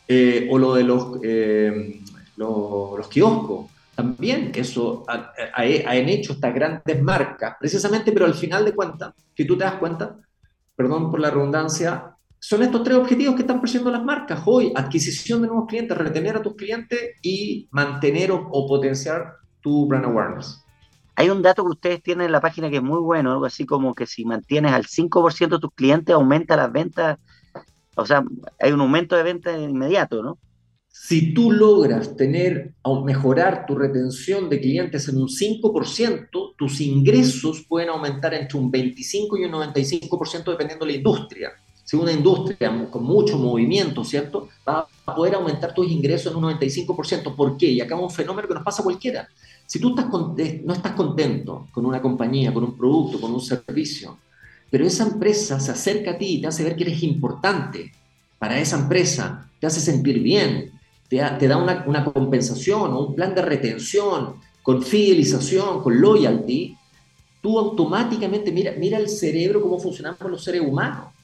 eh, 0.08 0.48
o 0.50 0.58
lo 0.58 0.76
de 0.76 0.84
los, 0.84 1.20
eh, 1.24 2.00
los, 2.38 2.98
los, 2.98 3.08
kioscos. 3.10 3.72
También 3.96 4.52
eso 4.56 5.04
ha, 5.08 5.34
han 5.56 6.10
hecho 6.10 6.34
estas 6.34 6.54
grandes 6.54 7.02
marcas, 7.02 7.56
precisamente, 7.60 8.12
pero 8.12 8.26
al 8.26 8.34
final 8.34 8.64
de 8.64 8.74
cuentas, 8.74 9.14
si 9.36 9.46
tú 9.46 9.58
te 9.58 9.66
das 9.66 9.76
cuenta, 9.76 10.18
perdón 10.76 11.12
por 11.12 11.20
la 11.20 11.32
redundancia, 11.32 12.12
son 12.40 12.64
estos 12.64 12.84
tres 12.84 12.98
objetivos 12.98 13.36
que 13.36 13.42
están 13.42 13.60
persiguiendo 13.60 13.92
las 13.92 14.04
marcas 14.04 14.42
hoy, 14.46 14.72
adquisición 14.76 15.42
de 15.42 15.48
nuevos 15.48 15.68
clientes, 15.68 15.98
retener 15.98 16.38
a 16.38 16.42
tus 16.42 16.56
clientes 16.56 17.16
y 17.22 17.68
mantener 17.72 18.32
o, 18.32 18.48
o 18.52 18.68
potenciar 18.68 19.45
tu 19.66 19.88
brand 19.88 20.06
awareness. 20.06 20.64
Hay 21.16 21.32
un 21.32 21.42
dato 21.42 21.64
que 21.64 21.72
ustedes 21.72 22.04
tienen 22.04 22.28
en 22.28 22.32
la 22.32 22.40
página 22.40 22.70
que 22.70 22.76
es 22.76 22.84
muy 22.84 23.00
bueno, 23.00 23.32
algo 23.32 23.46
así 23.46 23.66
como 23.66 23.96
que 23.96 24.06
si 24.06 24.24
mantienes 24.24 24.74
al 24.74 24.86
5% 24.86 25.56
de 25.56 25.60
tus 25.60 25.74
clientes, 25.74 26.14
aumenta 26.14 26.56
las 26.56 26.72
ventas, 26.72 27.18
o 27.96 28.06
sea, 28.06 28.24
hay 28.60 28.72
un 28.74 28.82
aumento 28.82 29.16
de 29.16 29.24
ventas 29.24 29.60
inmediato, 29.60 30.22
¿no? 30.22 30.38
Si 30.88 31.34
tú 31.34 31.52
logras 31.52 32.16
tener 32.16 32.76
o 32.84 33.04
mejorar 33.04 33.66
tu 33.66 33.76
retención 33.76 34.50
de 34.50 34.62
clientes 34.62 35.10
en 35.10 35.18
un 35.18 35.28
5%, 35.28 36.54
tus 36.56 36.82
ingresos 36.82 37.66
pueden 37.68 37.90
aumentar 37.90 38.36
entre 38.36 38.60
un 38.60 38.70
25 38.70 39.38
y 39.38 39.46
un 39.46 39.52
95% 39.52 40.52
dependiendo 40.52 40.86
de 40.86 40.92
la 40.92 40.98
industria 40.98 41.52
si 41.86 41.96
una 41.96 42.12
industria 42.12 42.90
con 42.90 43.04
mucho 43.04 43.38
movimiento, 43.38 44.04
¿cierto? 44.04 44.50
Va 44.68 44.88
a 45.06 45.16
poder 45.16 45.36
aumentar 45.36 45.74
tus 45.74 45.88
ingresos 45.88 46.32
en 46.32 46.44
un 46.44 46.60
95%. 46.60 47.36
¿Por 47.36 47.58
qué? 47.58 47.68
Y 47.68 47.80
acá 47.80 47.96
un 47.96 48.10
fenómeno 48.10 48.48
que 48.48 48.56
nos 48.56 48.64
pasa 48.64 48.82
a 48.82 48.84
cualquiera. 48.84 49.30
Si 49.66 49.80
tú 49.80 49.90
estás 49.90 50.08
no 50.64 50.74
estás 50.74 50.94
contento 50.94 51.68
con 51.72 51.86
una 51.86 52.02
compañía, 52.02 52.54
con 52.54 52.64
un 52.64 52.78
producto, 52.78 53.20
con 53.20 53.34
un 53.34 53.42
servicio, 53.42 54.18
pero 54.70 54.86
esa 54.86 55.06
empresa 55.06 55.60
se 55.60 55.72
acerca 55.72 56.12
a 56.12 56.18
ti 56.18 56.36
y 56.36 56.42
te 56.42 56.48
hace 56.48 56.64
ver 56.64 56.76
que 56.76 56.84
eres 56.84 57.04
importante 57.04 57.92
para 58.38 58.60
esa 58.60 58.78
empresa, 58.78 59.50
te 59.60 59.68
hace 59.68 59.80
sentir 59.80 60.20
bien, 60.20 60.72
te, 61.08 61.22
te 61.40 61.48
da 61.48 61.58
una, 61.58 61.84
una 61.88 62.06
compensación 62.06 62.94
o 62.94 63.08
un 63.08 63.16
plan 63.16 63.34
de 63.34 63.42
retención, 63.42 64.36
con 64.62 64.82
fidelización, 64.84 65.82
con 65.82 66.00
loyalty, 66.00 66.76
tú 67.42 67.60
automáticamente, 67.60 68.52
mira, 68.52 68.74
mira 68.78 68.98
el 68.98 69.10
cerebro, 69.10 69.62
cómo 69.62 69.80
funcionamos 69.80 70.20
los 70.30 70.44
seres 70.44 70.62
humanos 70.62 71.15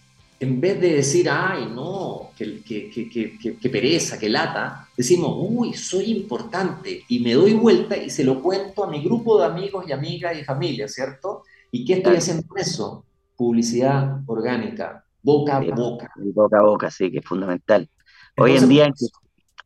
en 0.41 0.59
vez 0.59 0.81
de 0.81 0.95
decir, 0.95 1.29
ay, 1.29 1.71
no, 1.71 2.31
que, 2.35 2.63
que, 2.63 2.89
que, 2.89 3.57
que, 3.59 3.69
pereza, 3.69 4.17
que 4.17 4.27
lata, 4.27 4.87
decimos, 4.97 5.35
uy, 5.37 5.75
soy 5.75 6.05
importante 6.05 7.03
y 7.07 7.19
me 7.19 7.33
doy 7.33 7.53
vuelta 7.53 7.95
y 7.95 8.09
se 8.09 8.23
lo 8.23 8.41
cuento 8.41 8.83
a 8.83 8.89
mi 8.89 9.03
grupo 9.03 9.37
de 9.37 9.45
amigos 9.45 9.85
y 9.87 9.91
amigas 9.91 10.35
y 10.35 10.43
familia, 10.43 10.87
¿cierto? 10.87 11.43
¿Y 11.69 11.85
qué 11.85 11.93
estoy 11.93 12.15
haciendo 12.15 12.47
con 12.47 12.57
eso? 12.57 13.05
Publicidad 13.35 14.21
orgánica, 14.25 15.05
boca 15.21 15.57
a 15.57 15.59
boca. 15.59 16.11
Boca 16.15 16.57
a 16.57 16.63
boca, 16.63 16.89
sí, 16.89 17.11
que 17.11 17.19
es 17.19 17.25
fundamental. 17.25 17.87
Hoy 18.35 18.57
en 18.57 18.67
día 18.67 18.91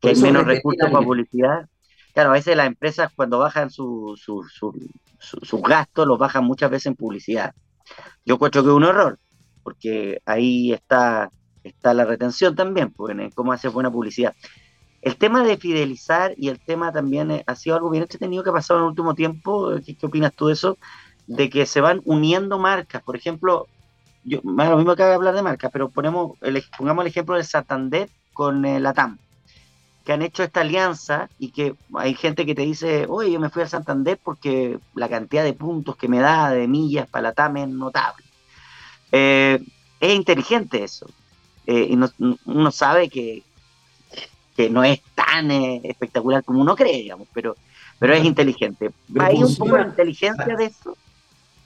que, 0.01 0.09
hay 0.09 0.15
menos 0.17 0.45
recursos 0.45 0.91
para 0.91 1.05
publicidad, 1.05 1.69
claro, 2.13 2.31
a 2.31 2.33
veces 2.33 2.57
las 2.57 2.67
empresas 2.67 3.13
cuando 3.15 3.39
bajan 3.39 3.69
sus 3.69 4.21
su, 4.21 4.43
su, 5.19 5.61
gastos, 5.61 6.05
los 6.05 6.19
bajan 6.19 6.43
muchas 6.43 6.69
veces 6.69 6.87
en 6.87 6.95
publicidad. 6.95 7.55
Yo 8.25 8.33
encuentro 8.33 8.61
que 8.61 8.67
es 8.67 8.75
un 8.75 8.83
error 8.83 9.19
porque 9.65 10.21
ahí 10.27 10.71
está, 10.73 11.31
está 11.63 11.95
la 11.95 12.05
retención 12.05 12.55
también, 12.55 12.91
pues, 12.91 13.17
en 13.17 13.31
cómo 13.31 13.51
hacer 13.51 13.71
buena 13.71 13.91
publicidad. 13.91 14.35
El 15.01 15.17
tema 15.17 15.43
de 15.43 15.57
fidelizar 15.57 16.35
y 16.37 16.49
el 16.49 16.59
tema 16.59 16.91
también 16.91 17.31
eh, 17.31 17.43
ha 17.47 17.55
sido 17.55 17.75
algo 17.75 17.89
bien 17.89 18.03
entretenido 18.03 18.43
que 18.43 18.51
ha 18.51 18.53
pasado 18.53 18.79
en 18.79 18.83
el 18.83 18.89
último 18.89 19.15
tiempo. 19.15 19.71
¿Qué, 19.83 19.97
opinas 20.05 20.33
tú 20.33 20.47
de 20.47 20.53
eso? 20.53 20.77
De 21.25 21.49
que 21.49 21.65
se 21.65 21.81
van 21.81 22.01
uniendo 22.05 22.59
marcas. 22.59 23.01
Por 23.01 23.15
ejemplo, 23.15 23.67
yo, 24.23 24.39
más 24.43 24.69
lo 24.69 24.77
mismo 24.77 24.95
que 24.95 25.01
hablar 25.01 25.33
de 25.33 25.41
marcas, 25.41 25.71
pero 25.73 25.89
ponemos 25.89 26.33
el, 26.41 26.63
pongamos 26.77 27.03
el 27.03 27.09
ejemplo 27.09 27.35
de 27.35 27.43
Santander 27.43 28.07
con 28.33 28.65
eh, 28.65 28.79
la 28.79 28.93
TAM, 28.93 29.17
que 30.05 30.13
han 30.13 30.21
hecho 30.21 30.43
esta 30.43 30.61
alianza 30.61 31.27
y 31.39 31.49
que 31.49 31.75
hay 31.95 32.13
gente 32.13 32.45
que 32.45 32.53
te 32.53 32.61
dice, 32.61 33.07
oye, 33.09 33.31
yo 33.31 33.39
me 33.39 33.49
fui 33.49 33.63
a 33.63 33.67
Santander 33.67 34.19
porque 34.23 34.77
la 34.93 35.09
cantidad 35.09 35.43
de 35.43 35.53
puntos 35.53 35.97
que 35.97 36.07
me 36.07 36.19
da 36.19 36.51
de 36.51 36.67
millas 36.67 37.09
para 37.09 37.29
la 37.29 37.33
TAM 37.33 37.57
es 37.57 37.69
notable. 37.69 38.24
Eh, 39.17 39.59
es 40.01 40.13
inteligente 40.13 40.83
eso. 40.83 41.09
Eh, 41.65 41.89
y 41.89 41.97
uno 42.45 42.71
sabe 42.71 43.09
que, 43.09 43.43
que 44.57 44.69
no 44.69 44.83
es 44.83 45.01
tan 45.15 45.49
eh, 45.51 45.79
espectacular 45.85 46.43
como 46.43 46.59
uno 46.59 46.75
cree, 46.75 46.97
digamos, 46.97 47.27
pero, 47.33 47.55
pero 47.97 48.13
es 48.13 48.25
inteligente. 48.25 48.91
¿Hay 49.17 49.41
un 49.41 49.55
poco 49.55 49.77
de 49.77 49.83
inteligencia 49.83 50.55
de 50.57 50.65
eso? 50.65 50.97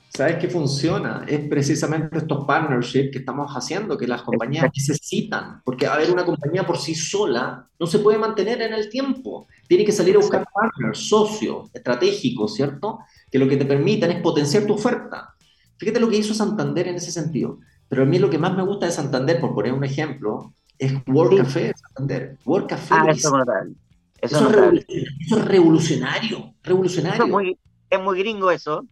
¿Sabes 0.09 0.37
qué 0.37 0.47
funciona? 0.47 1.23
Es 1.27 1.39
precisamente 1.47 2.19
estos 2.19 2.45
partnerships 2.45 3.11
que 3.11 3.19
estamos 3.19 3.51
haciendo, 3.51 3.97
que 3.97 4.07
las 4.07 4.21
compañías 4.21 4.69
necesitan, 4.75 5.61
porque 5.63 5.87
a 5.87 5.97
ver, 5.97 6.11
una 6.11 6.25
compañía 6.25 6.65
por 6.65 6.77
sí 6.77 6.93
sola 6.93 7.67
no 7.79 7.87
se 7.87 7.99
puede 7.99 8.17
mantener 8.17 8.61
en 8.61 8.73
el 8.73 8.89
tiempo. 8.89 9.47
Tiene 9.67 9.85
que 9.85 9.91
salir 9.91 10.15
a 10.15 10.19
buscar 10.19 10.45
partners, 10.53 11.07
socios, 11.07 11.69
estratégicos, 11.73 12.55
¿cierto? 12.55 12.99
Que 13.31 13.39
lo 13.39 13.47
que 13.47 13.57
te 13.57 13.65
permitan 13.65 14.11
es 14.11 14.21
potenciar 14.21 14.65
tu 14.65 14.73
oferta. 14.73 15.35
Fíjate 15.79 15.99
lo 15.99 16.09
que 16.09 16.17
hizo 16.17 16.33
Santander 16.33 16.89
en 16.89 16.95
ese 16.95 17.11
sentido. 17.11 17.59
Pero 17.87 18.03
a 18.03 18.05
mí 18.05 18.19
lo 18.19 18.29
que 18.29 18.37
más 18.37 18.55
me 18.55 18.63
gusta 18.63 18.85
de 18.85 18.91
Santander, 18.91 19.39
por 19.39 19.55
poner 19.55 19.73
un 19.73 19.83
ejemplo, 19.83 20.53
es 20.77 20.93
World 21.07 21.39
Café 21.39 21.73
Santander. 21.75 22.37
World 22.45 22.67
Café. 22.67 22.95
Ah, 22.95 23.07
eso, 23.09 23.39
es, 23.41 24.85
eso, 25.25 25.37
es 25.37 25.45
revolucionario. 25.45 26.53
Revolucionario. 26.61 27.23
es, 27.23 27.29
muy, 27.29 27.57
es 27.89 28.01
muy 28.01 28.19
gringo 28.19 28.51
eso. 28.51 28.85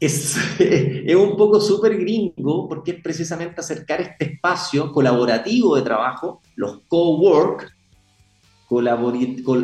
Es, 0.00 0.36
es, 0.58 1.16
un 1.16 1.36
poco 1.36 1.60
súper 1.60 1.98
gringo 1.98 2.68
porque 2.68 2.92
es 2.92 3.02
precisamente 3.02 3.60
acercar 3.60 4.00
este 4.00 4.34
espacio 4.34 4.92
colaborativo 4.92 5.76
de 5.76 5.82
trabajo, 5.82 6.40
los 6.56 6.80
co-work, 6.88 7.72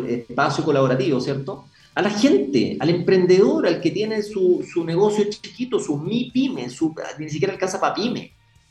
espacio 0.09 0.65
colaborativo, 0.65 1.21
¿cierto? 1.21 1.68
A 1.99 2.03
la 2.03 2.11
gente, 2.11 2.77
al 2.79 2.91
emprendedor, 2.91 3.67
al 3.67 3.81
que 3.81 3.91
tiene 3.91 4.23
su, 4.23 4.65
su 4.73 4.85
negocio 4.85 5.25
chiquito, 5.25 5.81
su 5.81 5.97
mi 5.97 6.31
pyme, 6.31 6.71
su, 6.71 6.95
ni 7.19 7.29
siquiera 7.29 7.53
alcanza 7.53 7.81
para 7.81 7.93
pyme. 7.93 8.31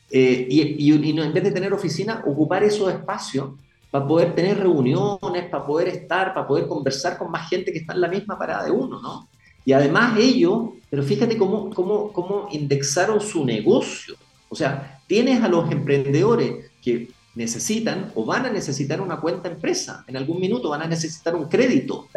Eh, 0.09 0.47
y, 0.49 0.61
y, 0.61 0.93
y, 0.93 1.19
en 1.19 1.33
vez 1.33 1.43
de 1.43 1.51
tener 1.51 1.73
oficina, 1.73 2.23
ocupar 2.25 2.63
esos 2.63 2.89
espacios 2.89 3.49
para 3.91 4.07
poder 4.07 4.33
tener 4.33 4.57
reuniones, 4.57 5.43
para 5.51 5.65
poder 5.65 5.89
estar, 5.89 6.33
para 6.33 6.47
poder 6.47 6.67
conversar 6.67 7.17
con 7.17 7.29
más 7.29 7.49
gente 7.49 7.73
que 7.73 7.79
está 7.79 7.91
en 7.95 7.99
la 7.99 8.07
misma 8.07 8.39
parada 8.39 8.63
de 8.63 8.71
uno, 8.71 9.01
¿no? 9.01 9.27
Y 9.65 9.73
además 9.73 10.17
ellos, 10.17 10.69
pero 10.89 11.03
fíjate 11.03 11.37
cómo, 11.37 11.69
cómo, 11.71 12.13
cómo 12.13 12.47
indexaron 12.53 13.19
su 13.19 13.43
negocio. 13.43 14.15
O 14.47 14.55
sea, 14.55 15.01
tienes 15.05 15.43
a 15.43 15.49
los 15.49 15.69
emprendedores 15.69 16.71
que 16.81 17.09
necesitan 17.35 18.09
o 18.15 18.23
van 18.23 18.45
a 18.45 18.49
necesitar 18.49 19.01
una 19.01 19.19
cuenta 19.19 19.49
empresa. 19.49 20.05
En 20.07 20.15
algún 20.15 20.39
minuto 20.39 20.69
van 20.69 20.83
a 20.83 20.87
necesitar 20.87 21.35
un 21.35 21.49
crédito. 21.49 22.07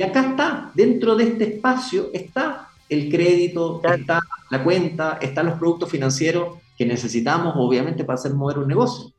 Y 0.00 0.02
acá 0.02 0.30
está, 0.30 0.70
dentro 0.74 1.14
de 1.14 1.24
este 1.24 1.44
espacio 1.44 2.08
está 2.14 2.70
el 2.88 3.10
crédito, 3.10 3.82
está 3.84 4.18
la 4.48 4.64
cuenta, 4.64 5.18
están 5.20 5.44
los 5.44 5.58
productos 5.58 5.90
financieros 5.90 6.56
que 6.78 6.86
necesitamos, 6.86 7.52
obviamente, 7.58 8.04
para 8.04 8.14
hacer 8.18 8.32
mover 8.32 8.60
un 8.60 8.68
negocio. 8.68 9.12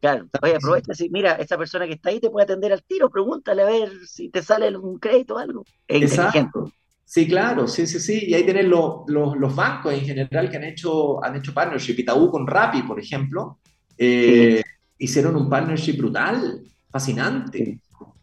Claro, 0.00 0.26
oye, 0.42 0.56
aprovecha, 0.56 0.94
si 0.94 1.08
mira, 1.10 1.34
esa 1.34 1.56
persona 1.56 1.86
que 1.86 1.92
está 1.92 2.10
ahí 2.10 2.18
te 2.18 2.28
puede 2.28 2.42
atender 2.42 2.72
al 2.72 2.82
tiro, 2.82 3.08
pregúntale 3.08 3.62
a 3.62 3.66
ver 3.66 3.92
si 4.04 4.30
te 4.30 4.42
sale 4.42 4.76
un 4.76 4.98
crédito 4.98 5.36
o 5.36 5.38
algo. 5.38 5.64
Es 5.86 6.02
Exacto. 6.02 6.72
Sí, 7.04 7.28
claro, 7.28 7.68
sí, 7.68 7.86
sí, 7.86 8.00
sí. 8.00 8.24
Y 8.26 8.34
ahí 8.34 8.42
tienen 8.42 8.68
los, 8.68 9.02
los, 9.06 9.54
bancos 9.54 9.94
en 9.94 10.00
general 10.00 10.50
que 10.50 10.56
han 10.56 10.64
hecho, 10.64 11.22
han 11.22 11.36
hecho 11.36 11.54
partnership. 11.54 12.00
Itaú 12.00 12.32
con 12.32 12.48
Rappi, 12.48 12.82
por 12.82 12.98
ejemplo, 12.98 13.60
eh, 13.96 14.60
hicieron 14.98 15.36
un 15.36 15.48
partnership 15.48 15.98
brutal, 15.98 16.62
fascinante. 16.90 17.78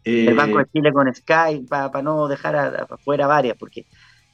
El 0.08 0.36
Banco 0.36 0.58
de 0.58 0.64
eh, 0.64 0.68
Chile 0.74 0.94
con 0.94 1.14
Sky, 1.14 1.66
para 1.68 2.02
no 2.02 2.28
dejar 2.28 2.56
afuera 2.90 3.28
varias, 3.28 3.58
porque 3.58 3.86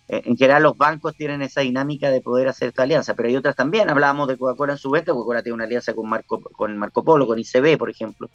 eh, 0.07 0.21
en 0.25 0.37
general 0.37 0.63
los 0.63 0.77
bancos 0.77 1.15
tienen 1.15 1.41
esa 1.41 1.61
dinámica 1.61 2.09
de 2.11 2.21
poder 2.21 2.47
hacer 2.47 2.69
esta 2.69 2.83
alianza, 2.83 3.13
pero 3.13 3.29
hay 3.29 3.35
otras 3.35 3.55
también. 3.55 3.89
Hablábamos 3.89 4.27
de 4.27 4.37
Coca-Cola 4.37 4.73
en 4.73 4.77
su 4.77 4.91
venta, 4.91 5.13
Coca-Cola 5.13 5.41
tiene 5.41 5.55
una 5.55 5.63
alianza 5.63 5.93
con 5.93 6.09
Marco, 6.09 6.41
con 6.41 6.77
Marco 6.77 7.03
Polo, 7.03 7.25
con 7.25 7.39
ICB, 7.39 7.77
por 7.77 7.89
ejemplo, 7.89 8.29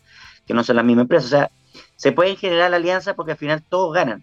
que 0.47 0.55
no 0.55 0.64
son 0.64 0.76
las 0.76 0.84
mismas 0.84 1.05
empresas. 1.05 1.26
O 1.26 1.36
sea, 1.36 1.51
se 1.97 2.12
pueden 2.12 2.36
generar 2.36 2.72
alianzas 2.72 3.14
porque 3.14 3.32
al 3.32 3.39
final 3.39 3.62
todos 3.68 3.95
ganan. 3.95 4.22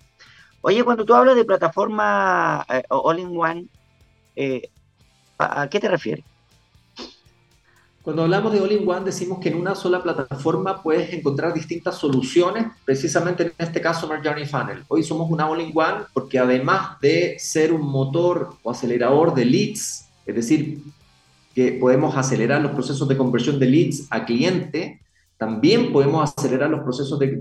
Oye, 0.62 0.84
cuando 0.84 1.06
tú 1.06 1.14
hablas 1.14 1.36
de 1.36 1.46
plataforma 1.46 2.66
eh, 2.70 2.84
all-in-one, 2.90 3.68
eh, 4.36 4.70
¿a, 5.38 5.68
qué 5.70 5.80
te 5.80 5.88
refieres? 5.88 6.26
Cuando 8.06 8.22
hablamos 8.22 8.54
de 8.54 8.60
all-in-one 8.60 9.04
decimos 9.04 9.40
que 9.40 9.50
en 9.50 9.56
una 9.56 9.74
sola 9.74 10.04
plataforma 10.04 10.84
puedes 10.84 11.12
encontrar 11.12 11.56
distintas 11.56 11.98
soluciones, 11.98 12.68
precisamente 12.86 13.42
en 13.42 13.54
este 13.58 13.82
caso 13.82 14.08
Journey 14.08 14.46
Funnel. 14.46 14.84
Hoy 14.90 15.02
somos 15.02 15.32
una 15.32 15.48
all-in-one 15.48 16.04
porque 16.14 16.38
además 16.38 17.00
de 17.02 17.36
ser 17.40 17.74
un 17.74 17.82
motor 17.82 18.58
o 18.62 18.70
acelerador 18.70 19.34
de 19.34 19.46
leads, 19.46 20.06
es 20.24 20.36
decir, 20.36 20.84
que 21.56 21.72
podemos 21.72 22.16
acelerar 22.16 22.62
los 22.62 22.74
procesos 22.74 23.08
de 23.08 23.18
conversión 23.18 23.58
de 23.58 23.66
leads 23.66 24.06
a 24.12 24.24
cliente, 24.24 25.02
también 25.40 25.92
podemos 25.92 26.32
acelerar 26.38 26.70
los 26.70 26.82
procesos 26.82 27.18
de, 27.18 27.40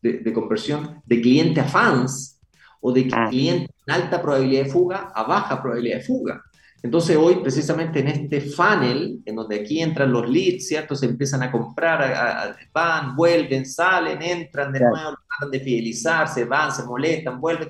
de 0.00 0.32
conversión 0.32 1.02
de 1.04 1.20
cliente 1.20 1.60
a 1.60 1.64
fans 1.64 2.38
o 2.80 2.92
de 2.92 3.10
ah. 3.12 3.28
clientes 3.28 3.68
con 3.84 3.94
alta 3.94 4.22
probabilidad 4.22 4.64
de 4.64 4.70
fuga 4.70 5.12
a 5.14 5.24
baja 5.24 5.60
probabilidad 5.60 5.98
de 5.98 6.04
fuga. 6.04 6.42
Entonces 6.82 7.16
hoy 7.16 7.36
precisamente 7.36 8.00
en 8.00 8.08
este 8.08 8.40
funnel, 8.40 9.20
en 9.24 9.34
donde 9.34 9.60
aquí 9.60 9.80
entran 9.80 10.12
los 10.12 10.28
leads, 10.28 10.68
¿cierto? 10.68 10.94
Se 10.94 11.06
empiezan 11.06 11.42
a 11.42 11.50
comprar, 11.50 12.56
van, 12.72 13.16
vuelven, 13.16 13.66
salen, 13.66 14.22
entran 14.22 14.72
de 14.72 14.80
nuevo, 14.80 15.16
tratan 15.28 15.50
de 15.50 15.60
fidelizar, 15.60 16.28
se 16.28 16.44
van, 16.44 16.70
se 16.70 16.84
molestan, 16.84 17.40
vuelven, 17.40 17.68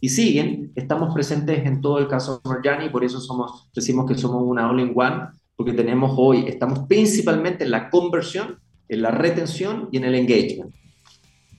y 0.00 0.08
siguen. 0.08 0.72
Estamos 0.74 1.12
presentes 1.12 1.66
en 1.66 1.80
todo 1.82 1.98
el 1.98 2.08
caso 2.08 2.40
de 2.42 2.68
Journey, 2.68 2.88
por 2.88 3.04
eso 3.04 3.20
somos, 3.20 3.68
decimos 3.74 4.06
que 4.06 4.16
somos 4.16 4.42
una 4.42 4.70
all-in-one, 4.70 5.26
porque 5.54 5.72
tenemos 5.72 6.14
hoy, 6.16 6.46
estamos 6.48 6.86
principalmente 6.88 7.64
en 7.64 7.70
la 7.70 7.90
conversión, 7.90 8.58
en 8.88 9.02
la 9.02 9.10
retención 9.10 9.88
y 9.92 9.98
en 9.98 10.04
el 10.04 10.14
engagement. 10.14 10.74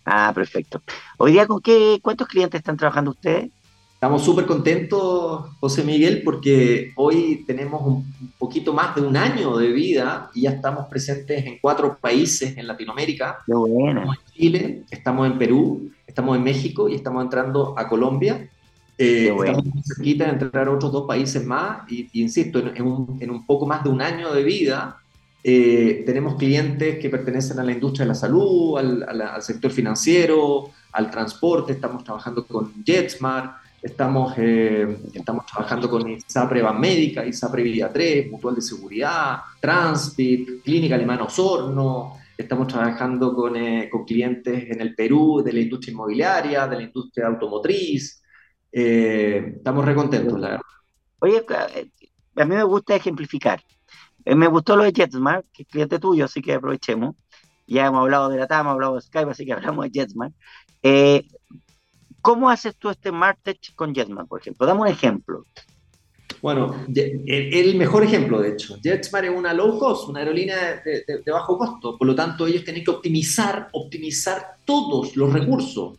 Ah, 0.05 0.31
perfecto. 0.33 0.81
Hoy 1.19 1.33
día, 1.33 1.45
¿con 1.45 1.61
qué, 1.61 1.99
cuántos 2.01 2.27
clientes 2.27 2.57
están 2.57 2.77
trabajando 2.77 3.11
ustedes? 3.11 3.51
Estamos 3.99 4.23
súper 4.23 4.45
contentos, 4.45 5.49
José 5.59 5.83
Miguel, 5.83 6.21
porque 6.23 6.93
hoy 6.95 7.43
tenemos 7.45 7.81
un 7.85 8.31
poquito 8.37 8.71
más 8.73 8.95
de 8.95 9.01
un 9.01 9.17
año 9.17 9.57
de 9.57 9.73
vida 9.73 10.31
y 10.33 10.43
ya 10.43 10.51
estamos 10.51 10.87
presentes 10.87 11.45
en 11.45 11.59
cuatro 11.59 11.97
países 11.99 12.55
en 12.55 12.65
Latinoamérica. 12.65 13.39
Qué 13.45 13.53
bueno. 13.53 13.99
Estamos 13.99 14.17
en 14.17 14.33
Chile, 14.33 14.83
estamos 14.89 15.27
en 15.27 15.37
Perú, 15.37 15.91
estamos 16.07 16.37
en 16.37 16.43
México 16.45 16.87
y 16.87 16.95
estamos 16.95 17.21
entrando 17.25 17.73
a 17.77 17.89
Colombia. 17.89 18.49
Eh, 18.97 19.35
estamos 19.37 19.65
muy 19.65 19.83
cerquita 19.83 20.23
de 20.27 20.31
entrar 20.31 20.69
a 20.69 20.71
otros 20.71 20.93
dos 20.93 21.05
países 21.05 21.45
más 21.45 21.81
y, 21.91 22.07
insisto, 22.13 22.59
en, 22.59 22.81
un, 22.81 23.17
en, 23.19 23.29
un, 23.29 23.45
poco 23.45 23.65
más 23.65 23.83
de 23.83 23.89
un 23.89 24.01
año 24.01 24.31
de 24.31 24.43
vida 24.43 24.97
eh, 25.43 26.03
tenemos 26.05 26.35
clientes 26.35 26.99
que 26.99 27.09
pertenecen 27.09 27.59
a 27.59 27.63
la 27.63 27.73
industria 27.73 28.05
de 28.05 28.09
la 28.09 28.15
salud, 28.15 28.77
al, 28.77 29.41
sector 29.41 29.71
financiero, 29.71 30.69
al 30.91 31.11
transporte, 31.11 31.73
estamos 31.73 32.03
trabajando 32.03 32.45
con 32.45 32.73
JetSmart, 32.83 33.68
estamos, 33.81 34.33
eh, 34.37 34.97
estamos 35.13 35.45
trabajando 35.45 35.89
con 35.89 36.09
ISAPRE 36.09 36.63
Médica, 36.73 37.25
ISAPRE 37.25 37.63
Vida 37.63 37.91
3, 37.91 38.31
Mutual 38.31 38.55
de 38.55 38.61
Seguridad, 38.61 39.39
Transpit, 39.59 40.63
Clínica 40.63 40.95
Alemana 40.95 41.23
Osorno, 41.23 42.17
estamos 42.37 42.67
trabajando 42.67 43.33
con, 43.33 43.55
eh, 43.55 43.89
con, 43.91 44.05
clientes 44.05 44.69
en 44.69 44.81
el 44.81 44.95
Perú 44.95 45.41
de 45.43 45.53
la 45.53 45.59
industria 45.59 45.93
inmobiliaria, 45.93 46.67
de 46.67 46.75
la 46.75 46.83
industria 46.83 47.27
automotriz, 47.27 48.21
estamos 48.71 49.85
recontentos, 49.85 50.39
la 50.39 50.49
verdad. 50.49 50.63
Oye, 51.19 51.45
a 52.35 52.45
mí 52.45 52.55
me 52.55 52.63
gusta 52.63 52.95
ejemplificar. 52.95 53.61
Eh, 54.25 54.35
me 54.35 54.47
gustó 54.47 54.75
lo 54.75 54.83
de 54.83 54.93
JetSmart, 54.93 55.45
que 55.51 55.63
es 55.63 55.67
cliente 55.67 55.99
tuyo, 55.99 56.25
así 56.25 56.41
que 56.41 56.53
aprovechemos. 56.53 57.15
Ya 57.67 57.85
hemos 57.85 58.01
hablado 58.01 58.29
de 58.29 58.37
la 58.37 58.47
TAM, 58.47 58.61
hemos 58.61 58.73
hablado 58.73 58.95
de 58.95 59.01
Skype, 59.01 59.31
así 59.31 59.45
que 59.45 59.53
hablamos 59.53 59.85
de 59.85 59.91
JetSmart. 59.91 60.33
Eh, 60.81 61.27
¿Cómo 62.21 62.49
haces 62.49 62.75
tú 62.75 62.89
este 62.89 63.11
Martech 63.11 63.73
con 63.75 63.93
JetSmart, 63.93 64.27
por 64.27 64.41
ejemplo? 64.41 64.65
Dame 64.65 64.81
un 64.81 64.87
ejemplo. 64.87 65.45
Bueno, 66.41 66.85
el 66.95 67.75
mejor 67.75 68.03
ejemplo, 68.03 68.39
de 68.39 68.53
hecho, 68.53 68.77
JetSmart 68.81 69.25
es 69.25 69.31
una 69.35 69.53
low 69.53 69.77
cost, 69.77 70.07
una 70.09 70.19
aerolínea 70.19 70.81
de, 70.85 71.31
bajo 71.31 71.57
costo, 71.57 71.97
por 71.97 72.07
lo 72.07 72.15
tanto 72.15 72.47
ellos 72.47 72.63
tienen 72.63 72.83
que 72.83 72.91
optimizar, 72.91 73.67
optimizar 73.73 74.57
todos 74.63 75.17
los 75.17 75.33
recursos, 75.33 75.97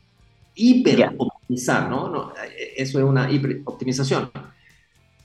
hiper 0.54 1.14
optimizar, 1.18 1.90
¿no? 1.90 2.08
¿no? 2.08 2.32
Eso 2.76 2.98
es 2.98 3.04
una 3.04 3.30
hiper 3.30 3.60
optimización 3.64 4.30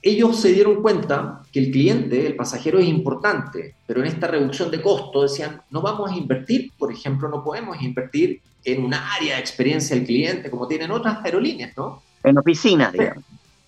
ellos 0.06 0.40
se 0.40 0.52
dieron 0.52 0.82
cuenta 0.82 1.42
que 1.50 1.58
el 1.58 1.72
cliente, 1.72 2.26
el 2.26 2.36
pasajero 2.36 2.78
es 2.78 2.86
importante, 2.86 3.74
pero 3.86 4.00
en 4.00 4.06
esta 4.06 4.28
reducción 4.28 4.70
de 4.70 4.80
costo 4.80 5.22
decían, 5.22 5.62
no 5.70 5.82
vamos 5.82 6.12
a 6.12 6.14
invertir, 6.14 6.70
por 6.78 6.92
ejemplo, 6.92 7.28
no 7.28 7.42
podemos 7.42 7.82
invertir 7.82 8.40
en 8.64 8.84
un 8.84 8.94
área 8.94 9.34
de 9.34 9.40
experiencia 9.40 9.96
del 9.96 10.06
cliente 10.06 10.48
como 10.48 10.68
tienen 10.68 10.92
otras 10.92 11.24
aerolíneas, 11.24 11.76
¿no? 11.76 12.02
En 12.22 12.38
oficinas, 12.38 12.92
digamos. 12.92 13.24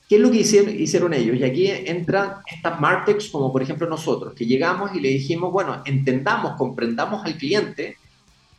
¿Qué 0.08 0.14
es 0.14 0.20
lo 0.22 0.30
que 0.30 0.38
hicieron, 0.38 0.78
hicieron 0.78 1.12
ellos? 1.12 1.36
Y 1.36 1.44
aquí 1.44 1.66
entran 1.66 2.34
estas 2.46 2.80
Martex, 2.80 3.30
como 3.30 3.52
por 3.52 3.62
ejemplo 3.62 3.88
nosotros, 3.88 4.32
que 4.34 4.46
llegamos 4.46 4.94
y 4.94 5.00
le 5.00 5.08
dijimos, 5.08 5.52
bueno, 5.52 5.82
entendamos, 5.84 6.52
comprendamos 6.56 7.24
al 7.24 7.36
cliente 7.36 7.96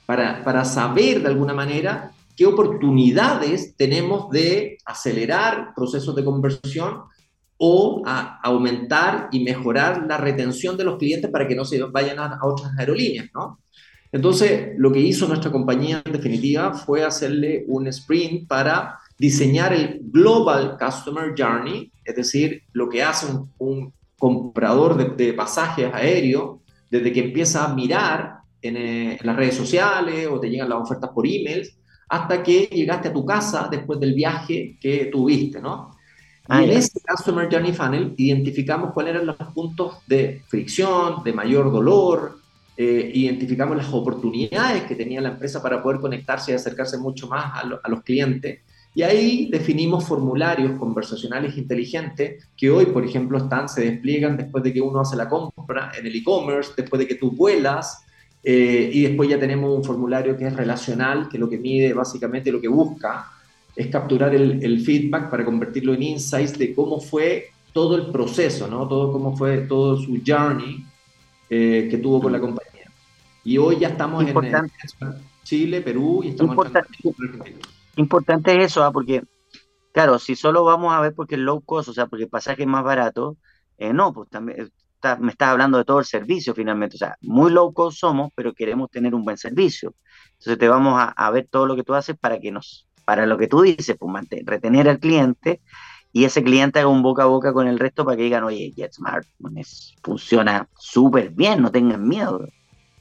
para, 0.06 0.44
para 0.44 0.66
saber 0.66 1.22
de 1.22 1.30
alguna 1.30 1.54
manera 1.54 2.12
qué 2.36 2.46
oportunidades 2.46 3.74
tenemos 3.78 4.30
de 4.32 4.78
acelerar 4.86 5.74
procesos 5.74 6.14
de 6.16 6.26
conversión 6.26 7.04
o 7.62 8.02
a 8.06 8.40
aumentar 8.42 9.28
y 9.32 9.44
mejorar 9.44 10.06
la 10.08 10.18
retención 10.18 10.78
de 10.78 10.86
los 10.86 10.98
clientes 10.98 11.30
para 11.30 11.46
que 11.46 11.56
no 11.56 11.66
se 11.66 11.84
vayan 11.84 12.18
a, 12.18 12.40
otras 12.42 12.72
aerolíneas, 12.78 13.28
¿no? 13.34 13.60
Entonces, 14.12 14.70
lo 14.78 14.92
que 14.92 15.02
hizo 15.02 15.28
nuestra 15.28 15.52
compañía 15.52 16.02
en 16.04 16.14
definitiva 16.14 16.74
fue 16.74 17.04
hacerle 17.04 17.66
un 17.68 17.86
sprint 17.88 18.48
para 18.48 18.98
diseñar 19.18 19.74
el 19.74 20.00
Global 20.02 20.78
Customer 20.80 21.36
Journey, 21.38 21.92
es 22.04 22.16
decir, 22.16 22.64
lo 22.72 22.88
que 22.88 23.04
hace 23.04 23.28
un, 23.60 23.94
comprador 24.18 25.16
de, 25.16 25.34
pasajes 25.34 25.94
aéreos 25.94 26.60
desde 26.90 27.14
que 27.14 27.22
empieza 27.22 27.66
a 27.66 27.74
mirar 27.74 28.40
en, 28.62 28.76
eh, 28.76 29.12
en, 29.14 29.26
las 29.26 29.36
redes 29.36 29.56
sociales 29.56 30.28
o 30.30 30.40
te 30.40 30.50
llegan 30.50 30.68
las 30.68 30.80
ofertas 30.80 31.12
por 31.14 31.26
emails 31.26 31.78
hasta 32.10 32.44
que 32.44 32.64
llegaste 32.66 33.10
a 33.10 33.14
tu 33.14 33.24
casa 33.26 33.70
después 33.72 33.98
del 33.98 34.14
viaje 34.14 34.78
que 34.82 35.06
tuviste, 35.06 35.62
¿no? 35.62 35.92
Ah, 36.52 36.64
y 36.64 36.72
en 36.72 36.78
este 36.78 37.00
Customer 37.08 37.48
Journey 37.50 37.74
Funnel 37.74 38.16
identificamos 38.18 38.92
cuáles 38.92 39.14
eran 39.14 39.28
los 39.28 39.36
puntos 39.54 39.98
de 40.08 40.42
fricción, 40.48 41.24
de 41.24 41.32
mayor 41.32 41.72
dolor, 41.72 42.40
eh, 42.76 43.12
identificamos 43.14 43.78
las 43.78 43.94
oportunidades 43.94 44.84
que 44.84 44.96
tenía 44.96 45.22
la 45.22 45.30
empresa 45.30 45.62
para 45.62 45.84
poder 45.84 46.00
conectarse 46.00 46.52
y 46.52 46.56
acercarse 46.56 46.98
mucho 46.98 47.28
más 47.28 47.54
a, 47.54 47.88
los 47.88 48.02
clientes. 48.02 48.62
Y 48.96 49.04
ahí 49.04 49.48
definimos 49.52 50.06
formularios 50.06 50.72
conversacionales 50.80 51.56
inteligentes 51.56 52.44
que 52.58 52.72
hoy, 52.72 52.88
por 52.88 53.06
ejemplo, 53.06 53.38
están, 53.38 53.70
se 53.70 53.82
despliegan 53.82 54.36
después 54.36 54.64
de 54.64 54.74
que 54.74 54.82
uno 54.82 55.02
hace 55.02 55.16
la 55.16 55.30
compra 55.30 55.92
en 55.96 56.08
el 56.08 56.16
e-commerce, 56.16 56.72
después 56.76 57.00
de 57.00 57.08
que 57.08 57.16
tú 57.16 57.30
vuelas, 57.30 58.04
eh, 58.44 58.90
y 58.92 59.04
después 59.04 59.30
ya 59.30 59.38
tenemos 59.38 59.78
un 59.78 59.84
formulario 59.84 60.36
que 60.36 60.48
es 60.48 60.56
relacional, 60.56 61.30
que 61.30 61.38
lo 61.38 61.48
que 61.48 61.60
mide 61.60 61.94
básicamente 61.94 62.52
lo 62.52 62.60
que 62.60 62.70
busca 62.70 63.28
es 63.80 63.88
capturar 63.88 64.36
el, 64.36 64.82
feedback 64.82 65.30
para 65.30 65.46
convertirlo 65.46 65.94
en 65.94 66.04
insights 66.04 66.60
de 66.60 66.76
cómo 66.76 67.00
fue 67.00 67.52
todo 67.72 67.96
el 67.96 68.12
proceso, 68.12 68.68
¿no? 68.68 68.86
Todo 68.90 69.10
cómo 69.10 69.38
fue 69.38 69.60
todo 69.60 69.96
su 69.96 70.22
journey 70.26 70.84
eh, 71.50 71.88
que 71.90 71.98
tuvo 71.98 72.22
con 72.22 72.34
la 72.34 72.42
compañía. 72.42 72.92
Y 73.46 73.58
hoy 73.58 73.80
ya 73.80 73.88
estamos 73.88 74.26
en, 74.28 74.36
Chile, 75.44 75.80
Perú 75.80 76.20
y 76.26 76.30
estamos 76.30 76.52
importante, 76.52 76.90
en 77.06 77.60
Importante 77.96 78.58
es 78.58 78.66
eso, 78.66 78.84
¿ah? 78.84 78.92
porque, 78.92 79.24
claro, 79.94 80.20
si 80.20 80.36
solo 80.36 80.66
vamos 80.66 80.94
a 80.94 81.00
ver 81.00 81.14
porque 81.14 81.36
es 81.36 81.42
low 81.42 81.62
cost, 81.62 81.88
o 81.88 81.94
sea, 81.94 82.08
porque 82.08 82.26
el 82.26 82.30
pasaje 82.30 82.64
es 82.64 82.68
más 82.68 82.84
barato, 82.84 83.38
eh, 83.78 83.94
no, 83.94 84.12
pues 84.12 84.30
también 84.30 84.70
me 85.20 85.32
estás 85.32 85.50
hablando 85.50 85.78
de 85.78 85.86
todo 85.86 86.00
el 86.00 86.06
servicio 86.06 86.54
finalmente, 86.54 86.98
o 86.98 87.00
sea, 87.00 87.16
muy 87.22 87.50
low 87.50 87.74
cost 87.74 87.98
somos, 87.98 88.30
pero 88.36 88.54
queremos 88.54 88.92
tener 88.92 89.16
un 89.16 89.24
buen 89.24 89.38
servicio. 89.38 89.94
Entonces 90.40 90.58
te 90.58 90.68
vamos 90.70 91.02
a, 91.16 91.32
ver 91.32 91.48
todo 91.50 91.66
lo 91.66 91.76
que 91.76 91.84
tú 91.84 91.94
haces 91.94 92.18
para 92.18 92.40
que 92.40 92.52
nos, 92.52 92.88
para 93.10 93.26
lo 93.26 93.40
que 93.40 93.48
tú 93.48 93.64
dices, 93.64 93.98
pues 93.98 94.28
retener 94.46 94.88
al 94.88 95.00
cliente 95.00 95.62
y 96.14 96.26
ese 96.26 96.44
cliente 96.44 96.78
haga 96.78 96.90
un 96.90 97.02
boca 97.02 97.24
a 97.24 97.26
boca 97.26 97.52
con 97.54 97.68
el 97.68 97.80
resto 97.80 98.06
para 98.06 98.16
que 98.16 98.22
digan, 98.22 98.44
oye, 98.44 98.72
JetSmart 98.76 99.26
funciona 100.04 100.68
súper 100.78 101.32
bien, 101.32 101.60
no 101.60 101.72
tengan 101.72 102.08
miedo. 102.08 102.48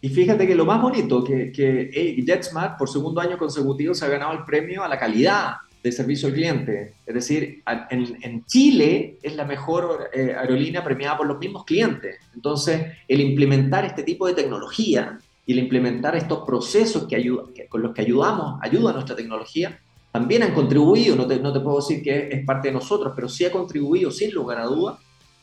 Y 0.00 0.08
fíjate 0.08 0.46
que 0.46 0.54
lo 0.54 0.64
más 0.64 0.80
bonito, 0.80 1.22
que, 1.22 1.52
que 1.52 2.24
JetSmart 2.26 2.78
por 2.78 2.88
segundo 2.88 3.20
año 3.20 3.36
consecutivo 3.36 3.92
se 3.92 4.06
ha 4.06 4.08
ganado 4.08 4.32
el 4.32 4.44
premio 4.44 4.82
a 4.82 4.88
la 4.88 4.98
calidad 4.98 5.56
de 5.82 5.92
servicio 5.92 6.28
al 6.28 6.34
cliente. 6.34 6.94
Es 7.04 7.14
decir, 7.14 7.62
en, 7.90 8.46
Chile 8.46 9.18
es 9.22 9.36
la 9.36 9.44
mejor 9.44 10.08
eh, 10.14 10.34
aerolínea 10.34 10.82
premiada 10.82 11.18
por 11.18 11.26
los 11.26 11.38
mismos 11.38 11.66
clientes. 11.66 12.16
Entonces, 12.34 12.80
el 13.06 13.20
implementar 13.20 13.84
este 13.84 14.04
tipo 14.04 14.26
de 14.26 14.32
tecnología 14.32 15.18
y 15.44 15.52
el 15.52 15.58
implementar 15.58 16.16
estos 16.16 16.46
procesos 16.46 17.06
que, 17.06 17.16
ayuda, 17.16 17.44
con 17.68 17.82
los 17.82 17.94
que 17.94 18.00
ayudamos, 18.00 18.58
ayuda 18.62 18.90
a 18.90 18.92
nuestra 18.92 19.16
tecnología, 19.16 19.80
también 20.12 20.42
han 20.42 20.54
contribuido, 20.54 21.16
no 21.16 21.26
te, 21.26 21.38
no 21.38 21.52
te, 21.52 21.60
puedo 21.60 21.76
decir 21.76 22.02
que 22.02 22.28
es 22.30 22.44
parte 22.44 22.68
de 22.68 22.74
nosotros, 22.74 23.12
pero 23.14 23.28
sí 23.28 23.44
ha 23.44 23.52
contribuido 23.52 24.10
sin 24.10 24.32
lugar 24.32 24.58
a 24.58 24.64
duda 24.64 24.98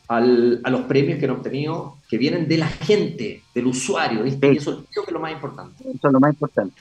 a 0.07 0.19
los 0.21 0.81
premios 0.81 1.17
que 1.17 1.25
han 1.25 1.31
obtenido, 1.31 1.97
que 2.07 2.19
vienen 2.19 2.47
de 2.47 2.57
la 2.57 2.67
gente, 2.67 3.41
del 3.55 3.67
usuario, 3.67 4.21
¿viste? 4.21 4.53
Y 4.53 4.57
eso 4.57 4.85
creo 4.91 5.03
que 5.03 5.09
es 5.09 5.13
lo 5.13 5.19
más 5.19 5.31
importante. 5.31 5.83
Eso 5.83 6.07
es 6.07 6.13
lo 6.13 6.19
más 6.19 6.31
importante. 6.31 6.79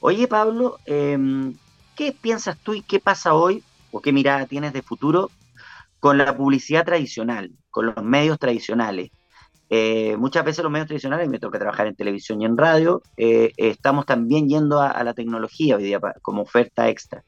Oye, 0.00 0.26
Pablo, 0.26 0.78
eh, 0.86 1.52
¿Qué 1.96 2.12
piensas 2.12 2.58
tú 2.58 2.74
y 2.74 2.82
qué 2.82 3.00
pasa 3.00 3.32
hoy, 3.32 3.64
o 3.90 4.02
qué 4.02 4.12
mirada 4.12 4.44
tienes 4.44 4.74
de 4.74 4.82
futuro 4.82 5.30
con 5.98 6.18
la 6.18 6.36
publicidad 6.36 6.84
tradicional, 6.84 7.50
con 7.70 7.86
los 7.86 8.04
medios 8.04 8.38
tradicionales? 8.38 9.10
Eh, 9.68 10.16
muchas 10.16 10.44
veces 10.44 10.62
los 10.62 10.70
medios 10.70 10.86
tradicionales, 10.88 11.28
me 11.28 11.38
toca 11.38 11.58
trabajar 11.58 11.86
en 11.86 11.96
televisión 11.96 12.40
y 12.40 12.44
en 12.44 12.56
radio, 12.56 13.02
eh, 13.16 13.52
estamos 13.56 14.06
también 14.06 14.48
yendo 14.48 14.80
a, 14.80 15.02
la 15.02 15.14
tecnología 15.14 15.76
hoy 15.76 15.84
día 15.84 16.00
como 16.22 16.42
oferta 16.42 16.88
extra. 16.88 17.24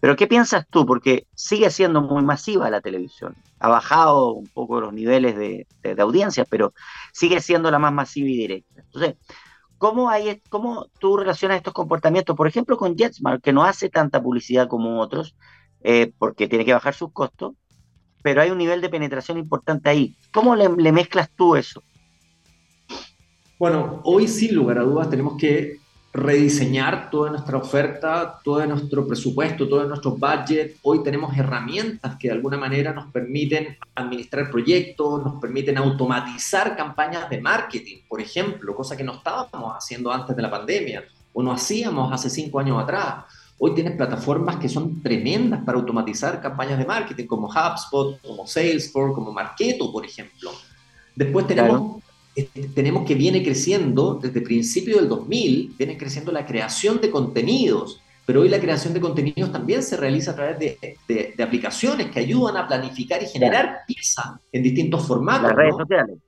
Pero 0.00 0.16
¿qué 0.16 0.26
piensas 0.26 0.66
tú? 0.68 0.84
Porque 0.84 1.26
sigue 1.34 1.70
siendo 1.70 2.02
muy 2.02 2.24
masiva 2.24 2.70
la 2.70 2.80
televisión. 2.80 3.36
Ha 3.60 3.68
bajado 3.68 4.32
un 4.32 4.48
poco 4.48 4.80
los 4.80 4.92
niveles 4.92 5.36
de, 5.36 5.66
de 5.82 6.02
audiencia, 6.02 6.44
pero 6.48 6.74
sigue 7.12 7.40
siendo 7.40 7.70
la 7.70 7.78
más 7.78 7.92
masiva 7.92 8.28
y 8.28 8.36
directa. 8.36 8.80
Entonces, 8.80 9.16
¿Cómo, 9.82 10.10
hay, 10.10 10.40
¿Cómo 10.48 10.86
tú 11.00 11.16
relacionas 11.16 11.56
estos 11.56 11.74
comportamientos, 11.74 12.36
por 12.36 12.46
ejemplo, 12.46 12.76
con 12.76 12.94
JetSmart, 12.94 13.42
que 13.42 13.52
no 13.52 13.64
hace 13.64 13.88
tanta 13.90 14.22
publicidad 14.22 14.68
como 14.68 15.00
otros, 15.00 15.34
eh, 15.80 16.12
porque 16.18 16.46
tiene 16.46 16.64
que 16.64 16.72
bajar 16.72 16.94
sus 16.94 17.12
costos, 17.12 17.54
pero 18.22 18.42
hay 18.42 18.50
un 18.50 18.58
nivel 18.58 18.80
de 18.80 18.88
penetración 18.88 19.38
importante 19.38 19.88
ahí? 19.88 20.14
¿Cómo 20.32 20.54
le 20.56 20.92
mezclas 20.92 21.28
tú 21.36 21.56
eso? 21.56 21.82
Bueno, 23.58 24.00
hoy 24.04 24.26
sin 24.26 24.54
lugar 24.54 24.78
a 24.78 24.82
dudas 24.82 25.08
tenemos 25.08 25.36
que 25.38 25.82
rediseñar 26.12 27.10
toda 27.10 27.30
nuestra 27.30 27.56
oferta, 27.56 28.40
todo 28.44 28.64
nuestro 28.66 29.06
presupuesto, 29.06 29.68
todo 29.68 29.84
nuestro 29.84 30.16
budget. 30.16 30.76
Hoy 30.82 31.02
tenemos 31.02 31.36
herramientas 31.36 32.16
que 32.16 32.28
de 32.28 32.34
alguna 32.34 32.58
manera 32.58 32.92
nos 32.92 33.10
permiten 33.10 33.78
administrar 33.94 34.50
proyectos, 34.50 35.24
nos 35.24 35.40
permiten 35.40 35.78
automatizar 35.78 36.76
campañas 36.76 37.30
de 37.30 37.40
marketing, 37.40 37.98
por 38.08 38.20
ejemplo, 38.20 38.74
cosa 38.74 38.96
que 38.96 39.04
no 39.04 39.14
estábamos 39.14 39.74
haciendo 39.74 40.12
antes 40.12 40.36
de 40.36 40.42
la 40.42 40.50
pandemia 40.50 41.04
o 41.32 41.42
no 41.42 41.52
hacíamos 41.52 42.12
hace 42.12 42.28
cinco 42.28 42.60
años 42.60 42.82
atrás. 42.82 43.24
Hoy 43.64 43.74
tienes 43.76 43.96
plataformas 43.96 44.56
que 44.56 44.68
son 44.68 45.00
tremendas 45.00 45.62
para 45.64 45.78
automatizar 45.78 46.42
campañas 46.42 46.80
de 46.80 46.84
marketing, 46.84 47.26
como 47.26 47.46
HubSpot, 47.46 48.20
como 48.20 48.44
Salesforce, 48.44 49.14
como 49.14 49.30
Marketo, 49.30 49.92
por 49.92 50.04
ejemplo. 50.04 50.50
Después 51.14 51.46
tenemos 51.46 52.02
este, 52.34 52.66
tenemos 52.74 53.06
que 53.06 53.14
viene 53.14 53.40
creciendo 53.40 54.18
desde 54.20 54.40
principio 54.40 54.96
del 54.96 55.08
2000, 55.08 55.76
viene 55.78 55.96
creciendo 55.96 56.32
la 56.32 56.44
creación 56.44 57.00
de 57.00 57.12
contenidos, 57.12 58.00
pero 58.26 58.40
hoy 58.40 58.48
la 58.48 58.58
creación 58.58 58.94
de 58.94 59.00
contenidos 59.00 59.52
también 59.52 59.84
se 59.84 59.96
realiza 59.96 60.32
a 60.32 60.34
través 60.34 60.58
de, 60.58 61.34
aplicaciones 61.40 62.10
que 62.10 62.18
ayudan 62.18 62.56
a 62.56 62.66
planificar 62.66 63.22
y 63.22 63.26
generar 63.26 63.82
piezas 63.86 64.40
en 64.50 64.64
distintos 64.64 65.06
formatos. 65.06 65.44
Las 65.44 65.54
redes 65.56 65.76
sociales. 65.76 66.18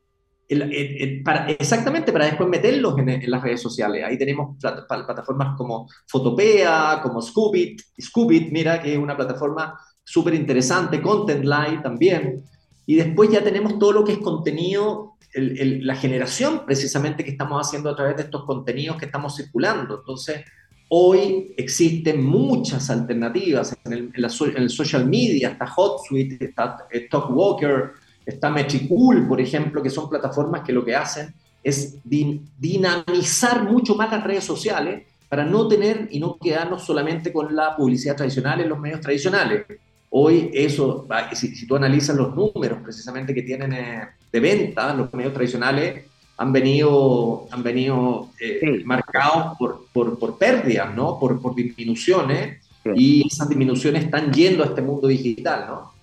Exactamente, 0.49 2.13
para 2.13 2.27
después 2.27 2.49
meterlos 2.49 2.99
en, 2.99 3.31
las 3.31 3.43
redes 3.43 3.61
sociales. 3.61 4.05
Ahí 4.05 4.19
tenemos 4.19 4.57
plataformas 4.61 5.57
como 5.57 5.89
Fotopea, 6.07 7.01
como 7.03 7.23
Scoobit. 7.23 7.81
Scoobit, 8.01 8.51
mira, 8.53 8.81
que 8.81 8.93
es 8.93 8.99
una 8.99 9.17
plataforma 9.17 9.79
súper 10.03 10.35
interesante, 10.35 11.01
Content 11.01 11.45
Live 11.45 11.81
también. 11.83 12.45
Y 12.87 12.97
después 12.97 13.31
ya 13.31 13.43
tenemos 13.43 13.79
todo 13.79 13.93
lo 13.93 14.05
que 14.05 14.13
es 14.13 14.19
contenido 14.19 15.15
la 15.37 15.97
generación 15.97 16.65
precisamente 16.65 17.25
que 17.25 17.33
estamos 17.33 17.67
haciendo 17.67 17.91
a 17.91 17.97
través 17.97 18.17
de 18.17 18.23
estos 18.23 18.45
contenidos 18.45 18.97
que 18.97 19.07
estamos 19.07 19.35
circulando. 19.37 19.99
Entonces, 19.99 20.45
hoy 20.89 21.53
existen 21.57 22.25
muchas 22.25 22.89
alternativas 22.91 23.77
en 23.85 23.93
el, 23.93 24.13
en 24.15 24.69
social 24.71 25.07
media, 25.07 25.51
está 25.51 25.67
HotSuite, 25.67 26.45
está 26.45 26.87
Talkwalker, 27.11 27.93
está 28.25 28.51
Metricool, 28.51 29.27
por 29.27 29.41
ejemplo, 29.41 29.83
que 29.83 29.91
son 29.91 30.09
plataformas 30.09 30.63
que 30.63 30.73
lo 30.73 30.85
que 30.85 30.95
hacen 30.95 31.35
es 31.63 31.97
dinamizar 32.05 33.65
mucho 33.65 33.95
más 33.95 34.11
las 34.11 34.23
redes 34.23 34.45
sociales 34.45 35.05
para 35.29 35.45
no 35.45 35.67
tener 35.67 36.09
y 36.11 36.21
no 36.21 36.37
quedarnos 36.39 36.85
solamente 36.85 37.33
con 37.33 37.57
la 37.57 37.75
publicidad 37.75 38.17
tradicional 38.17 38.61
en 38.61 38.69
los 38.69 38.79
medios 38.79 39.01
tradicionales. 39.01 39.65
Hoy 40.11 40.51
eso, 40.53 41.09
si, 41.33 41.57
si 41.57 41.67
tú 41.67 41.75
analizas 41.75 42.17
los 42.17 42.35
números 42.37 42.79
precisamente 42.85 43.35
que 43.35 43.43
tienen 43.43 43.73
eh, 43.73 44.09
de 44.31 44.41
venta, 44.41 44.95
los 44.95 45.13
medios 45.13 45.33
tradicionales 45.33 46.05
han 46.37 46.53
venido, 46.53 47.47
han 47.51 47.63
venido 47.63 48.29
eh, 48.41 48.83
marcados 48.85 49.57
por, 49.59 49.87
por, 49.93 50.19
por, 50.19 50.37
pérdidas, 50.37 50.95
¿no? 50.95 51.19
Por, 51.19 51.41
por 51.41 51.55
disminuciones, 51.55 52.61
y 52.95 53.27
esas 53.27 53.49
disminuciones 53.49 54.05
están 54.05 54.33
yendo 54.33 54.63
a 54.63 54.67
este 54.67 54.83
mundo 54.83 55.09
digital, 55.09 55.65
¿no? 55.69 55.94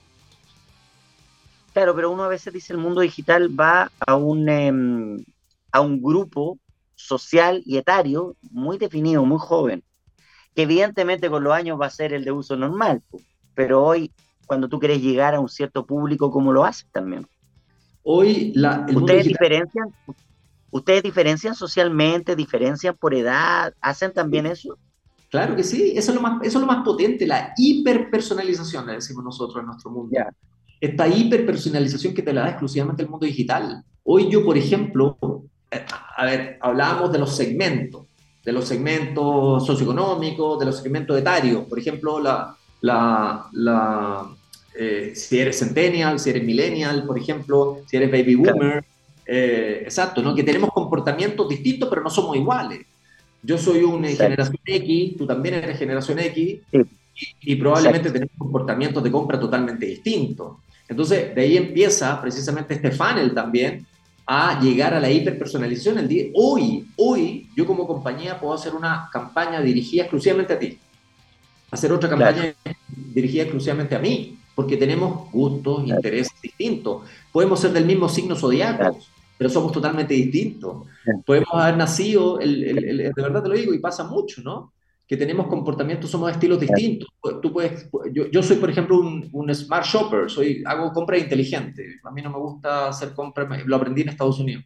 Claro, 1.74 1.95
pero 1.95 2.11
uno 2.11 2.24
a 2.24 2.28
veces 2.28 2.53
dice 2.53 2.74
el 2.74 2.80
mundo 2.80 3.01
digital 3.01 3.49
va 3.57 3.91
a 4.05 4.15
un, 4.15 4.49
em, 4.49 5.24
a 5.72 5.82
un 5.82 6.01
grupo 6.01 6.57
social 6.95 7.61
y 7.65 7.78
etario 7.78 8.36
muy 8.51 8.78
definido, 8.78 9.26
muy 9.26 9.39
joven, 9.39 9.84
que 10.53 10.63
evidentemente 10.63 11.30
con 11.30 11.43
los 11.43 11.53
años 11.53 11.80
va 11.80 11.86
a 11.88 11.89
ser 11.89 12.13
el 12.13 12.26
de 12.26 12.32
uso 12.32 12.55
normal 12.55 13.01
pero 13.53 13.84
hoy, 13.84 14.11
cuando 14.45 14.67
tú 14.67 14.80
quieres 14.80 15.01
llegar 15.01 15.36
a 15.36 15.39
un 15.39 15.49
cierto 15.49 15.86
público, 15.86 16.32
¿cómo 16.32 16.51
lo 16.51 16.65
haces 16.65 16.88
también? 16.91 17.28
Hoy, 18.03 18.51
la, 18.55 18.86
¿Ustedes, 18.93 19.28
diferencian, 19.28 19.93
¿Ustedes 20.72 21.03
diferencian 21.03 21.53
socialmente, 21.53 22.36
diferencian 22.36 22.95
por 22.95 23.13
edad? 23.13 23.74
¿Hacen 23.82 24.13
también 24.13 24.45
eso? 24.45 24.78
Claro 25.30 25.55
que 25.55 25.63
sí, 25.63 25.93
eso 25.95 26.11
es 26.11 26.15
lo 26.15 26.22
más, 26.22 26.41
eso 26.41 26.57
es 26.57 26.61
lo 26.61 26.67
más 26.67 26.84
potente, 26.84 27.26
la 27.26 27.53
hiperpersonalización, 27.55 28.88
le 28.88 28.93
decimos 28.93 29.24
nosotros 29.24 29.61
en 29.61 29.67
nuestro 29.67 29.91
mundo. 29.91 30.17
Esta 30.82 31.07
hiperpersonalización 31.07 32.13
que 32.13 32.23
te 32.23 32.34
la 32.34 32.41
da 32.41 32.49
exclusivamente 32.49 33.03
el 33.03 33.09
mundo 33.09 33.25
digital. 33.25 33.84
Hoy 34.03 34.29
yo, 34.29 34.43
por 34.43 34.57
ejemplo, 34.57 35.15
eh, 35.69 35.86
a 36.17 36.25
ver, 36.25 36.57
hablábamos 36.59 37.11
de 37.11 37.19
los 37.19 37.36
segmentos, 37.36 38.07
de 38.43 38.51
los 38.51 38.65
segmentos 38.67 39.65
socioeconómicos, 39.65 40.59
de 40.59 40.65
los 40.65 40.77
segmentos 40.77 41.17
etarios. 41.17 41.65
Por 41.65 41.77
ejemplo, 41.77 42.19
la, 42.19 42.57
la, 42.82 43.45
la 43.53 44.27
eh, 44.73 45.11
si 45.15 45.39
eres 45.39 45.59
centennial, 45.59 46.19
si 46.19 46.32
eres 46.32 46.43
millennial, 46.43 47.05
por 47.05 47.17
ejemplo, 47.17 47.82
si 47.86 47.97
eres 47.97 48.11
baby 48.11 48.36
boomer. 48.36 48.84
Eh, 49.25 49.82
exacto, 49.84 50.21
¿no? 50.21 50.34
que 50.34 50.43
tenemos 50.43 50.71
comportamientos 50.71 51.47
distintos, 51.47 51.88
pero 51.88 52.01
no 52.01 52.09
somos 52.09 52.36
iguales. 52.36 52.86
Yo 53.43 53.57
soy 53.57 53.84
una 53.84 54.09
generación 54.09 54.59
X, 54.65 55.17
tú 55.17 55.25
también 55.25 55.55
eres 55.55 55.77
generación 55.77 56.19
X, 56.19 56.59
y, 57.41 57.55
probablemente 57.55 58.11
tenemos 58.11 58.34
comportamientos 58.38 59.03
de 59.03 59.11
compra 59.11 59.39
totalmente 59.39 59.86
distintos. 59.86 60.57
Entonces, 60.91 61.33
de 61.33 61.41
ahí 61.41 61.57
empieza 61.57 62.21
precisamente 62.21 62.75
este 62.75 62.91
funnel 62.91 63.33
también 63.33 63.87
a 64.27 64.59
llegar 64.61 64.93
a 64.93 64.99
la 64.99 65.09
hiperpersonalización. 65.09 65.97
El 65.97 66.07
día, 66.07 66.25
hoy, 66.35 66.85
hoy, 66.97 67.49
yo 67.55 67.65
como 67.65 67.87
compañía 67.87 68.39
puedo 68.39 68.53
hacer 68.53 68.75
una 68.75 69.09
campaña 69.11 69.59
dirigida 69.61 70.03
exclusivamente 70.03 70.53
a 70.53 70.59
ti 70.59 70.77
hacer 71.71 71.91
otra 71.93 72.09
campaña 72.09 72.53
dirigida 73.13 73.43
exclusivamente 73.43 73.95
a 73.95 73.99
mí, 73.99 74.37
porque 74.53 74.77
tenemos 74.77 75.31
gustos, 75.31 75.87
intereses 75.87 76.33
distintos. 76.41 77.03
Podemos 77.31 77.59
ser 77.59 77.71
del 77.71 77.85
mismo 77.85 78.09
signo 78.09 78.35
zodiaco, 78.35 78.99
pero 79.37 79.49
somos 79.49 79.71
totalmente 79.71 80.13
distintos. 80.13 80.85
Podemos 81.25 81.49
haber 81.53 81.77
nacido, 81.77 82.39
el, 82.39 82.97
de 82.97 83.13
verdad 83.15 83.41
te 83.41 83.49
lo 83.49 83.55
digo, 83.55 83.73
y 83.73 83.79
pasa 83.79 84.03
mucho, 84.03 84.41
¿no? 84.41 84.73
Que 85.12 85.18
tenemos 85.18 85.47
comportamientos, 85.47 86.09
somos 86.09 86.32
estilos 86.32 86.57
distintos. 86.57 87.09
Tú 87.41 87.51
puedes, 87.51 87.86
yo, 88.14 88.28
yo 88.28 88.41
soy, 88.41 88.55
por 88.55 88.70
ejemplo, 88.70 88.97
un, 88.97 89.28
un, 89.34 89.53
smart 89.53 89.86
shopper, 89.86 90.32
soy, 90.32 90.64
hago 90.66 90.93
compras 90.93 91.20
inteligentes. 91.20 91.99
A 92.05 92.12
mí 92.12 92.22
no 92.22 92.30
me 92.30 92.38
gusta 92.38 92.88
hacer 92.88 93.14
compras, 93.14 93.62
lo 93.66 93.76
aprendí 93.76 94.03
en 94.03 94.07
Estados 94.07 94.39
Unidos. 94.39 94.64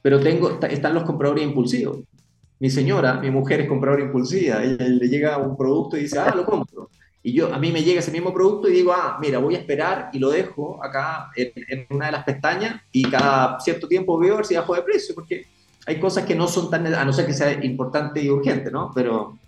Pero 0.00 0.20
tengo, 0.20 0.56
están 0.70 0.94
los 0.94 1.02
compradores 1.02 1.42
impulsivos. 1.42 1.98
Mi 2.60 2.70
señora, 2.70 3.14
mi 3.14 3.32
mujer 3.32 3.62
es 3.62 3.68
compradora 3.68 4.04
impulsiva. 4.04 4.62
Ella 4.62 4.86
le 4.86 5.08
llega 5.08 5.36
un 5.38 5.56
producto 5.56 5.96
y 5.96 6.02
dice, 6.02 6.20
ah, 6.20 6.32
lo 6.32 6.44
compro. 6.44 6.88
Y 7.24 7.32
yo, 7.32 7.52
a 7.52 7.58
mí 7.58 7.72
me 7.72 7.82
llega 7.82 7.98
ese 7.98 8.12
mismo 8.12 8.32
producto 8.32 8.68
y 8.68 8.74
digo, 8.74 8.92
ah, 8.92 9.18
mira, 9.20 9.40
voy 9.40 9.56
a 9.56 9.58
esperar 9.58 10.10
y 10.12 10.20
lo 10.20 10.30
dejo 10.30 10.78
acá 10.80 11.30
en, 11.34 11.50
en 11.66 11.86
una 11.90 12.06
de 12.06 12.12
las 12.12 12.22
pestañas 12.22 12.80
y 12.92 13.02
cada 13.02 13.58
cierto 13.58 13.88
tiempo 13.88 14.16
veo 14.16 14.34
a 14.34 14.36
ver 14.36 14.46
si 14.46 14.54
bajo 14.54 14.76
de 14.76 14.82
precio, 14.82 15.12
porque 15.12 15.44
hay 15.86 15.98
cosas 15.98 16.24
que 16.24 16.36
no 16.36 16.46
son 16.46 16.70
tan, 16.70 16.86
a 16.86 17.04
no 17.04 17.12
ser 17.12 17.26
que 17.26 17.34
sea 17.34 17.64
importante 17.64 18.22
y 18.22 18.30
urgente, 18.30 18.70
¿no? 18.70 18.92
Pero 18.94 19.38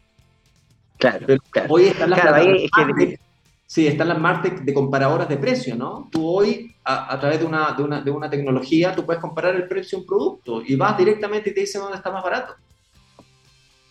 Claro, 1.04 1.26
Hoy 1.68 1.84
están 1.84 2.10
las 2.10 2.20
que... 2.20 3.18
Sí, 3.66 3.86
están 3.86 4.08
las 4.08 4.20
marcas 4.20 4.64
de 4.64 4.74
comparadoras 4.74 5.28
de 5.28 5.36
precio, 5.36 5.74
¿no? 5.74 6.08
Tú 6.10 6.26
hoy, 6.26 6.74
a, 6.84 7.18
través 7.18 7.40
de 7.40 7.46
una, 7.46 7.72
de, 7.72 7.82
una, 7.82 8.00
de 8.00 8.10
una, 8.10 8.30
tecnología, 8.30 8.94
tú 8.94 9.04
puedes 9.04 9.20
comparar 9.20 9.54
el 9.54 9.66
precio 9.66 9.98
de 9.98 10.02
un 10.02 10.06
producto 10.06 10.62
y 10.64 10.76
vas 10.76 10.96
directamente 10.96 11.50
y 11.50 11.54
te 11.54 11.60
dicen 11.60 11.80
dónde 11.80 11.96
está 11.96 12.10
más 12.10 12.22
barato. 12.22 12.54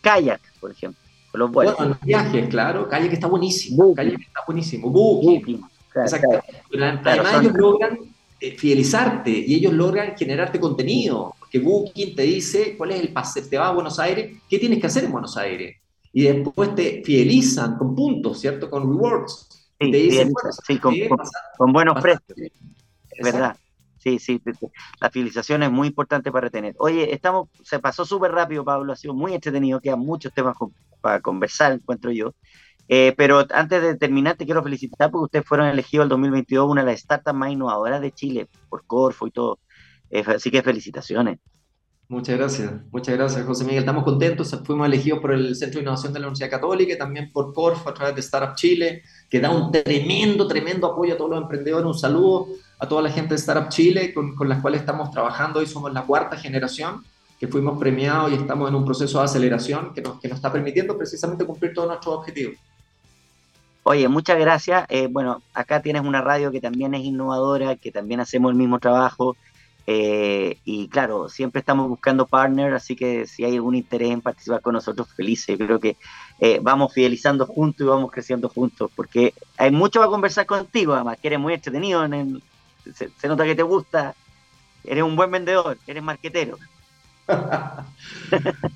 Kayak, 0.01 0.41
por 0.59 0.72
ejemplo. 0.72 0.99
Los 1.34 1.51
bueno, 1.51 1.76
los 1.80 1.99
viajes, 2.01 2.47
claro. 2.49 2.88
Kayak 2.88 3.14
está 3.14 3.28
buenísimo. 3.28 3.93
Kayak 3.95 4.22
está 4.22 4.41
buenísimo. 4.45 4.89
Booking. 4.89 5.61
Exacto. 5.95 6.28
además 7.03 7.41
ellos 7.41 7.53
logran 7.53 7.99
eh, 8.39 8.55
fidelizarte 8.57 9.32
y 9.32 9.55
ellos 9.55 9.74
logran 9.74 10.16
generarte 10.16 10.59
contenido. 10.59 11.34
Porque 11.39 11.59
Booking 11.59 12.16
te 12.16 12.24
dice 12.24 12.78
cuál 12.78 12.91
es 12.91 13.01
el 13.01 13.11
pase, 13.11 13.41
te 13.41 13.57
va 13.57 13.68
a 13.68 13.72
Buenos 13.72 13.99
Aires, 13.99 14.38
qué 14.47 14.59
tienes 14.59 14.80
que 14.80 14.88
hacer 14.88 15.03
en 15.03 15.11
Buenos 15.11 15.36
Aires 15.36 15.78
y 16.14 16.24
después 16.24 16.76
te 16.76 17.01
fidelizan 17.03 17.76
con 17.78 17.95
puntos, 17.95 18.39
¿cierto? 18.39 18.70
Con 18.70 18.84
rewards. 18.84 19.47
Sí, 19.82 19.91
te 19.91 19.97
dicen, 19.97 20.32
sí, 20.66 20.78
con, 20.78 21.74
buenos 21.74 22.01
precios. 22.01 22.38
Es 22.38 23.24
verdad. 23.24 23.57
Sí, 23.97 24.20
sí, 24.20 24.39
la 24.99 25.09
fidelización 25.09 25.64
es 25.64 25.72
muy 25.72 25.88
importante 25.88 26.30
para 26.32 26.45
retener. 26.47 26.76
Oye, 26.78 27.14
estamos, 27.14 27.47
se 27.64 27.80
pasó 27.80 28.05
súper 28.05 28.32
rápido, 28.32 28.66
Pablo, 28.66 28.91
ha 28.91 28.97
sido 28.97 29.14
muy 29.14 29.34
entretenido, 29.34 29.80
quedan 29.80 29.99
muchos 29.99 30.34
temas 30.34 30.57
para 30.99 31.22
conversar, 31.22 31.72
encuentro 31.72 32.11
yo. 32.11 32.34
Eh, 32.89 33.14
pero 33.16 33.45
antes 33.51 33.82
de 33.82 33.95
terminar, 33.95 34.36
te 34.36 34.45
quiero 34.45 34.61
felicitar 34.61 35.09
porque 35.09 35.24
ustedes 35.24 35.45
fueron 35.45 35.68
elegidos 35.68 36.03
el 36.03 36.09
2022 36.09 36.70
una 36.70 36.82
de 36.84 36.91
las 36.91 36.99
startups 36.99 37.36
más 37.36 37.51
innovadoras 37.51 38.01
de 38.01 38.11
Chile, 38.11 38.49
por 38.70 38.86
Corfo 38.86 39.26
y 39.26 39.32
todo. 39.32 39.59
Eh, 40.09 40.24
así 40.28 40.51
que 40.51 40.61
felicitaciones. 40.61 41.39
Muchas 42.14 42.38
gracias, 42.38 42.72
muchas 42.91 43.18
gracias 43.18 43.43
José 43.43 43.64
Miguel. 43.64 43.80
Estamos 43.80 44.03
contentos, 44.03 44.55
fuimos 44.64 44.86
elegidos 44.86 45.18
por 45.20 45.32
el 45.32 45.55
Centro 45.55 45.80
de 45.80 45.82
Innovación 45.82 46.14
de 46.14 46.20
la 46.20 46.28
Universidad 46.28 46.51
Católica 46.51 46.93
y 46.93 46.97
también 46.97 47.32
por 47.32 47.55
Corfo 47.55 47.89
a 47.89 47.93
través 47.95 48.14
de 48.14 48.22
Startup 48.22 48.55
Chile, 48.55 49.01
que 49.28 49.39
da 49.39 49.49
un 49.49 49.72
tremendo, 49.72 50.47
tremendo 50.47 50.86
apoyo 50.86 51.16
a 51.16 51.18
todos 51.18 51.32
los 51.32 51.41
emprendedores. 51.41 51.88
Un 51.88 51.97
saludo 51.97 52.49
a 52.78 52.88
toda 52.88 53.01
la 53.01 53.09
gente 53.09 53.30
de 53.30 53.38
Startup 53.38 53.68
Chile 53.68 54.14
con, 54.14 54.36
con 54.36 54.47
las 54.47 54.61
cuales 54.61 54.82
estamos 54.82 55.09
trabajando. 55.09 55.59
Hoy 55.59 55.66
somos 55.66 55.91
la 55.91 56.03
cuarta 56.03 56.38
generación 56.38 57.03
que 57.39 57.47
fuimos 57.47 57.80
premiados 57.80 58.32
y 58.32 58.36
estamos 58.36 58.70
en 58.70 58.76
un 58.76 58.86
proceso 58.86 59.18
de 59.18 59.26
aceleración 59.26 59.91
que 59.95 60.03
nos, 60.03 60.24
está 60.24 60.51
permitiendo 60.51 60.95
precisamente 60.95 61.43
cumplir 61.45 61.74
todos 61.74 61.88
nuestros 61.88 62.16
objetivos. 62.16 62.57
Oye, 63.82 64.07
muchas 64.07 64.38
gracias. 64.38 64.86
Eh, 64.88 65.07
bueno, 65.09 65.41
acá 65.55 65.82
tienes 65.82 66.03
una 66.03 66.22
radio 66.22 66.51
que 66.51 66.61
también 66.61 66.93
es 66.93 67.03
innovadora, 67.03 67.76
que 67.76 67.91
también 67.91 68.20
hacemos 68.20 68.51
el 68.51 68.57
mismo 68.57 68.78
trabajo 68.78 69.36
eh, 69.86 70.59
y 70.63 70.88
claro, 70.88 71.27
siempre 71.27 71.59
estamos 71.59 71.89
buscando 71.89 72.25
partners, 72.25 72.75
así 72.75 72.95
que 72.95 73.27
si 73.27 73.43
hay 73.43 73.55
algún 73.55 73.75
interés 73.75 74.11
en 74.11 74.21
participar 74.21 74.61
con 74.61 74.73
nosotros, 74.73 75.09
felices. 75.13 75.57
Creo 75.57 75.79
que 75.79 75.97
eh, 76.39 76.59
vamos 76.61 76.93
fidelizando 76.93 77.45
juntos 77.45 77.86
y 77.86 77.89
vamos 77.89 78.11
creciendo 78.11 78.49
juntos, 78.49 78.89
porque 78.95 79.34
hay 79.57 79.71
mucho 79.71 79.99
para 79.99 80.09
conversar 80.09 80.45
contigo, 80.45 80.93
además, 80.93 81.17
que 81.21 81.27
eres 81.27 81.39
muy 81.39 81.53
entretenido, 81.53 82.03
en 82.05 82.41
se, 82.93 83.27
nota 83.27 83.43
que 83.43 83.55
te 83.55 83.63
gusta, 83.63 84.13
eres 84.84 85.03
un 85.03 85.15
buen 85.15 85.31
vendedor, 85.31 85.77
eres 85.86 86.03
marquetero. 86.03 86.57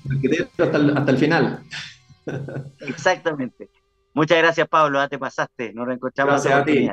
marquetero 0.04 0.48
hasta 0.58 1.10
el, 1.10 1.18
final. 1.18 1.62
Exactamente. 2.80 3.70
Muchas 4.12 4.38
gracias, 4.38 4.68
Pablo, 4.68 4.98
ya 4.98 5.08
te 5.08 5.18
pasaste, 5.18 5.72
nos 5.72 5.86
reencontramos. 5.86 6.44
Gracias 6.44 6.60
a 6.60 6.64
ti. 6.64 6.90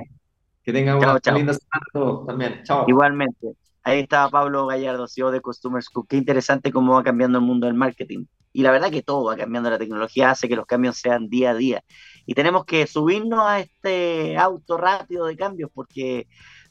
Que 0.64 0.74
tengan 0.74 0.98
una 0.98 1.20
linda 1.34 1.54
semana 1.54 2.26
también. 2.26 2.64
Chao. 2.64 2.86
Igualmente. 2.88 3.56
Ahí 3.86 4.00
estaba 4.00 4.32
Pablo 4.32 4.66
Gallardo, 4.66 5.08
CEO 5.08 5.30
de 5.30 5.42
Customer 5.42 5.82
School. 5.82 6.08
Qué 6.10 6.18
interesante 6.18 6.72
cómo 6.72 6.96
va 6.96 7.04
cambiando 7.04 7.38
el 7.38 7.46
mundo 7.46 7.68
del 7.68 7.76
marketing. 7.76 8.26
Y 8.52 8.64
la 8.64 8.72
verdad 8.72 8.90
que 8.90 9.04
todo 9.04 9.26
va 9.26 9.38
cambiando, 9.38 9.70
la 9.70 9.78
tecnología 9.78 10.32
hace 10.32 10.50
que 10.50 10.56
los 10.56 10.66
cambios 10.66 10.98
sean 10.98 11.30
día 11.30 11.52
a 11.52 11.54
día. 11.54 11.84
Y 12.26 12.34
tenemos 12.34 12.66
que 12.66 12.88
subirnos 12.88 13.42
a 13.42 13.60
este 13.60 14.40
auto 14.40 14.78
rápido 14.78 15.28
de 15.28 15.38
cambios 15.38 15.70
porque, 15.72 16.26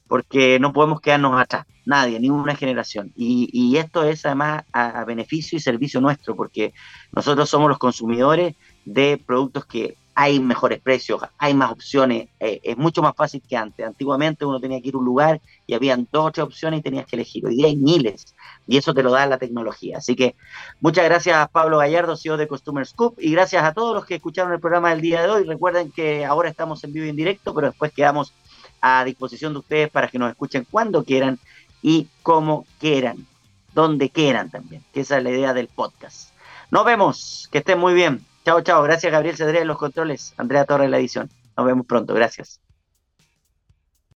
porque 0.09 0.59
no 0.59 0.73
podemos 0.73 1.01
quedarnos 1.01 1.41
atrás, 1.41 1.67
nadie, 1.87 2.19
ninguna 2.19 2.57
generación. 2.57 3.12
Y, 3.15 3.77
esto 3.77 4.03
es 4.03 4.27
además 4.27 4.65
a 4.73 5.05
beneficio 5.05 5.57
y 5.57 5.61
servicio 5.61 6.01
nuestro, 6.01 6.35
porque 6.35 6.75
nosotros 7.12 7.49
somos 7.49 7.69
los 7.69 7.79
consumidores 7.79 8.57
de 8.85 9.23
productos 9.25 9.67
que 9.67 9.97
hay 10.15 10.39
mejores 10.39 10.81
precios, 10.81 11.21
hay 11.39 11.55
más 11.55 11.73
opciones, 11.73 12.29
eh, 12.39 12.61
es 12.62 12.77
mucho 12.77 13.03
más 13.03 13.17
fácil 13.17 13.43
que 13.49 13.57
antes. 13.57 13.85
Antiguamente 13.85 14.45
uno 14.45 14.61
tenía 14.61 14.81
que 14.81 14.89
ir 14.89 14.95
a 14.95 14.99
un 14.99 15.05
lugar 15.05 15.41
y 15.67 15.75
habían 15.75 16.07
dos 16.12 16.27
o 16.27 16.31
tres 16.31 16.45
opciones 16.45 16.81
y 16.81 16.83
tenías 16.83 17.07
que 17.07 17.17
elegir. 17.17 17.45
Hoy 17.45 17.57
día 17.57 17.67
hay 17.67 17.77
miles 17.77 18.35
y 18.67 18.77
eso 18.77 18.95
te 18.95 19.03
lo 19.03 19.11
da 19.11 19.27
la 19.27 19.39
tecnología. 19.39 19.99
Así 19.99 20.15
que 20.15 20.37
muchas 20.81 21.05
gracias 21.05 21.49
Pablo 21.51 21.79
Gallardo, 21.79 22.17
CEO 22.17 22.37
de 22.37 22.47
Customer 22.47 22.87
Scoop, 22.87 23.19
y 23.19 23.33
gracias 23.33 23.65
a 23.65 23.75
todos 23.75 23.95
los 23.95 24.07
que 24.07 24.15
escucharon 24.17 24.53
el 24.53 24.61
programa 24.61 24.91
del 24.91 25.01
día 25.01 25.23
de 25.23 25.31
hoy. 25.31 25.45
Recuerden 25.45 25.91
que 25.91 26.25
ahora 26.25 26.49
estamos 26.49 26.85
en 26.85 26.93
vivo 26.93 27.07
y 27.07 27.11
en 27.11 27.17
directo, 27.17 27.53
pero 27.53 27.69
después 27.69 27.93
quedamos 27.93 28.33
a 28.81 29.05
disposición 29.05 29.53
de 29.53 29.59
ustedes 29.61 29.91
para 29.91 30.09
que 30.09 30.19
nos 30.19 30.31
escuchen 30.31 30.67
cuando 30.71 31.03
quieran 31.03 31.39
y 31.83 32.07
como 32.23 32.67
quieran, 32.79 33.27
donde 33.75 34.11
quieran 34.11 34.51
también, 34.51 34.85
que 34.93 35.01
esa 35.01 35.19
es 35.19 35.25
la 35.25 35.31
idea 35.31 35.53
del 35.55 35.69
podcast. 35.69 36.31
Nos 36.71 36.85
vemos, 36.85 37.49
que 37.51 37.59
estén 37.59 37.79
muy 37.79 37.95
bien. 37.95 38.25
Chao, 38.45 38.61
chao. 38.62 38.82
Gracias, 38.82 39.11
Gabriel 39.12 39.36
Cedré 39.36 39.61
en 39.61 39.68
los 39.68 39.78
controles. 39.78 40.34
Andrea 40.36 40.64
Torres 40.64 40.90
la 40.90 40.99
edición. 40.99 41.30
Nos 41.57 41.66
vemos 41.66 41.86
pronto. 41.86 42.14
Gracias. 42.14 42.61